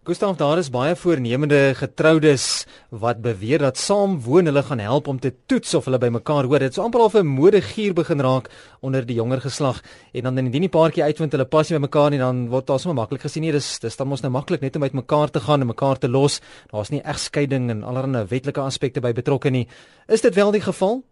Gustav, 0.08 0.38
daar 0.40 0.56
is 0.56 0.70
baie 0.72 0.94
voornemende 0.96 1.74
getroudes 1.76 2.64
wat 2.96 3.18
beweer 3.20 3.60
dat 3.60 3.76
saam 3.76 4.14
woon 4.24 4.48
hulle 4.48 4.62
gaan 4.64 4.80
help 4.80 5.10
om 5.12 5.18
te 5.20 5.34
toets 5.52 5.74
of 5.76 5.90
hulle 5.90 6.00
by 6.00 6.08
mekaar 6.16 6.48
hoor. 6.48 6.64
Dit 6.64 6.78
is 6.78 6.80
amper 6.80 7.02
al 7.04 7.12
'n 7.12 7.28
modegier 7.28 7.94
begin 7.94 8.22
raak 8.24 8.48
onder 8.80 9.06
die 9.06 9.18
jonger 9.18 9.42
geslag 9.42 9.82
en 10.14 10.24
dan 10.24 10.38
indien 10.38 10.62
die 10.62 10.70
paartjie 10.70 11.04
uitvind 11.04 11.32
hulle 11.32 11.46
pas 11.46 11.70
nie 11.70 11.80
by 11.80 11.82
mekaar 11.82 12.10
nie, 12.10 12.20
dan 12.20 12.48
word 12.48 12.68
daar 12.68 12.80
sommer 12.80 12.96
maklik 12.96 13.22
gesien 13.22 13.44
nie. 13.44 13.52
Dis 13.52 13.80
dis 13.80 13.98
dan 13.98 14.08
mos 14.08 14.22
nou 14.22 14.32
maklik 14.32 14.62
net 14.62 14.76
om 14.76 14.84
uit 14.84 14.94
mekaar 14.94 15.30
te 15.30 15.40
gaan 15.40 15.62
en 15.62 15.68
mekaar 15.68 16.00
te 16.00 16.08
los. 16.08 16.40
Daar's 16.72 16.90
nie 16.90 17.02
egskeiding 17.04 17.70
en 17.70 17.84
allerlei 17.84 18.26
wetlike 18.26 18.62
aspekte 18.62 19.02
by 19.02 19.12
betrokke 19.12 19.50
nie. 19.50 19.68
Is 20.08 20.22
dit 20.22 20.36
wel 20.36 20.52
die 20.52 20.62
geval? 20.62 21.04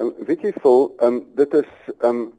Um, 0.00 0.14
weet 0.26 0.40
jy 0.40 0.52
vol, 0.62 0.94
um, 1.02 1.26
dit 1.36 1.54
is 1.54 1.68
um, 2.00 2.32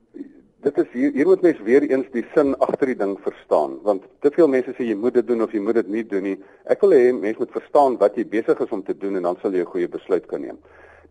dit 0.66 0.78
is 0.78 0.88
hier 0.92 1.12
hier 1.14 1.28
moet 1.30 1.44
mens 1.46 1.60
weer 1.66 1.84
eens 1.86 2.08
die 2.14 2.26
sin 2.34 2.56
agter 2.66 2.90
die 2.92 2.98
ding 2.98 3.14
verstaan 3.22 3.78
want 3.86 4.06
te 4.26 4.32
veel 4.34 4.50
mense 4.50 4.74
sê 4.74 4.88
jy 4.88 4.96
moet 4.98 5.14
dit 5.20 5.28
doen 5.28 5.44
of 5.46 5.54
jy 5.54 5.62
moet 5.62 5.78
dit 5.82 5.92
nie 5.94 6.04
doen 6.14 6.26
nie. 6.32 6.38
Ek 6.66 6.82
wil 6.82 6.96
hê 6.98 7.12
mense 7.14 7.44
moet 7.44 7.54
verstaan 7.54 7.98
wat 8.02 8.18
jy 8.18 8.26
besig 8.32 8.60
is 8.66 8.74
om 8.74 8.82
te 8.84 8.98
doen 8.98 9.20
en 9.20 9.30
dan 9.30 9.38
sal 9.42 9.54
jy 9.54 9.62
'n 9.62 9.74
goeie 9.74 9.88
besluit 9.88 10.26
kan 10.28 10.42
neem. 10.42 10.58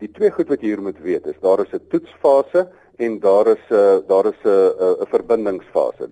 Die 0.00 0.10
twee 0.12 0.30
goed 0.30 0.48
wat 0.48 0.60
jy 0.60 0.74
hier 0.74 0.82
moet 0.82 0.98
weet 1.00 1.26
is 1.26 1.38
daar 1.40 1.60
is 1.60 1.72
'n 1.72 1.86
toetsfase 1.90 2.68
en 2.98 3.18
daar 3.20 3.46
is 3.54 3.64
'n 3.70 4.04
daar 4.08 4.26
is 4.26 4.40
'n 4.44 5.02
'n 5.02 5.06
verbindingsfase. 5.14 6.10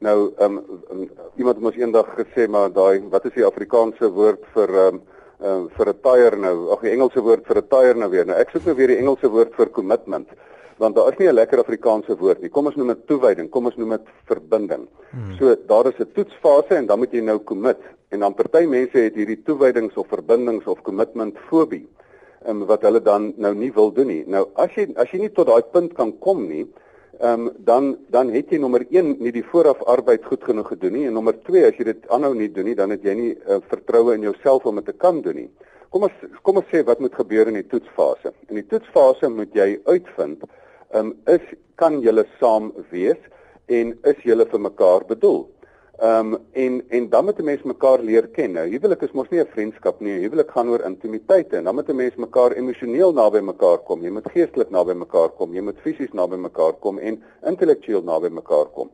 Nou 0.00 0.32
um, 0.38 0.58
um, 0.90 1.10
iemand 1.36 1.56
het 1.56 1.64
mos 1.64 1.76
eendag 1.76 2.14
gesê 2.14 2.48
maar 2.48 2.70
daai 2.70 3.02
wat 3.10 3.24
is 3.24 3.34
die 3.34 3.44
Afrikaanse 3.44 4.08
woord 4.10 4.44
vir 4.54 4.68
um, 4.86 5.02
um, 5.42 5.68
vir 5.68 5.88
'n 5.88 6.00
tyre 6.02 6.36
nou? 6.36 6.70
Ag 6.70 6.80
die 6.80 6.92
Engelse 6.94 7.20
woord 7.20 7.44
vir 7.46 7.56
'n 7.58 7.68
tyre 7.68 7.98
nou 7.98 8.10
weer. 8.10 8.24
Nou 8.26 8.38
ek 8.38 8.50
soek 8.50 8.64
nou 8.64 8.76
weer 8.76 8.88
die 8.88 8.98
Engelse 8.98 9.28
woord 9.28 9.54
vir 9.54 9.66
commitment 9.70 10.28
want 10.78 10.96
daar 10.96 11.12
is 11.12 11.18
nie 11.18 11.28
'n 11.28 11.34
lekker 11.34 11.58
Afrikaanse 11.58 12.16
woord 12.16 12.40
nie. 12.40 12.50
Kom 12.50 12.66
ons 12.66 12.76
noem 12.76 12.88
dit 12.88 13.06
toewyding, 13.06 13.50
kom 13.50 13.66
ons 13.66 13.76
noem 13.76 13.90
dit 13.90 14.06
verbinding. 14.24 14.88
Hmm. 15.10 15.36
So 15.38 15.56
daar 15.66 15.86
is 15.86 15.98
'n 15.98 16.12
toetsfase 16.14 16.74
en 16.74 16.86
dan 16.86 16.98
moet 16.98 17.12
jy 17.12 17.20
nou 17.20 17.38
commit. 17.38 17.78
En 18.08 18.20
dan 18.20 18.34
party 18.34 18.66
mense 18.66 18.98
het 18.98 19.14
hierdie 19.14 19.42
toewydings 19.42 19.96
of 19.96 20.06
verbindings 20.08 20.66
of 20.66 20.82
commitment 20.82 21.36
fobie 21.48 21.86
um, 22.46 22.66
wat 22.66 22.82
hulle 22.82 23.00
dan 23.02 23.32
nou 23.36 23.54
nie 23.54 23.72
wil 23.72 23.92
doen 23.92 24.06
nie. 24.06 24.24
Nou 24.26 24.48
as 24.54 24.74
jy 24.76 24.88
as 24.96 25.10
jy 25.10 25.22
nie 25.24 25.32
tot 25.34 25.46
daai 25.50 25.62
punt 25.72 25.94
kan 25.98 26.12
kom 26.18 26.46
nie, 26.48 26.66
ehm 27.18 27.48
um, 27.48 27.50
dan 27.66 27.96
dan 28.14 28.30
het 28.30 28.50
jy 28.50 28.58
nommer 28.58 28.84
1 28.90 29.16
nie 29.18 29.32
die 29.32 29.44
vooraf 29.44 29.82
arbeid 29.82 30.24
goed 30.24 30.44
genoeg 30.44 30.68
gedoen 30.68 30.92
nie 30.92 31.06
en 31.06 31.16
nommer 31.18 31.34
2 31.48 31.64
as 31.66 31.78
jy 31.78 31.84
dit 31.84 32.08
aanhou 32.14 32.34
nie 32.34 32.50
doen 32.52 32.64
nie, 32.64 32.76
dan 32.78 32.90
het 32.90 33.02
jy 33.02 33.14
nie 33.14 33.32
uh, 33.34 33.58
vertroue 33.68 34.14
in 34.14 34.22
jouself 34.22 34.66
om 34.66 34.76
dit 34.76 34.84
te 34.84 34.92
kan 34.92 35.20
doen 35.22 35.34
nie. 35.34 35.50
Kom 35.90 36.04
ons 36.06 36.38
kom 36.42 36.60
ons 36.60 36.70
sê 36.70 36.84
wat 36.84 37.00
moet 37.00 37.14
gebeur 37.14 37.48
in 37.48 37.58
die 37.58 37.66
toetsfase. 37.66 38.32
In 38.48 38.60
die 38.60 38.66
toetsfase 38.68 39.30
moet 39.32 39.54
jy 39.56 39.80
uitvind 39.86 40.44
um, 40.94 41.14
is 41.26 41.44
kan 41.76 42.00
julle 42.02 42.24
saam 42.40 42.72
wees 42.90 43.20
en 43.68 43.94
is 44.04 44.20
julle 44.24 44.46
vir 44.50 44.60
mekaar 44.60 45.06
bedoel. 45.08 45.46
Ehm 45.98 46.34
um, 46.34 46.40
en 46.52 46.82
en 46.88 47.08
dan 47.10 47.24
moet 47.24 47.38
'n 47.38 47.44
mens 47.44 47.62
mekaar 47.62 48.00
leer 48.00 48.28
ken. 48.28 48.52
Nou 48.52 48.68
huwelik 48.70 49.02
is 49.02 49.12
mos 49.12 49.30
nie 49.30 49.40
'n 49.40 49.50
vriendskap 49.54 50.00
nie. 50.00 50.20
Huwelik 50.20 50.50
gaan 50.50 50.68
oor 50.68 50.84
intimiteit 50.84 51.52
en 51.52 51.64
dan 51.64 51.74
moet 51.74 51.88
'n 51.88 51.96
mens 51.96 52.14
mekaar 52.14 52.52
emosioneel 52.52 53.12
naby 53.12 53.40
mekaar 53.40 53.78
kom. 53.78 54.02
Jy 54.02 54.10
moet 54.10 54.30
geestelik 54.30 54.70
naby 54.70 54.94
mekaar 54.94 55.28
kom. 55.28 55.54
Jy 55.54 55.60
moet 55.60 55.78
fisies 55.82 56.12
naby 56.12 56.36
mekaar 56.36 56.72
kom 56.72 56.98
en 56.98 57.22
intellektueel 57.46 58.02
naby 58.02 58.28
mekaar 58.28 58.66
kom. 58.66 58.90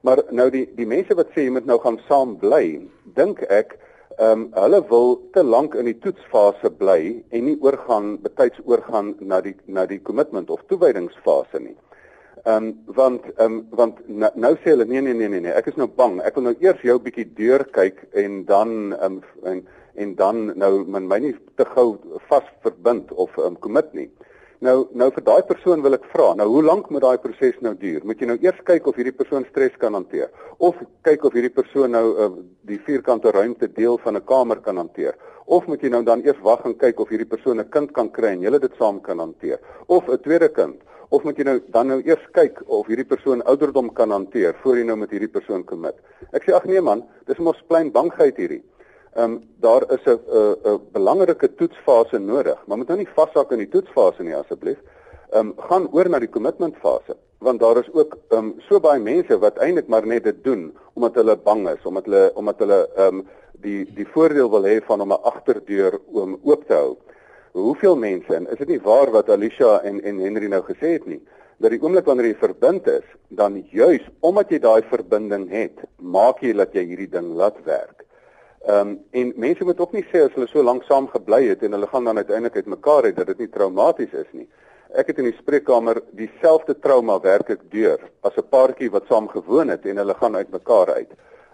Maar 0.00 0.22
nou 0.30 0.50
die 0.50 0.68
die 0.74 0.86
mense 0.86 1.14
wat 1.14 1.28
sê 1.30 1.44
jy 1.44 1.50
moet 1.50 1.66
nou 1.66 1.78
gaan 1.78 2.00
saam 2.08 2.36
bly, 2.36 2.88
dink 3.14 3.42
ek 3.42 3.78
Ehm 4.18 4.40
um, 4.40 4.46
hulle 4.52 4.80
wil 4.88 5.12
te 5.32 5.42
lank 5.42 5.74
in 5.78 5.86
die 5.86 5.98
toetsfase 6.02 6.70
bly 6.78 7.02
en 7.30 7.44
nie 7.46 7.56
oorgaan 7.62 8.16
betyds 8.24 8.58
oorgaan 8.66 9.12
na 9.20 9.38
die 9.40 9.54
na 9.66 9.84
die 9.86 10.00
kommitment 10.02 10.50
of 10.50 10.64
toewydingsfase 10.72 11.60
nie. 11.62 11.76
Ehm 12.44 12.66
um, 12.66 12.72
want 12.96 13.28
ehm 13.36 13.44
um, 13.44 13.60
want 13.78 14.00
nou, 14.08 14.30
nou 14.34 14.50
sê 14.56 14.74
hulle 14.74 14.88
nee 14.90 15.00
nee 15.00 15.14
nee 15.14 15.28
nee 15.28 15.44
nee 15.46 15.54
ek 15.54 15.70
is 15.70 15.78
nou 15.78 15.86
bang 16.02 16.18
ek 16.26 16.34
wil 16.36 16.48
nou 16.48 16.56
eers 16.58 16.82
jou 16.82 16.98
bietjie 17.04 17.28
deur 17.38 17.64
kyk 17.78 18.02
en 18.24 18.42
dan 18.50 18.74
ehm 18.98 19.20
um, 19.20 19.22
en 19.52 19.62
en 19.94 20.14
dan 20.18 20.42
nou 20.58 20.72
min 20.84 21.06
my 21.08 21.18
nie 21.22 21.34
te 21.56 21.68
gou 21.76 21.88
vas 22.32 22.50
verbind 22.66 23.12
of 23.12 23.38
ehm 23.38 23.54
um, 23.54 23.60
commit 23.68 23.94
nie. 23.94 24.08
Nou 24.60 24.90
nou 24.92 25.06
vir 25.16 25.24
daai 25.24 25.42
persoon 25.48 25.80
wil 25.80 25.96
ek 25.96 26.02
vra, 26.12 26.34
nou 26.36 26.44
hoe 26.52 26.60
lank 26.60 26.90
moet 26.92 27.00
daai 27.00 27.20
proses 27.22 27.54
nou 27.64 27.70
duur? 27.80 28.02
Moet 28.04 28.20
jy 28.20 28.26
nou 28.28 28.34
eers 28.42 28.58
kyk 28.68 28.90
of 28.90 28.98
hierdie 29.00 29.14
persoon 29.16 29.46
stres 29.48 29.78
kan 29.80 29.94
hanteer 29.96 30.28
of 30.60 30.76
kyk 31.08 31.22
of 31.24 31.32
hierdie 31.32 31.52
persoon 31.56 31.94
nou 31.96 32.02
uh, 32.12 32.26
die 32.68 32.76
vierkante 32.84 33.32
ruimte 33.32 33.70
deel 33.72 33.96
van 34.04 34.18
'n 34.20 34.26
kamer 34.28 34.60
kan 34.60 34.76
hanteer? 34.76 35.16
Of 35.46 35.64
moet 35.66 35.80
jy 35.80 35.88
nou 35.88 36.02
dan 36.04 36.20
eers 36.26 36.42
wag 36.44 36.66
en 36.68 36.76
kyk 36.76 37.00
of 37.00 37.08
hierdie 37.08 37.30
persoon 37.30 37.60
'n 37.60 37.70
kind 37.70 37.92
kan 37.92 38.10
kry 38.12 38.34
en 38.36 38.44
julle 38.44 38.60
dit 38.60 38.76
saam 38.76 39.00
kan 39.00 39.18
hanteer? 39.18 39.58
Of 39.88 40.08
'n 40.08 40.20
tweede 40.20 40.52
kind? 40.52 40.76
Of 41.08 41.24
moet 41.24 41.38
jy 41.38 41.44
nou 41.44 41.60
dan 41.72 41.88
nou 41.88 42.02
eers 42.04 42.26
kyk 42.32 42.60
of 42.66 42.86
hierdie 42.86 43.08
persoon 43.08 43.42
ouderdom 43.42 43.88
kan 43.94 44.10
hanteer 44.10 44.54
voor 44.62 44.76
jy 44.76 44.84
nou 44.84 44.96
met 44.96 45.10
hierdie 45.10 45.32
persoon 45.32 45.64
commit? 45.64 45.96
Ek 46.32 46.44
sê 46.44 46.52
ag 46.52 46.66
nee 46.66 46.80
man, 46.80 47.02
dis 47.26 47.38
mos 47.38 47.56
klein 47.66 47.90
bangheid 47.90 48.36
hierdie. 48.36 48.62
Ehm 49.14 49.24
um, 49.24 49.48
daar 49.60 49.82
is 49.92 50.04
'n 50.04 50.18
'n 50.38 50.56
'n 50.70 50.80
belangrike 50.92 51.54
toetsfase 51.54 52.18
nodig, 52.18 52.58
maar 52.66 52.76
moet 52.78 52.88
nou 52.88 52.98
nie 52.98 53.14
vashak 53.14 53.50
in 53.50 53.58
die 53.58 53.68
toetsfase 53.68 54.22
nie 54.22 54.36
asseblief. 54.36 54.78
Ehm 55.30 55.46
um, 55.46 55.54
gaan 55.56 55.88
oor 55.92 56.08
na 56.08 56.18
die 56.18 56.28
commitment 56.28 56.76
fase, 56.76 57.16
want 57.38 57.60
daar 57.60 57.76
is 57.78 57.92
ook 57.92 58.18
ehm 58.28 58.38
um, 58.38 58.54
so 58.68 58.80
baie 58.80 59.00
mense 59.00 59.38
wat 59.38 59.58
eintlik 59.58 59.88
maar 59.88 60.06
net 60.06 60.24
dit 60.24 60.44
doen 60.44 60.76
omdat 60.94 61.14
hulle 61.14 61.36
bang 61.36 61.68
is, 61.68 61.84
omdat 61.84 62.04
hulle 62.04 62.30
omdat 62.34 62.58
hulle 62.58 62.88
ehm 62.96 63.14
um, 63.14 63.26
die 63.52 63.84
die 63.94 64.06
voordeel 64.06 64.50
wil 64.50 64.64
hê 64.64 64.80
van 64.84 65.00
om 65.00 65.12
'n 65.12 65.22
agterdeur 65.22 66.00
oom 66.12 66.38
oop 66.42 66.64
te 66.66 66.74
hou. 66.74 66.96
Hoeveel 67.52 67.96
mense 67.96 68.34
en 68.34 68.46
is 68.46 68.58
dit 68.58 68.68
nie 68.68 68.80
waar 68.80 69.10
wat 69.10 69.30
Alicia 69.30 69.80
en 69.82 70.02
en 70.02 70.18
Henry 70.18 70.46
nou 70.46 70.62
gesê 70.62 70.92
het 70.92 71.06
nie? 71.06 71.22
dat 71.60 71.74
die 71.74 71.80
oomblik 71.82 72.06
wanneer 72.08 72.30
jy 72.30 72.36
verbind 72.40 72.86
is, 72.88 73.04
dan 73.28 73.58
juis 73.70 74.04
omdat 74.24 74.52
jy 74.52 74.58
daai 74.58 74.82
verbinding 74.88 75.48
het, 75.52 75.82
maak 76.00 76.40
jy 76.40 76.54
dat 76.56 76.72
jy 76.72 76.86
hierdie 76.88 77.10
ding 77.12 77.34
laat 77.36 77.58
werk. 77.66 78.06
Ehm 78.68 78.88
um, 78.88 78.98
en 79.10 79.32
mense 79.36 79.64
moet 79.64 79.80
ook 79.80 79.92
nie 79.96 80.04
sê 80.12 80.20
as 80.26 80.34
hulle 80.36 80.46
so 80.48 80.62
lank 80.62 80.82
saam 80.84 81.06
gebly 81.08 81.46
het 81.48 81.62
en 81.64 81.72
hulle 81.72 81.86
gaan 81.88 82.04
dan 82.04 82.16
uiteindelik 82.16 82.56
uitmekaar 82.56 83.06
het 83.08 83.16
dat 83.16 83.26
dit 83.26 83.38
nie 83.38 83.48
traumaties 83.48 84.12
is 84.12 84.28
nie. 84.32 84.48
Ek 85.00 85.08
het 85.08 85.18
in 85.22 85.30
die 85.30 85.36
spreekkamer 85.38 86.02
dieselfde 86.18 86.74
trauma 86.76 87.16
werk 87.24 87.54
ek 87.54 87.62
deur 87.72 88.04
as 88.20 88.36
'n 88.36 88.44
paartjie 88.50 88.90
wat 88.90 89.06
saam 89.08 89.28
gewoon 89.28 89.68
het 89.68 89.86
en 89.86 89.96
hulle 89.96 90.14
gaan 90.14 90.36
uitmekaar 90.36 90.92
uit. 90.92 91.10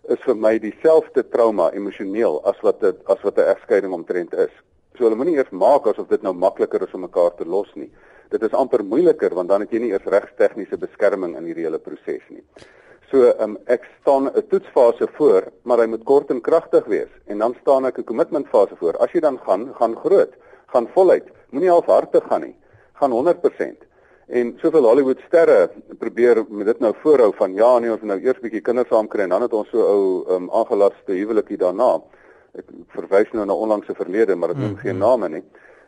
Is 0.08 0.18
vir 0.26 0.34
my 0.34 0.58
dieselfde 0.58 1.22
trauma 1.30 1.70
emosioneel 1.70 2.40
as 2.44 2.58
wat 2.62 2.80
dit 2.80 2.96
as 3.06 3.22
wat 3.22 3.38
'n 3.38 3.54
egskeiding 3.54 3.92
omtrent 3.92 4.34
is. 4.34 4.54
So 4.96 5.04
hulle 5.04 5.16
moenie 5.16 5.36
eers 5.36 5.50
maak 5.50 5.86
asof 5.86 6.08
dit 6.08 6.22
nou 6.22 6.34
makliker 6.34 6.82
is 6.82 6.94
om 6.94 7.00
mekaar 7.00 7.34
te 7.36 7.44
los 7.44 7.70
nie. 7.74 7.90
Dit 8.30 8.42
is 8.42 8.52
amper 8.52 8.84
moeiliker 8.84 9.34
want 9.34 9.48
dan 9.48 9.60
het 9.60 9.70
jy 9.70 9.78
nie 9.78 9.92
eers 9.92 10.04
regstegniese 10.04 10.76
beskerming 10.76 11.36
in 11.36 11.44
hierdie 11.44 11.64
hele 11.64 11.78
proses 11.78 12.26
nie. 12.30 12.42
So 13.10 13.30
um, 13.38 13.56
ek 13.66 13.84
staan 14.00 14.26
'n 14.26 14.46
toetsfase 14.50 15.06
voor, 15.16 15.52
maar 15.62 15.78
hy 15.78 15.86
moet 15.86 16.04
kort 16.04 16.30
en 16.30 16.40
kragtig 16.40 16.84
wees 16.86 17.10
en 17.26 17.38
dan 17.38 17.54
staan 17.60 17.86
ek 17.86 17.98
'n 17.98 18.04
commitment 18.04 18.46
fase 18.48 18.76
voor. 18.76 18.96
As 18.98 19.12
jy 19.12 19.20
dan 19.20 19.38
gaan, 19.38 19.74
gaan 19.74 19.96
groot, 19.96 20.32
gaan 20.66 20.88
voluit. 20.94 21.28
Moenie 21.50 21.70
halfhartig 21.70 22.24
gaan 22.28 22.40
nie. 22.40 22.56
Gaan 22.92 23.12
100%. 23.12 23.86
En 24.26 24.58
soveel 24.58 24.82
Hollywood 24.82 25.20
sterre 25.26 25.70
probeer 25.98 26.44
met 26.48 26.66
dit 26.66 26.80
nou 26.80 26.94
voorhou 27.02 27.32
van 27.34 27.54
ja 27.54 27.78
nee 27.78 27.92
ons 27.92 28.02
nou 28.02 28.18
eers 28.18 28.40
bietjie 28.42 28.60
kinders 28.60 28.88
saam 28.88 29.06
kry 29.08 29.22
en 29.22 29.28
dan 29.28 29.42
het 29.42 29.52
ons 29.52 29.68
so 29.70 29.78
ou 29.78 30.34
um, 30.34 30.48
aangelaste 30.50 31.12
huwelikie 31.12 31.56
daarna. 31.56 32.00
Ek 32.58 32.64
verwys 32.96 33.30
nou 33.32 33.46
na 33.46 33.54
onlangse 33.54 33.94
verlede, 33.94 34.34
maar 34.34 34.48
dit 34.48 34.58
noem 34.58 34.68
mm 34.68 34.74
-hmm. 34.74 34.82
geen 34.82 34.98
name 34.98 35.28
nie. 35.28 35.44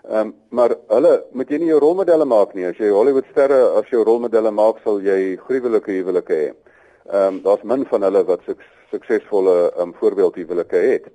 Ehm 0.08 0.20
um, 0.20 0.34
maar 0.48 0.76
hulle 0.88 1.24
moet 1.32 1.50
jy 1.50 1.58
nie 1.58 1.66
jou 1.68 1.80
rolmodelle 1.80 2.24
maak 2.24 2.54
nie. 2.54 2.64
As 2.66 2.78
jy 2.78 2.90
Hollywood 2.90 3.26
sterre 3.30 3.58
as 3.80 3.90
jou 3.90 4.04
rolmodelle 4.04 4.50
maak, 4.50 4.78
sal 4.84 5.00
jy 5.00 5.36
gruwelike 5.36 5.92
huwelike 5.92 6.34
hê. 6.34 6.52
Ehm 7.06 7.34
um, 7.34 7.42
daar's 7.42 7.62
min 7.62 7.86
van 7.86 8.02
hulle 8.02 8.24
wat 8.24 8.40
suk 8.46 8.60
suksesvolle 8.90 9.56
ehm 9.70 9.88
um, 9.88 9.94
voorbeeldhuwelike 10.00 10.76
het. 10.76 11.08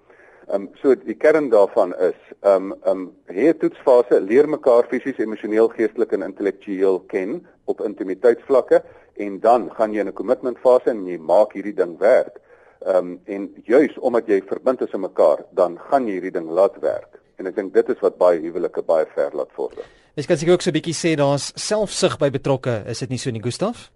Ehm 0.47 0.61
um, 0.61 0.69
so 0.81 0.95
die 0.95 1.15
kern 1.15 1.49
daarvan 1.49 1.93
is 1.99 2.19
ehm 2.41 2.71
um, 2.71 2.73
ehm 2.83 2.89
um, 2.89 3.03
hier 3.29 3.57
toetsfase 3.57 4.21
leer 4.21 4.49
mekaar 4.49 4.87
fisies, 4.89 5.17
emosioneel, 5.17 5.69
geestelik 5.69 6.11
en 6.11 6.25
intellektueel 6.27 6.99
ken 7.07 7.47
op 7.65 7.81
intimiteitsvlakke 7.81 8.83
en 9.15 9.39
dan 9.39 9.69
gaan 9.77 9.93
jy 9.93 9.99
in 9.99 10.07
'n 10.07 10.13
commitment 10.13 10.57
fase 10.57 10.89
en 10.89 11.05
jy 11.07 11.17
maak 11.17 11.53
hierdie 11.53 11.75
ding 11.75 11.97
werk. 11.99 12.41
Ehm 12.85 12.97
um, 12.97 13.19
en 13.25 13.63
juis 13.65 13.97
omdat 13.99 14.27
jy 14.27 14.41
verbind 14.47 14.81
is 14.81 14.93
aan 14.93 15.07
mekaar, 15.07 15.45
dan 15.51 15.79
gaan 15.89 16.07
jy 16.07 16.13
hierdie 16.13 16.37
ding 16.39 16.49
laat 16.49 16.79
werk. 16.79 17.19
En 17.37 17.47
ek 17.47 17.55
dink 17.55 17.73
dit 17.73 17.89
is 17.89 17.99
wat 18.01 18.17
baie 18.17 18.39
huwelike 18.39 18.81
baie 18.81 19.05
ver 19.15 19.31
laat 19.33 19.51
vorder. 19.53 19.85
Ek 20.15 20.27
kan 20.27 20.37
seker 20.37 20.53
ook 20.53 20.61
so 20.61 20.69
'n 20.69 20.79
bietjie 20.81 20.93
sê 20.93 21.15
daar's 21.15 21.51
selfsug 21.55 22.17
by 22.17 22.29
betrokke, 22.29 22.83
is 22.85 22.99
dit 22.99 23.09
nie 23.09 23.17
so 23.17 23.31
nie, 23.31 23.41
Gustaf? 23.41 23.92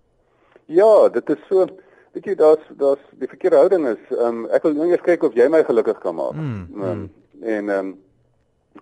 Ja, 0.67 1.09
dit 1.09 1.29
is 1.29 1.43
so 1.49 1.65
weet 2.13 2.25
jy 2.25 2.35
daar's 2.35 2.63
daar's 2.77 3.03
die 3.19 3.27
verkeerde 3.27 3.59
houding 3.61 3.87
is 3.87 4.03
ehm 4.11 4.43
um, 4.43 4.49
ek 4.51 4.63
wil 4.63 4.73
nou 4.73 4.89
eers 4.89 5.05
kyk 5.05 5.23
of 5.23 5.35
jy 5.35 5.47
my 5.49 5.63
gelukkig 5.63 5.99
kan 6.03 6.15
maak. 6.15 6.33
Mm, 6.33 6.83
um, 6.83 7.09
en 7.41 7.69
ehm 7.69 7.79
um, 7.79 7.97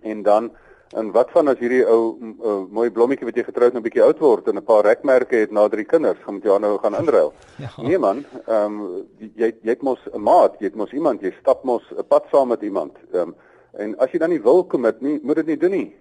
En 0.02 0.22
dan 0.22 0.52
en 0.90 1.12
wat 1.12 1.32
van 1.34 1.48
as 1.48 1.60
hierdie 1.60 1.82
ou 1.90 2.16
uh, 2.22 2.60
mooi 2.72 2.92
blommetjie 2.94 3.26
wat 3.28 3.36
jy 3.36 3.44
getroud 3.44 3.74
nou 3.74 3.82
'n 3.82 3.86
bietjie 3.88 4.04
oud 4.04 4.20
word 4.20 4.48
en 4.48 4.58
'n 4.58 4.64
paar 4.64 4.86
rekmerke 4.86 5.36
het 5.36 5.52
na 5.52 5.68
drie 5.68 5.84
kinders, 5.84 6.20
gaan 6.24 6.34
met 6.34 6.44
jou 6.44 6.60
nou 6.60 6.78
gaan 6.78 6.96
inruil. 6.96 7.34
Ja. 7.64 7.70
Nee 7.78 7.98
man, 7.98 8.26
ehm 8.48 8.80
um, 8.80 9.08
jy 9.18 9.52
jy 9.62 9.70
het 9.70 9.82
mos 9.82 10.00
'n 10.14 10.22
maat, 10.22 10.56
jy 10.60 10.66
het 10.66 10.76
mos 10.76 10.92
iemand, 10.92 11.22
jy 11.22 11.34
stap 11.40 11.64
mos 11.64 11.84
'n 11.92 12.04
pad 12.08 12.26
saam 12.32 12.48
met 12.48 12.62
iemand. 12.62 12.94
Ehm 13.14 13.22
um, 13.22 13.36
en 13.74 13.98
as 13.98 14.12
jy 14.12 14.20
dan 14.20 14.30
nie 14.30 14.42
wil 14.42 14.66
commit 14.68 15.02
nie, 15.02 15.20
moet 15.24 15.36
dit 15.36 15.46
nie 15.46 15.58
doen 15.58 15.72
nie. 15.72 15.96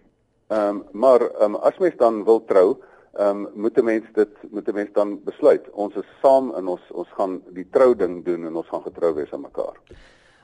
Ehm 0.49 0.69
um, 0.69 0.85
maar 0.93 1.21
ehm 1.21 1.55
um, 1.55 1.57
as 1.57 1.79
mens 1.79 1.97
dan 1.97 2.25
wil 2.25 2.45
trou, 2.45 2.77
ehm 3.17 3.45
um, 3.45 3.49
moet 3.55 3.79
'n 3.79 3.85
mens 3.85 4.05
dit 4.15 4.33
moet 4.51 4.69
'n 4.69 4.75
mens 4.75 4.91
dan 4.93 5.21
besluit. 5.25 5.71
Ons 5.73 5.95
is 5.95 6.09
saam 6.23 6.55
en 6.55 6.67
ons 6.67 6.81
ons 6.91 7.09
gaan 7.17 7.43
die 7.51 7.67
trou 7.71 7.95
ding 7.95 8.25
doen 8.25 8.47
en 8.47 8.57
ons 8.57 8.69
gaan 8.69 8.83
getrou 8.83 9.15
wees 9.15 9.33
aan 9.33 9.41
mekaar. 9.41 9.77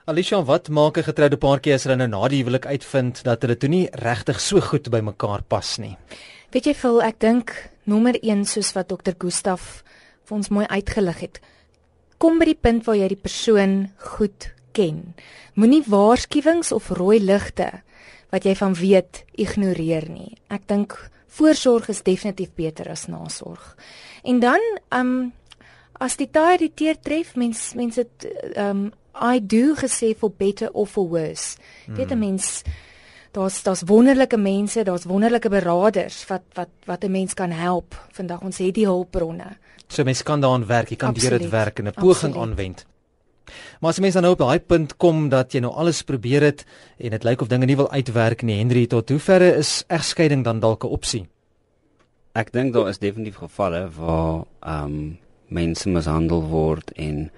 Alicia, 0.04 0.42
wat 0.44 0.68
maak 0.68 0.96
'n 0.96 1.02
getroude 1.02 1.36
paartjie 1.36 1.74
as 1.74 1.84
hulle 1.84 1.96
nou 1.96 2.08
na 2.08 2.28
die 2.28 2.42
huwelik 2.42 2.66
uitvind 2.66 3.22
dat 3.24 3.42
hulle 3.42 3.56
toe 3.56 3.68
nie 3.68 3.88
regtig 3.92 4.40
so 4.40 4.60
goed 4.60 4.90
by 4.90 5.00
mekaar 5.00 5.42
pas 5.42 5.78
nie? 5.78 5.96
Weet 6.50 6.64
jy 6.64 6.74
veel, 6.74 7.02
ek 7.02 7.18
dink 7.18 7.70
nommer 7.84 8.16
1 8.22 8.44
soos 8.44 8.72
wat 8.72 8.88
dokter 8.88 9.14
Gustaf 9.18 9.84
vir 10.24 10.36
ons 10.36 10.48
mooi 10.48 10.66
uitgelig 10.66 11.20
het. 11.20 11.40
Kom 12.18 12.38
by 12.38 12.44
die 12.44 12.58
punt 12.60 12.84
waar 12.86 12.96
jy 12.96 13.08
die 13.08 13.22
persoon 13.22 13.90
goed 13.96 14.50
ken. 14.72 15.14
Moenie 15.54 15.82
waarskuwings 15.86 16.72
of 16.72 16.90
rooi 16.90 17.20
ligte 17.20 17.82
wat 18.30 18.44
jy 18.44 18.54
van 18.54 18.74
weet 18.74 19.24
ignoreer 19.38 20.08
nie. 20.10 20.36
Ek 20.48 20.66
dink 20.66 20.96
voorsorg 21.30 21.88
is 21.88 22.02
definitief 22.02 22.54
beter 22.54 22.90
as 22.90 23.06
nasorg. 23.06 23.76
En 24.22 24.40
dan 24.40 24.60
um 24.88 25.32
as 26.00 26.16
die 26.16 26.30
tye 26.32 26.56
die 26.58 26.72
teer 26.74 26.96
tref, 27.00 27.34
mens 27.36 27.74
mense 27.76 28.06
um 28.56 28.90
I 29.14 29.40
do 29.42 29.74
gesê 29.76 30.14
for 30.16 30.30
better 30.30 30.70
or 30.72 30.86
for 30.86 31.08
worse. 31.08 31.58
Hmm. 31.86 31.96
Weet 31.96 32.10
'n 32.10 32.18
mens 32.18 32.62
daar's 33.32 33.62
daar's 33.62 33.82
wonderlike 33.86 34.36
mense, 34.36 34.82
daar's 34.82 35.04
wonderlike 35.04 35.48
beraders 35.48 36.26
wat 36.26 36.42
wat 36.54 36.68
wat 36.84 37.04
'n 37.04 37.10
mens 37.10 37.34
kan 37.34 37.50
help. 37.50 37.94
Vandag 38.10 38.40
ons 38.40 38.58
het 38.58 38.74
die 38.74 38.86
hulpbronne. 38.86 39.56
So 39.88 40.04
mense 40.04 40.22
kan 40.22 40.40
daaraan 40.40 40.66
werk, 40.66 40.88
jy 40.88 40.96
kan 40.96 41.14
deur 41.14 41.38
dit 41.38 41.50
werk 41.50 41.78
en 41.78 41.86
'n 41.86 41.92
poging 41.92 42.36
aanwend. 42.36 42.86
Maar 43.80 43.90
as 43.90 43.96
jy 43.96 44.02
mens 44.02 44.14
dan 44.18 44.26
nou 44.26 44.32
op 44.36 44.42
daai 44.42 44.60
punt 44.60 44.96
kom 44.96 45.28
dat 45.32 45.52
jy 45.54 45.60
nou 45.64 45.72
alles 45.72 46.02
probeer 46.02 46.42
het 46.42 46.64
en 46.98 47.10
dit 47.10 47.24
lyk 47.24 47.40
of 47.40 47.48
dinge 47.48 47.66
nie 47.66 47.76
wil 47.76 47.90
uitwerk 47.90 48.42
nie, 48.42 48.58
Henry, 48.58 48.86
tot 48.86 49.08
hoeverre 49.08 49.54
is 49.58 49.84
egskeiding 49.88 50.44
dan 50.44 50.60
dalk 50.60 50.84
'n 50.84 50.92
opsie? 50.92 51.26
Ek 52.34 52.52
dink 52.52 52.72
daar 52.72 52.88
is 52.88 52.98
definitief 52.98 53.36
gevalle 53.36 53.88
waar 53.96 54.44
ehm 54.62 54.84
um, 54.84 55.18
mense 55.48 55.88
mishandel 55.88 56.42
word 56.46 56.92
en 56.94 57.30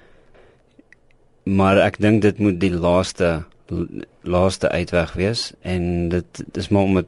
maar 1.44 1.78
ek 1.78 1.98
dink 1.98 2.22
dit 2.22 2.38
moet 2.38 2.60
die 2.60 2.74
laaste 2.74 3.44
laaste 4.22 4.68
uitweg 4.68 5.14
wees 5.16 5.52
en 5.62 6.08
dit 6.08 6.44
dis 6.52 6.68
maar 6.68 6.82
om 6.82 7.00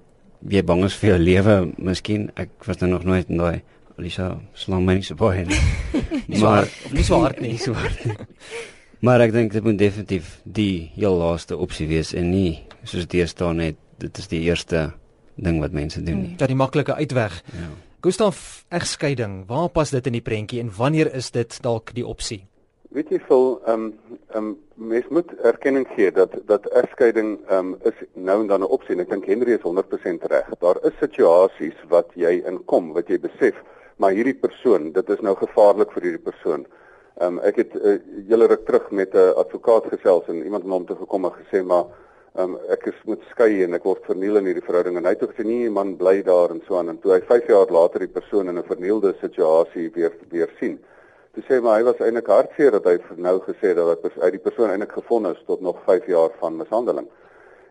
jy 0.49 0.63
bang 0.63 0.85
is 0.85 0.97
vir 1.01 1.15
jou 1.15 1.19
lewe 1.21 1.57
miskien. 1.77 2.31
Ek 2.37 2.51
was 2.69 2.81
nou 2.83 2.91
nog 2.91 3.05
nooit 3.05 3.29
in 3.29 3.41
daai 3.41 3.63
Alisa 3.99 4.33
slang 4.59 4.83
my 4.87 4.97
nie 4.99 5.07
so 5.07 5.15
baie 5.15 5.45
nie. 5.47 5.61
Maar 6.43 6.67
nie 6.91 7.05
so 7.07 7.21
hard 7.23 7.41
nie 7.41 7.59
so 7.61 7.77
hard 7.79 8.01
nie 8.09 8.17
maar 9.01 9.21
ek 9.21 9.33
dink 9.33 9.53
dit 9.53 9.65
moet 9.65 9.79
definitief 9.79 10.41
die 10.45 10.91
heel 10.95 11.17
laaste 11.17 11.57
opsie 11.57 11.89
wees 11.89 12.15
en 12.15 12.31
nie 12.31 12.65
soos 12.85 13.07
dit 13.07 13.29
staan 13.29 13.57
net 13.57 13.77
dit 13.99 14.19
is 14.19 14.29
die 14.29 14.41
eerste 14.41 14.93
ding 15.35 15.61
wat 15.61 15.73
mense 15.73 16.03
doen 16.03 16.21
nie. 16.21 16.35
Dat 16.37 16.49
die 16.49 16.59
maklike 16.59 16.95
uitweg. 16.95 17.43
Ja. 17.53 17.71
Gustaf 18.05 18.65
egskeiding 18.69 19.47
waar 19.47 19.69
pas 19.69 19.91
dit 19.91 20.07
in 20.07 20.19
die 20.19 20.23
prentjie 20.23 20.61
en 20.61 20.73
wanneer 20.77 21.15
is 21.15 21.31
dit 21.31 21.63
dalk 21.63 21.95
die 21.97 22.07
opsie? 22.07 22.45
Weet 22.95 23.11
jy 23.11 23.19
vol 23.27 23.57
ehm 23.65 23.87
um, 23.87 23.87
ehm 24.31 24.45
um, 24.45 24.51
mens 24.91 25.07
moet 25.11 25.31
erkenning 25.43 25.87
gee 25.95 26.13
dat 26.13 26.35
dat 26.47 26.67
egskeiding 26.83 27.39
ehm 27.49 27.73
um, 27.73 27.77
is 27.91 28.03
nou 28.15 28.41
en 28.43 28.47
dan 28.47 28.61
'n 28.61 28.75
opsie 28.77 28.95
en 28.95 29.01
ek 29.01 29.11
dink 29.11 29.27
Henry 29.27 29.57
is 29.57 29.65
100% 29.67 30.29
reg. 30.31 30.51
Daar 30.61 30.79
is 30.85 30.99
situasies 31.01 31.79
wat 31.89 32.13
jy 32.15 32.43
inkom 32.47 32.93
wat 32.93 33.09
jy 33.09 33.19
besef, 33.19 33.57
maar 33.97 34.13
hierdie 34.13 34.39
persoon, 34.47 34.93
dit 34.93 35.11
is 35.11 35.21
nou 35.21 35.35
gevaarlik 35.35 35.93
vir 35.93 36.03
hierdie 36.03 36.27
persoon. 36.31 36.67
Ehm 37.23 37.37
um, 37.37 37.43
ek 37.47 37.61
het 37.61 37.75
uh, 37.79 37.99
hele 38.29 38.47
ruk 38.51 38.65
terug 38.67 38.91
met 38.91 39.13
'n 39.15 39.35
advokaat 39.39 39.85
gesels 39.87 40.27
en 40.27 40.43
iemand 40.43 40.65
na 40.65 40.73
hom 40.73 40.87
toe 40.87 40.97
gekom 40.97 41.25
en 41.25 41.33
gesê 41.33 41.63
maar 41.63 41.85
ehm 42.35 42.55
um, 42.55 42.59
ek 42.75 42.87
is 42.91 42.99
moet 43.05 43.23
skei 43.31 43.63
en 43.63 43.75
ek 43.75 43.85
word 43.87 44.03
verniel 44.11 44.37
in 44.41 44.49
hierdie 44.51 44.65
verhouding 44.67 44.97
en 44.99 45.07
hy 45.07 45.13
het 45.15 45.23
gesê 45.23 45.45
nee 45.47 45.71
man 45.71 45.95
bly 45.97 46.23
daar 46.27 46.51
en 46.51 46.63
so 46.67 46.75
aan 46.79 46.89
en 46.89 46.99
toe 46.99 47.13
hy 47.13 47.21
5 47.29 47.47
jaar 47.47 47.71
later 47.71 48.03
die 48.03 48.17
persoon 48.19 48.49
in 48.49 48.59
'n 48.59 48.67
vernielde 48.67 49.15
situasie 49.21 49.91
weer 49.95 50.13
weer 50.31 50.51
sien. 50.59 50.81
Toe 51.35 51.43
sê 51.47 51.61
maar 51.63 51.79
hy 51.79 51.85
was 51.85 52.03
eintlik 52.03 52.27
hartseer 52.27 52.73
dat 52.73 52.85
hy 52.85 52.99
nou 53.17 53.39
gesê 53.47 53.71
het 53.71 53.77
dat 53.77 54.13
hy 54.23 54.31
die 54.31 54.45
persoon 54.49 54.71
eintlik 54.71 54.99
gevind 54.99 55.27
is 55.27 55.45
tot 55.47 55.61
nog 55.61 55.79
5 55.87 56.07
jaar 56.07 56.31
van 56.41 56.57
mishandeling. 56.57 57.09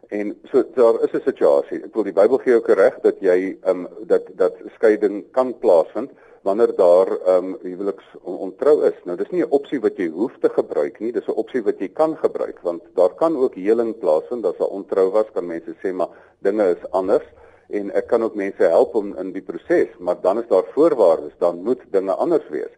En 0.09 0.35
so 0.51 0.63
daar 0.75 1.03
is 1.03 1.11
'n 1.11 1.21
situasie. 1.25 1.83
Ek 1.83 1.93
wil 1.93 2.03
die 2.03 2.19
Bybel 2.21 2.37
gee 2.37 2.55
ook 2.55 2.69
reg 2.69 2.95
dat 3.01 3.19
jy 3.19 3.57
ehm 3.61 3.85
um, 3.85 3.87
dat 4.07 4.23
dat 4.35 4.55
skeiding 4.75 5.25
kan 5.31 5.57
plaasvind 5.59 6.11
wanneer 6.43 6.75
daar 6.75 7.07
ehm 7.07 7.53
um, 7.53 7.57
huweliks 7.61 8.07
ontrou 8.23 8.83
is. 8.87 8.97
Nou 9.03 9.17
dis 9.17 9.29
nie 9.31 9.43
'n 9.43 9.55
opsie 9.59 9.79
wat 9.79 9.97
jy 9.97 10.09
hoef 10.09 10.33
te 10.41 10.49
gebruik 10.49 10.99
nie, 10.99 11.11
dis 11.11 11.27
'n 11.27 11.39
opsie 11.43 11.63
wat 11.63 11.79
jy 11.79 11.87
kan 11.87 12.17
gebruik 12.17 12.59
want 12.61 12.83
daar 12.95 13.13
kan 13.15 13.37
ook 13.37 13.55
heling 13.55 13.99
plaasvind 13.99 14.45
as 14.45 14.57
daar 14.57 14.67
ontrou 14.67 15.09
was, 15.11 15.25
kan 15.33 15.47
mense 15.47 15.75
sê 15.81 15.93
maar 15.93 16.09
dinge 16.41 16.69
is 16.75 16.91
anders 16.91 17.23
en 17.69 17.91
ek 17.91 18.07
kan 18.07 18.23
ook 18.23 18.35
mense 18.35 18.63
help 18.63 18.95
om 18.95 19.15
in 19.17 19.31
die 19.31 19.41
proses, 19.41 19.89
maar 19.99 20.21
dan 20.21 20.39
is 20.39 20.47
daar 20.47 20.63
voorwaardes, 20.73 21.33
dan 21.39 21.63
moet 21.63 21.81
dinge 21.91 22.11
anders 22.11 22.47
wees. 22.49 22.73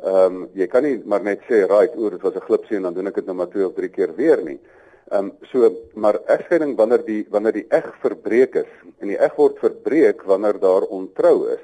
Ehm 0.00 0.42
um, 0.42 0.48
jy 0.54 0.66
kan 0.66 0.82
nie 0.82 1.02
maar 1.04 1.22
net 1.22 1.40
sê 1.48 1.66
right 1.68 1.96
oor 1.96 2.10
dit 2.10 2.22
was 2.22 2.34
'n 2.34 2.46
glipsie 2.48 2.76
en 2.76 2.82
dan 2.82 2.94
doen 2.94 3.06
ek 3.06 3.14
dit 3.14 3.26
nou 3.26 3.36
maar 3.36 3.50
twee 3.50 3.66
of 3.66 3.74
drie 3.74 3.88
keer 3.88 4.14
weer 4.16 4.42
nie. 4.42 4.58
Ehm 5.10 5.24
um, 5.24 5.32
so 5.50 5.70
maar 5.94 6.20
egskeiding 6.26 6.76
wanneer 6.76 7.04
die 7.04 7.26
wanneer 7.30 7.52
die 7.52 7.66
eg 7.68 7.92
verbreek 8.00 8.54
is 8.54 8.72
en 9.00 9.08
die 9.08 9.18
eg 9.18 9.34
word 9.36 9.58
verbreek 9.58 10.22
wanneer 10.22 10.60
daar 10.60 10.82
ontrou 10.82 11.50
is, 11.52 11.60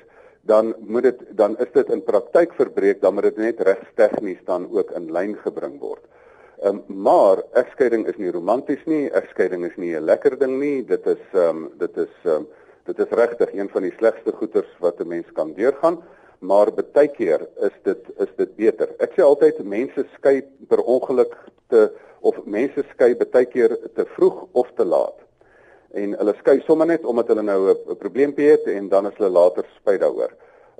dan 0.47 0.75
moet 0.79 1.03
dit 1.03 1.23
dan 1.39 1.57
is 1.59 1.73
dit 1.73 1.91
in 1.91 2.03
praktyk 2.03 2.55
verbreek 2.59 3.01
dan 3.01 3.15
moet 3.15 3.29
dit 3.29 3.37
net 3.37 3.61
regstegnies 3.61 4.43
dan 4.45 4.69
ook 4.71 4.91
in 4.99 5.11
lyn 5.13 5.37
gebring 5.45 5.79
word. 5.81 6.05
Ehm 6.63 6.83
um, 6.89 7.03
maar 7.09 7.43
egskeiding 7.53 8.07
is 8.07 8.17
nie 8.17 8.31
romanties 8.31 8.85
nie, 8.87 9.11
egskeiding 9.11 9.65
is 9.65 9.77
nie 9.77 9.95
'n 9.97 10.05
lekker 10.05 10.39
ding 10.39 10.59
nie. 10.61 10.85
Dit 10.85 11.07
is 11.07 11.25
ehm 11.33 11.49
um, 11.49 11.71
dit 11.79 11.97
is 11.97 12.15
ehm 12.25 12.35
um, 12.35 12.47
dit 12.87 12.99
is 12.99 13.19
regtig 13.23 13.53
een 13.53 13.69
van 13.69 13.83
die 13.83 13.95
slegste 13.99 14.33
goeters 14.33 14.73
wat 14.79 15.01
'n 15.01 15.09
mens 15.09 15.33
kan 15.33 15.53
deurgaan 15.53 16.03
maar 16.41 16.71
baie 16.73 17.09
keer 17.09 17.47
is 17.61 17.75
dit 17.83 18.11
is 18.19 18.33
dit 18.37 18.57
beter. 18.57 18.91
Ek 19.01 19.15
sê 19.17 19.25
altyd 19.25 19.63
mense 19.65 20.05
skei 20.17 20.43
per 20.69 20.83
ongeluk 20.83 21.35
te 21.73 21.89
of 22.21 22.39
mense 22.45 22.85
skei 22.93 23.15
baie 23.17 23.47
keer 23.47 23.77
te 23.95 24.07
vroeg 24.17 24.45
of 24.53 24.69
te 24.77 24.85
laat. 24.85 25.26
En 25.95 26.17
hulle 26.19 26.35
skei 26.39 26.61
sommer 26.67 26.87
net 26.87 27.05
omdat 27.05 27.29
hulle 27.29 27.43
nou 27.43 27.61
'n 27.71 27.97
probleempie 27.97 28.51
het 28.51 28.67
en 28.67 28.89
dan 28.89 29.07
is 29.07 29.17
hulle 29.19 29.31
later 29.31 29.65
spyt 29.77 30.01
daaroor. 30.01 30.33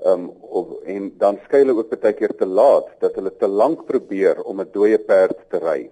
Ehm 0.05 0.13
um, 0.13 0.31
of 0.41 0.67
en 0.85 1.13
dan 1.17 1.39
skei 1.45 1.63
hulle 1.63 1.77
ook 1.77 1.99
baie 2.01 2.13
keer 2.13 2.35
te 2.35 2.45
laat 2.45 2.87
dat 2.99 3.15
hulle 3.15 3.31
te 3.37 3.47
lank 3.47 3.85
probeer 3.85 4.43
om 4.43 4.61
'n 4.61 4.69
dooie 4.71 4.99
perd 4.99 5.37
te 5.49 5.57
ry. 5.57 5.89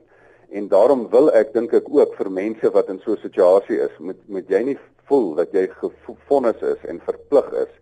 En 0.49 0.67
daarom 0.67 1.09
wil 1.09 1.31
ek 1.31 1.53
dink 1.53 1.73
ek 1.73 1.89
ook 1.89 2.15
vir 2.15 2.31
mense 2.31 2.71
wat 2.71 2.89
in 2.89 2.99
so 2.99 3.11
'n 3.11 3.17
situasie 3.17 3.79
is, 3.79 3.97
moet 3.99 4.21
moet 4.27 4.49
jy 4.49 4.61
nie 4.63 4.77
voel 5.09 5.35
dat 5.35 5.51
jy 5.51 5.67
gefonnis 5.67 6.61
is 6.61 6.85
en 6.89 6.99
verplig 6.99 7.51
is 7.53 7.73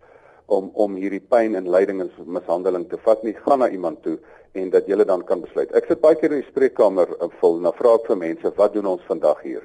om 0.46 0.70
om 0.74 0.94
hierdie 0.94 1.22
pyn 1.28 1.54
en 1.54 1.70
lyding 1.70 2.00
en 2.00 2.10
mishandeling 2.26 2.88
te 2.88 2.96
vat 3.04 3.22
nie 3.22 3.36
gaan 3.44 3.58
na 3.58 3.68
iemand 3.68 4.02
toe 4.02 4.18
en 4.52 4.70
dat 4.70 4.86
jy 4.86 5.04
dan 5.04 5.24
kan 5.24 5.40
besluit. 5.40 5.72
Ek 5.74 5.88
sit 5.88 6.00
baie 6.00 6.16
keer 6.16 6.32
in 6.32 6.42
die 6.42 6.50
spreekkamer 6.50 7.08
en 7.20 7.30
uh, 7.30 7.36
vul 7.40 7.58
na 7.60 7.72
vra 7.72 7.94
ek 7.94 8.06
vir 8.06 8.16
mense 8.16 8.52
wat 8.56 8.72
doen 8.72 8.86
ons 8.86 9.08
vandag 9.08 9.40
hier? 9.42 9.64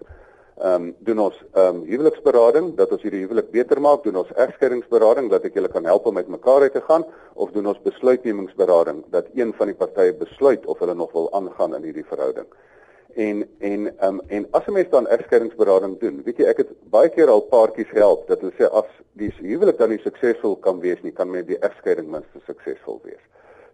Ehm 0.59 0.89
um, 0.89 0.95
doen 1.07 1.19
ons 1.19 1.35
ehm 1.53 1.75
um, 1.75 1.83
huweliksberading 1.87 2.73
dat 2.75 2.91
ons 2.91 3.01
hierdie 3.01 3.21
huwelik 3.23 3.51
beter 3.51 3.79
maak, 3.81 4.03
doen 4.03 4.19
ons 4.23 4.31
egskeidingsberading 4.35 5.29
dat 5.31 5.45
ek 5.47 5.55
julle 5.55 5.71
kan 5.71 5.85
help 5.87 6.05
om 6.05 6.17
met 6.19 6.27
mekaar 6.27 6.67
uit 6.67 6.73
te 6.73 6.81
gaan 6.87 7.05
of 7.33 7.51
doen 7.51 7.69
ons 7.71 7.85
besluitnemingsberading 7.85 9.05
dat 9.13 9.29
een 9.35 9.53
van 9.53 9.71
die 9.71 9.77
partye 9.83 10.13
besluit 10.13 10.65
of 10.65 10.79
hulle 10.83 10.95
nog 10.95 11.15
wil 11.15 11.31
aangaan 11.31 11.75
in 11.79 11.87
hierdie 11.87 12.09
verhouding 12.11 12.49
en 13.15 13.47
en 13.59 13.87
um, 14.07 14.21
en 14.27 14.47
as 14.51 14.65
'n 14.67 14.71
mens 14.71 14.89
dan 14.89 15.07
egskeidingsberading 15.07 15.99
doen, 15.99 16.21
weet 16.23 16.37
jy 16.37 16.45
ek 16.45 16.57
het 16.57 16.71
baie 16.89 17.09
keer 17.09 17.29
al 17.29 17.41
paartjies 17.41 17.91
help 17.91 18.27
dat 18.27 18.39
hulle 18.41 18.53
sê 18.57 18.69
as 18.71 18.89
die 19.13 19.33
huwelik 19.39 19.77
dan 19.77 19.89
nie 19.89 19.99
suksesvol 20.03 20.55
kan 20.55 20.79
wees 20.79 21.01
nie, 21.01 21.11
kan 21.11 21.31
met 21.31 21.47
die 21.47 21.57
egskeiding 21.59 22.07
minstens 22.07 22.45
suksesvol 22.45 22.99
wees 23.03 23.23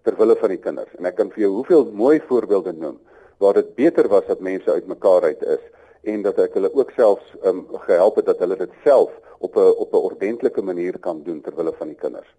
ter 0.03 0.15
wille 0.15 0.35
van 0.35 0.49
die 0.49 0.61
kinders. 0.61 0.91
En 0.97 1.05
ek 1.05 1.15
kan 1.15 1.31
vir 1.31 1.41
jou 1.41 1.51
hoeveel 1.51 1.85
mooi 1.91 2.19
voorbeelde 2.27 2.73
noem 2.73 2.99
waar 3.37 3.53
dit 3.53 3.75
beter 3.75 4.07
was 4.07 4.25
dat 4.27 4.39
mense 4.39 4.71
uitmekaar 4.71 5.23
uit 5.23 5.43
is 5.43 5.63
en 6.05 6.21
dat 6.21 6.39
ek 6.39 6.53
hulle 6.53 6.71
ook 6.73 6.91
selfs 6.95 7.35
um, 7.43 7.65
gehelp 7.87 8.15
het 8.15 8.25
dat 8.25 8.39
hulle 8.39 8.57
dit 8.57 8.73
self 8.83 9.11
op 9.39 9.55
'n 9.55 9.73
op 9.83 9.93
'n 9.93 10.05
ordentlike 10.09 10.61
manier 10.61 10.99
kan 10.99 11.23
doen 11.23 11.41
ter 11.41 11.55
wille 11.55 11.73
van 11.77 11.87
die 11.87 12.01
kinders. 12.03 12.31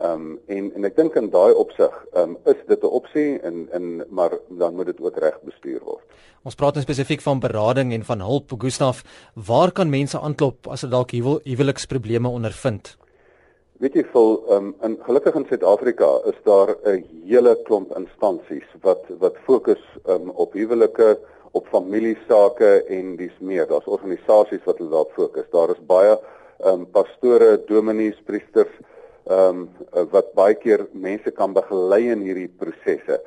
Ehm 0.00 0.12
um, 0.12 0.38
en 0.46 0.74
en 0.74 0.84
ek 0.84 0.96
dink 0.96 1.14
in 1.14 1.30
daai 1.30 1.52
opsig 1.54 1.94
ehm 2.12 2.30
um, 2.30 2.36
is 2.44 2.60
dit 2.66 2.82
'n 2.82 2.86
opsie 2.86 3.40
en 3.40 3.68
en 3.70 4.04
maar 4.08 4.38
dan 4.48 4.74
moet 4.74 4.86
dit 4.86 5.00
ook 5.00 5.16
reg 5.16 5.40
bestuur 5.42 5.80
word. 5.84 6.04
Ons 6.44 6.54
praat 6.54 6.74
nou 6.74 6.82
spesifiek 6.82 7.20
van 7.20 7.40
berading 7.40 7.92
en 7.92 8.04
van 8.04 8.20
hulp, 8.20 8.52
Gustaf. 8.58 9.02
Waar 9.34 9.72
kan 9.72 9.90
mense 9.90 10.20
aanklop 10.20 10.66
as 10.66 10.80
hulle 10.80 10.94
dalk 10.94 11.10
huweliksprobleme 11.44 12.28
ondervind? 12.28 12.96
Weet 13.78 13.94
jy 13.94 14.04
vol 14.12 14.32
ehm 14.48 14.66
um, 14.66 14.74
in 14.82 14.96
gelukkig 15.06 15.34
in 15.34 15.46
Suid-Afrika 15.48 16.08
is 16.30 16.38
daar 16.44 16.76
'n 16.84 17.04
hele 17.24 17.58
klomp 17.64 17.96
instansies 17.96 18.68
wat 18.82 19.02
wat 19.18 19.36
fokus 19.46 19.82
ehm 20.06 20.14
um, 20.22 20.30
op 20.30 20.52
huwelike 20.52 21.18
op 21.52 21.66
familiesake 21.72 22.84
en 22.88 23.16
dis 23.16 23.34
meer. 23.38 23.66
Daar's 23.66 23.86
organisasies 23.86 24.64
wat 24.64 24.78
hulle 24.78 24.90
daarop 24.90 25.12
fokus. 25.16 25.48
Daar 25.50 25.70
is 25.70 25.86
baie 25.86 26.18
ehm 26.58 26.80
um, 26.80 26.86
pastore, 26.90 27.56
dominees, 27.66 28.18
priesters 28.26 28.72
ehm 29.28 29.66
um, 29.94 30.06
wat 30.10 30.32
baie 30.34 30.54
keer 30.54 30.86
mense 30.92 31.30
kan 31.30 31.52
begelei 31.52 32.08
in 32.10 32.24
hierdie 32.26 32.48
prosesse. 32.48 33.20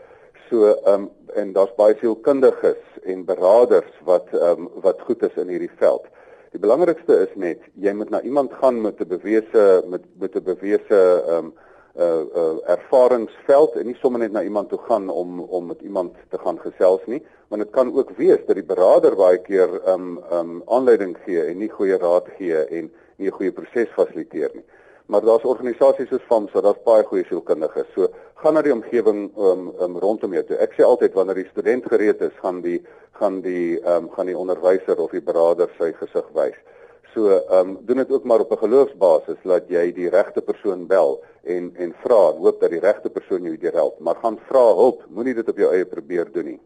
So 0.49 0.73
ehm 0.73 0.93
um, 0.93 1.09
en 1.39 1.53
daar's 1.55 1.75
baie 1.77 1.95
sielkundiges 1.99 2.81
en 3.03 3.25
beraders 3.25 3.93
wat 4.07 4.27
ehm 4.33 4.65
um, 4.65 4.69
wat 4.83 5.01
goed 5.07 5.23
is 5.23 5.37
in 5.37 5.53
hierdie 5.53 5.71
veld. 5.79 6.09
Die 6.51 6.59
belangrikste 6.59 7.21
is 7.23 7.35
net 7.39 7.61
jy 7.79 7.93
moet 7.95 8.09
na 8.11 8.21
iemand 8.27 8.53
gaan 8.59 8.81
met 8.81 8.99
'n 8.99 9.07
bewese 9.07 9.83
met 9.87 10.03
met 10.19 10.35
'n 10.35 10.43
bewese 10.43 10.99
ehm 11.27 11.45
um, 11.45 11.53
uh 11.95 12.23
uh 12.41 12.57
ervaringsveld 12.71 13.75
en 13.75 13.85
nie 13.85 13.97
sommer 13.99 14.19
net 14.19 14.31
na 14.31 14.43
iemand 14.43 14.69
toe 14.69 14.79
gaan 14.87 15.09
om 15.09 15.39
om 15.39 15.65
met 15.67 15.81
iemand 15.81 16.15
te 16.29 16.37
gaan 16.37 16.59
gesels 16.59 17.01
nie, 17.05 17.21
want 17.49 17.63
dit 17.63 17.71
kan 17.71 17.93
ook 17.93 18.11
wees 18.17 18.45
dat 18.47 18.55
die 18.55 18.67
beraader 18.67 19.15
baie 19.15 19.37
keer 19.37 19.69
um 19.93 20.19
um 20.31 20.61
aanleiding 20.67 21.17
gee 21.25 21.43
en 21.45 21.57
nie 21.57 21.69
goeie 21.69 21.97
raad 21.97 22.29
gee 22.37 22.63
en 22.67 22.91
nie 23.17 23.27
'n 23.27 23.37
goeie 23.37 23.51
proses 23.51 23.89
fasiliteer 23.95 24.51
nie. 24.53 24.63
Maar 25.05 25.21
daar's 25.21 25.43
organisasies 25.43 26.07
soos 26.07 26.27
FAMSA, 26.27 26.61
daar's 26.61 26.83
baie 26.85 27.03
goeie 27.03 27.25
sielkundiges. 27.25 27.87
So 27.95 28.07
gaan 28.35 28.53
na 28.53 28.61
die 28.61 28.73
omgewing 28.73 29.31
um 29.37 29.73
um 29.79 29.97
rondom 29.97 30.33
jou 30.33 30.43
toe. 30.43 30.57
Ek 30.57 30.73
sê 30.73 30.83
altyd 30.83 31.13
wanneer 31.13 31.35
die 31.35 31.49
student 31.51 31.85
gereed 31.85 32.21
is, 32.21 32.31
gaan 32.41 32.61
die 32.61 32.81
gaan 33.19 33.41
die 33.41 33.81
um 33.83 34.09
gaan 34.09 34.25
die 34.25 34.37
onderwyser 34.37 34.99
of 34.99 35.11
die 35.11 35.21
beraader 35.21 35.69
sy 35.77 35.91
gesig 35.91 36.31
wys. 36.33 36.55
So, 37.13 37.27
ehm 37.27 37.69
um, 37.69 37.77
doen 37.85 37.97
dit 37.97 38.11
ook 38.11 38.23
maar 38.23 38.39
op 38.39 38.51
'n 38.51 38.57
geloofsbasis 38.57 39.37
dat 39.43 39.67
jy 39.67 39.91
die 39.91 40.09
regte 40.09 40.41
persoon 40.41 40.87
bel 40.87 41.23
en 41.43 41.71
en 41.75 41.93
vra 42.03 42.31
en 42.31 42.37
hoop 42.37 42.59
dat 42.59 42.69
die 42.69 42.79
regte 42.79 43.09
persoon 43.09 43.43
jou 43.43 43.57
help, 43.73 43.99
maar 43.99 44.15
gaan 44.15 44.39
vra 44.47 44.65
hulp, 44.75 45.03
moenie 45.09 45.33
dit 45.33 45.49
op 45.49 45.57
jou 45.57 45.73
eie 45.73 45.85
probeer 45.85 46.31
doen 46.31 46.45
nie. 46.45 46.59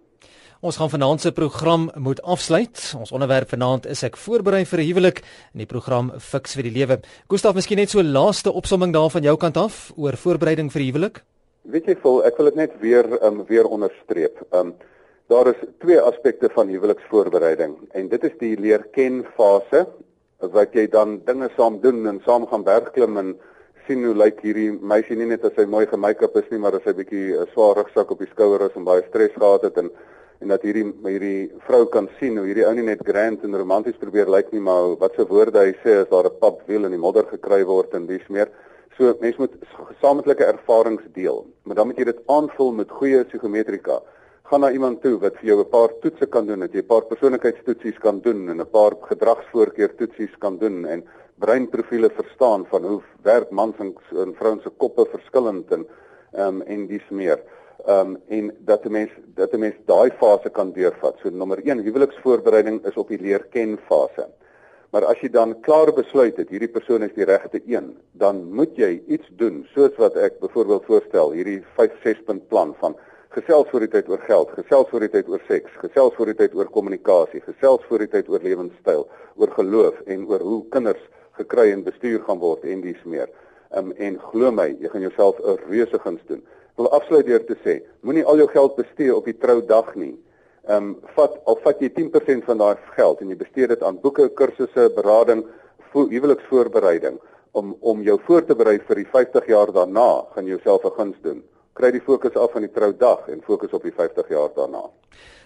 Ons 0.62 0.78
gaan 0.78 0.89
vanaand 0.89 1.22
se 1.22 1.32
program 1.32 1.89
moet 1.96 2.22
afsluit. 2.22 2.93
Ons 2.98 3.12
onderwerp 3.12 3.50
vanaand 3.50 3.86
is 3.86 4.04
ek 4.04 4.18
voorberei 4.18 4.66
vir 4.66 4.80
'n 4.80 4.86
huwelik 4.86 5.18
in 5.54 5.60
die 5.60 5.66
program 5.66 6.12
Fix 6.20 6.56
vir 6.56 6.64
die 6.64 6.72
lewe. 6.72 7.00
Gustaf, 7.28 7.54
miskien 7.54 7.78
net 7.78 7.89
so 7.89 8.00
'n 8.00 8.12
laaste 8.12 8.52
opsomming 8.54 8.93
daar 8.93 9.10
van 9.10 9.24
jou 9.24 9.38
kant 9.38 9.58
af 9.58 9.91
oor 9.96 10.18
voorbereiding 10.18 10.72
vir 10.72 10.80
die 10.82 10.91
huwelik? 10.91 11.24
Weet 11.62 11.86
jy 11.86 11.96
vol, 11.96 12.24
ek 12.24 12.38
wil 12.38 12.46
dit 12.46 12.56
net 12.56 12.72
weer 12.80 13.06
ehm 13.22 13.39
um, 13.39 13.46
weer 13.46 13.66
onderstreep. 13.66 14.46
Ehm 14.52 14.68
um, 14.68 14.74
daar 15.28 15.48
is 15.48 15.68
twee 15.80 16.00
aspekte 16.00 16.50
van 16.54 16.68
huweliksvoorbereiding 16.68 17.76
en 17.91 18.08
dit 18.08 18.24
is 18.24 18.38
die 18.39 18.60
leer 18.60 18.84
ken 18.91 19.26
fase 19.36 19.88
wat 20.39 20.73
jy 20.73 20.88
dan 20.91 21.19
dinge 21.25 21.49
saam 21.55 21.79
doen 21.81 22.05
en 22.07 22.21
saam 22.25 22.47
gaan 22.47 22.63
bergklim 22.63 23.17
en 23.17 23.36
sien 23.88 24.03
hoe 24.03 24.15
lyk 24.17 24.41
hierdie 24.41 24.71
meisie 24.71 25.15
nie 25.15 25.29
net 25.29 25.45
as 25.45 25.53
sy 25.55 25.65
mooi 25.69 25.86
gemake-up 25.86 26.36
is 26.41 26.49
nie, 26.51 26.59
maar 26.59 26.75
as 26.75 26.83
sy 26.83 26.93
bietjie 26.93 27.38
'n 27.38 27.47
swaar 27.53 27.75
rugsak 27.77 28.11
op 28.11 28.19
die 28.19 28.31
skouer 28.33 28.61
is 28.65 28.75
en 28.75 28.83
baie 28.83 29.03
stres 29.09 29.33
gehad 29.33 29.63
het 29.63 29.77
en 29.77 29.89
en 30.41 30.49
dat 30.51 30.63
hierdie 30.67 30.91
hierdie 31.05 31.51
vrou 31.65 31.86
kan 31.86 32.09
sien 32.19 32.38
hoe 32.38 32.45
hierdie 32.45 32.65
ou 32.67 32.73
nie 32.73 32.83
net 32.83 33.01
grand 33.07 33.43
en 33.43 33.55
romanties 33.55 33.95
probeer 33.97 34.27
lyk 34.27 34.51
nie, 34.51 34.59
maar 34.59 34.97
wat 34.99 35.15
se 35.15 35.25
woorde 35.25 35.59
hy 35.59 35.73
sê 35.83 36.01
as 36.01 36.09
daar 36.09 36.25
'n 36.25 36.39
pap 36.39 36.67
wiel 36.67 36.86
in 36.86 36.91
die 36.91 36.99
modder 37.05 37.23
gekry 37.23 37.63
word 37.63 37.93
en 37.93 38.05
dis 38.05 38.27
meer. 38.29 38.49
So 38.97 39.13
mense 39.21 39.39
moet 39.39 39.53
gesamentlike 39.91 40.43
ervarings 40.43 41.03
deel, 41.13 41.45
maar 41.63 41.75
dan 41.75 41.88
moet 41.88 41.97
jy 41.97 42.05
dit 42.05 42.21
aanvul 42.27 42.71
met 42.73 42.89
goeie 42.89 43.23
psigometrika 43.23 44.01
gaan 44.46 44.62
na 44.62 44.70
iemand 44.72 45.02
toe 45.02 45.16
wat 45.22 45.38
vir 45.41 45.48
jou 45.50 45.60
'n 45.60 45.70
paar 45.70 45.91
toetse 46.02 46.26
kan 46.30 46.46
doen, 46.46 46.60
dat 46.60 46.74
jy 46.74 46.82
'n 46.82 46.91
paar 46.93 47.06
persoonlikheidstoetsies 47.06 47.98
kan 47.98 48.20
doen 48.22 48.50
en 48.50 48.62
'n 48.62 48.70
paar 48.70 48.93
gedragsvoorkeurtoetsies 49.02 50.38
kan 50.39 50.58
doen 50.58 50.86
en 50.86 51.04
breinprofiele 51.39 52.10
verstaan 52.10 52.66
van 52.66 52.84
hoe 52.84 53.02
werk 53.24 53.50
mans 53.50 53.76
en, 53.80 53.96
en 54.12 54.36
vrouens 54.36 54.64
se 54.64 54.70
koppe 54.70 55.06
verskillend 55.06 55.72
en 55.72 55.88
ehm 56.34 56.48
um, 56.48 56.62
en 56.62 56.88
dis 56.88 57.10
meer. 57.10 57.39
Ehm 57.86 58.00
um, 58.00 58.18
en 58.28 58.56
dat 58.60 58.86
'n 58.86 58.91
mens 58.91 59.12
dat 59.36 59.54
'n 59.54 59.60
mens 59.60 59.76
daai 59.86 60.12
fase 60.12 60.50
kan 60.50 60.72
deurvat. 60.72 61.16
So 61.22 61.30
nommer 61.30 61.60
1, 61.64 61.80
huweliksvoorbereiding 61.80 62.86
is 62.86 62.96
op 62.96 63.08
die 63.08 63.22
leer 63.22 63.46
ken 63.50 63.78
fase. 63.88 64.28
Maar 64.91 65.06
as 65.06 65.20
jy 65.20 65.30
dan 65.30 65.60
klaar 65.62 65.93
besluit 65.93 66.38
het 66.38 66.50
hierdie 66.50 66.72
persoon 66.72 67.04
is 67.04 67.14
die 67.14 67.26
regte 67.26 67.62
een, 67.66 67.98
dan 68.12 68.54
moet 68.54 68.76
jy 68.76 69.02
iets 69.08 69.28
doen 69.38 69.68
soos 69.74 69.96
wat 69.98 70.16
ek 70.16 70.39
byvoorbeeld 70.39 70.86
voorstel, 70.86 71.32
hierdie 71.32 71.64
5-6 71.76 72.24
punt 72.26 72.48
plan 72.48 72.76
van 72.80 72.96
gesels 73.36 73.67
voor 73.71 73.83
die 73.83 73.91
tyd 73.91 74.09
oor 74.09 74.21
geld, 74.23 74.51
gesels 74.55 74.88
voor 74.91 75.03
die 75.03 75.11
tyd 75.11 75.29
oor 75.31 75.41
seks, 75.49 75.71
gesels 75.81 76.13
voor 76.15 76.31
die 76.31 76.38
tyd 76.39 76.53
oor 76.55 76.69
kommunikasie, 76.71 77.41
gesels 77.43 77.83
voor 77.89 78.05
die 78.05 78.11
tyd 78.13 78.29
oor 78.31 78.43
lewenstyl, 78.43 79.07
oor 79.36 79.51
geloof 79.57 79.97
en 80.11 80.27
oor 80.29 80.43
hoe 80.45 80.59
kinders 80.71 81.01
gekry 81.39 81.71
en 81.73 81.83
bestuur 81.83 82.21
gaan 82.27 82.39
word 82.39 82.63
en 82.63 82.83
dies 82.86 83.01
meer. 83.03 83.31
Um, 83.75 83.91
en 83.99 84.15
glo 84.31 84.53
my, 84.55 84.69
jy 84.79 84.91
gaan 84.91 85.03
jouself 85.03 85.41
'n 85.43 85.57
reuse 85.67 85.99
guns 85.99 86.21
doen. 86.29 86.43
Ek 86.71 86.79
wil 86.79 86.91
afsluit 86.95 87.25
deur 87.25 87.43
te 87.43 87.57
sê, 87.63 87.81
moenie 88.01 88.23
al 88.23 88.38
jou 88.38 88.47
geld 88.47 88.75
bestee 88.75 89.15
op 89.15 89.25
die 89.25 89.38
troudag 89.38 89.95
nie. 89.95 90.15
Ehm 90.67 90.77
um, 90.77 90.95
vat 91.15 91.36
al 91.45 91.59
vat 91.63 91.81
jy 91.81 91.89
10% 91.89 92.45
van 92.45 92.57
daai 92.57 92.77
geld 92.95 93.21
en 93.21 93.29
jy 93.29 93.36
bestee 93.36 93.67
dit 93.67 93.83
aan 93.83 93.99
boeke, 93.99 94.29
kursusse, 94.29 94.89
berading, 94.95 95.43
huweliksvoorbereiding 95.91 97.19
om 97.51 97.75
om 97.81 98.01
jou 98.01 98.19
voor 98.27 98.45
te 98.45 98.55
berei 98.55 98.79
vir 98.79 98.95
die 98.95 99.11
50 99.11 99.47
jaar 99.47 99.71
daarna, 99.71 100.25
gaan 100.36 100.45
jouself 100.45 100.86
'n 100.86 100.95
guns 100.95 101.19
doen 101.21 101.43
kry 101.76 101.91
die 101.91 102.03
fokus 102.03 102.36
af 102.39 102.53
van 102.55 102.63
die 102.63 102.71
troudag 102.71 103.28
en 103.32 103.41
fokus 103.43 103.73
op 103.76 103.84
die 103.84 103.93
50 103.95 104.30
jaar 104.32 104.51
daarna. 104.55 104.84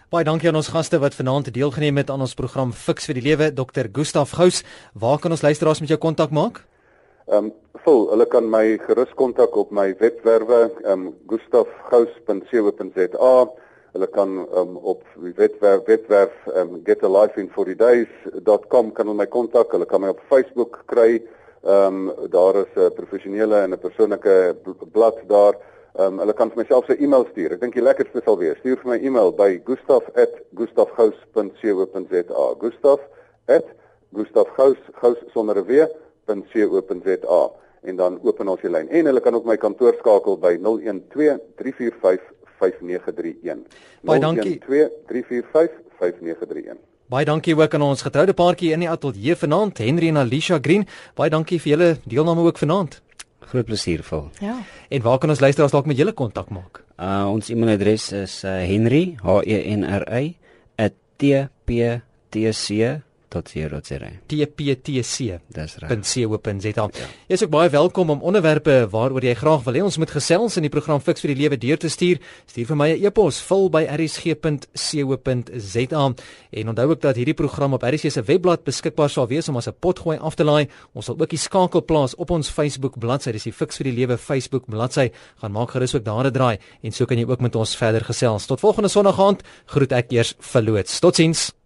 Baie 0.10 0.26
dankie 0.26 0.50
aan 0.50 0.58
ons 0.58 0.72
gaste 0.74 0.98
wat 1.02 1.14
vanaand 1.18 1.54
deelgeneem 1.54 1.98
het 2.02 2.10
aan 2.10 2.22
ons 2.26 2.38
program 2.38 2.72
Fix 2.74 3.06
vir 3.10 3.16
die 3.18 3.28
Lewe, 3.28 3.46
Dr. 3.54 3.86
Gustaf 3.94 4.32
Gous. 4.38 4.64
Waar 4.94 5.20
kan 5.22 5.32
ons 5.34 5.46
luisteraars 5.46 5.82
met 5.82 5.92
jou 5.94 6.02
kontak 6.02 6.32
maak? 6.34 6.56
Ehm 7.30 7.46
um, 7.46 7.52
vol, 7.86 8.10
hulle 8.12 8.26
kan 8.28 8.50
my 8.50 8.78
gerus 8.84 9.14
kontak 9.16 9.56
op 9.58 9.72
my 9.72 9.96
webwerwe, 10.00 10.72
ehm 10.84 11.08
um, 11.08 11.16
gustafgous.co.za. 11.30 13.48
Hulle 13.94 14.08
kan 14.14 14.30
um, 14.58 14.78
op 14.78 15.04
die 15.24 15.34
webwerf 15.38 15.82
webwerf 15.86 16.32
um, 16.58 16.82
getalifeinfortydays.com 16.86 18.92
kan 18.94 19.08
hulle 19.08 19.22
my 19.22 19.28
kontak. 19.30 19.72
Hulle 19.74 19.86
kan 19.90 20.02
my 20.02 20.10
op 20.14 20.22
Facebook 20.30 20.84
kry. 20.94 21.22
Ehm 21.66 22.10
um, 22.10 22.14
daar 22.34 22.56
is 22.66 22.74
'n 22.76 22.94
professionele 22.98 23.58
en 23.62 23.72
'n 23.74 23.80
persoonlike 23.80 24.56
blad 24.92 25.18
daar. 25.28 25.56
Ehm 25.98 26.14
um, 26.14 26.20
hulle 26.22 26.34
kan 26.34 26.50
vir 26.50 26.58
myself 26.62 26.90
'n 26.90 27.04
e-mail 27.04 27.26
stuur. 27.32 27.52
Ek 27.54 27.62
dink 27.62 27.74
die 27.74 27.82
lekkerste 27.82 28.22
sal 28.24 28.38
wees, 28.38 28.58
stuur 28.60 28.78
vir 28.82 28.90
my 28.92 28.98
e-mail 29.02 29.32
by 29.32 29.62
gustaf@gustafgous.co.za. 29.66 32.56
gustaf@gustafgous 34.14 35.18
sonder 35.34 35.58
'n 35.58 35.66
w.co.za 35.66 37.52
en 37.82 37.96
dan 37.96 38.20
open 38.24 38.48
ons 38.48 38.62
die 38.62 38.70
lyn. 38.70 38.90
En 38.90 39.06
hulle 39.06 39.20
kan 39.20 39.36
ook 39.36 39.46
my 39.46 39.58
kantoor 39.58 39.94
skakel 40.00 40.38
by 40.38 40.58
012 40.58 41.40
345 41.56 42.22
5931. 42.60 43.58
Baie 44.02 44.20
dankie. 44.20 44.60
012 44.60 44.90
345 45.08 45.72
5931. 46.00 46.78
Baie 47.10 47.26
dankie 47.26 47.58
ook 47.58 47.74
aan 47.74 47.82
ons 47.82 48.02
getroude 48.02 48.34
paartjie 48.34 48.72
in 48.72 48.80
die 48.80 48.90
ateljee 48.90 49.36
vanaand, 49.36 49.78
Henry 49.78 50.08
en 50.08 50.18
Alicia 50.18 50.58
Green. 50.62 50.88
Baie 51.16 51.30
dankie 51.30 51.62
vir 51.62 51.72
julle 51.72 51.98
deelname 52.06 52.42
ook 52.46 52.58
vanaand 52.58 53.02
groot 53.50 53.66
plesier 53.66 54.04
vir. 54.06 54.30
Ja. 54.44 54.56
En 54.90 55.02
waar 55.06 55.20
kan 55.20 55.30
ons 55.34 55.42
luisteraars 55.44 55.74
dalk 55.76 55.90
met 55.90 55.98
julle 56.00 56.14
kontak 56.14 56.50
maak? 56.54 56.84
Uh 57.00 57.26
ons 57.32 57.50
e-mailadres 57.50 58.12
is 58.14 58.44
uh, 58.44 58.60
henry 58.68 59.18
h 59.24 59.42
e 59.46 59.58
n 59.76 59.84
r 59.84 60.04
y 60.22 60.36
@tptc 61.20 62.68
.co.za. 63.30 64.10
TPTC. 64.28 65.40
Dis 65.48 65.76
reg. 65.78 65.90
.co.za. 66.02 66.70
Ja. 66.76 66.90
Jy 67.28 67.34
is 67.38 67.44
ook 67.44 67.50
baie 67.54 67.70
welkom 67.70 68.10
om 68.10 68.22
onderwerpe 68.22 68.88
waaroor 68.92 69.24
jy 69.24 69.36
graag 69.38 69.64
wil 69.68 69.74
hê 69.78 69.82
ons 69.86 69.98
moet 70.02 70.12
gesels 70.12 70.58
in 70.58 70.64
die 70.66 70.74
program 70.74 71.02
Fix 71.02 71.22
vir 71.24 71.34
die 71.34 71.42
Lewe 71.44 71.58
deur 71.62 71.78
te 71.78 71.90
stuur. 71.90 72.18
Stuur 72.50 72.66
vir 72.72 72.78
my 72.78 72.90
'n 72.94 73.06
e-pos 73.06 73.42
vul 73.42 73.70
by 73.70 73.84
rsg.co.za. 73.86 74.54
En 76.52 76.70
onthou 76.70 76.90
ook 76.90 77.02
dat 77.02 77.16
hierdie 77.16 77.34
program 77.34 77.74
op 77.74 77.84
RSG 77.84 78.12
se 78.12 78.22
webblad 78.22 78.64
beskikbaar 78.64 79.10
sal 79.10 79.28
wees 79.28 79.50
om 79.50 79.58
as 79.58 79.68
'n 79.68 79.76
potgooi 79.80 80.18
af 80.18 80.36
te 80.36 80.44
laai. 80.44 80.68
Ons 80.94 81.06
sal 81.06 81.18
ook 81.20 81.30
die 81.30 81.38
skakel 81.38 81.86
plaas 81.86 82.16
op 82.16 82.30
ons 82.32 82.50
Facebook 82.50 83.00
bladsy. 83.00 83.32
Dis 83.32 83.44
die 83.44 83.54
Fix 83.54 83.78
vir 83.78 83.84
die 83.84 83.94
Lewe 83.94 84.18
Facebook 84.18 84.66
bladsy. 84.66 85.12
Gaan 85.38 85.52
maak 85.52 85.72
gerus 85.72 85.96
ook 85.96 86.04
daar 86.04 86.26
'n 86.26 86.32
draai 86.32 86.58
en 86.82 86.92
so 86.92 87.06
kan 87.06 87.18
jy 87.18 87.26
ook 87.26 87.42
met 87.42 87.56
ons 87.56 87.76
verder 87.76 88.02
gesels. 88.06 88.46
Tot 88.46 88.60
volgende 88.60 88.90
Sondag 88.90 89.20
aand. 89.20 89.44
Groet 89.66 89.92
ek 89.92 90.12
eers 90.12 90.36
verloots. 90.40 91.00
Totsiens. 91.00 91.59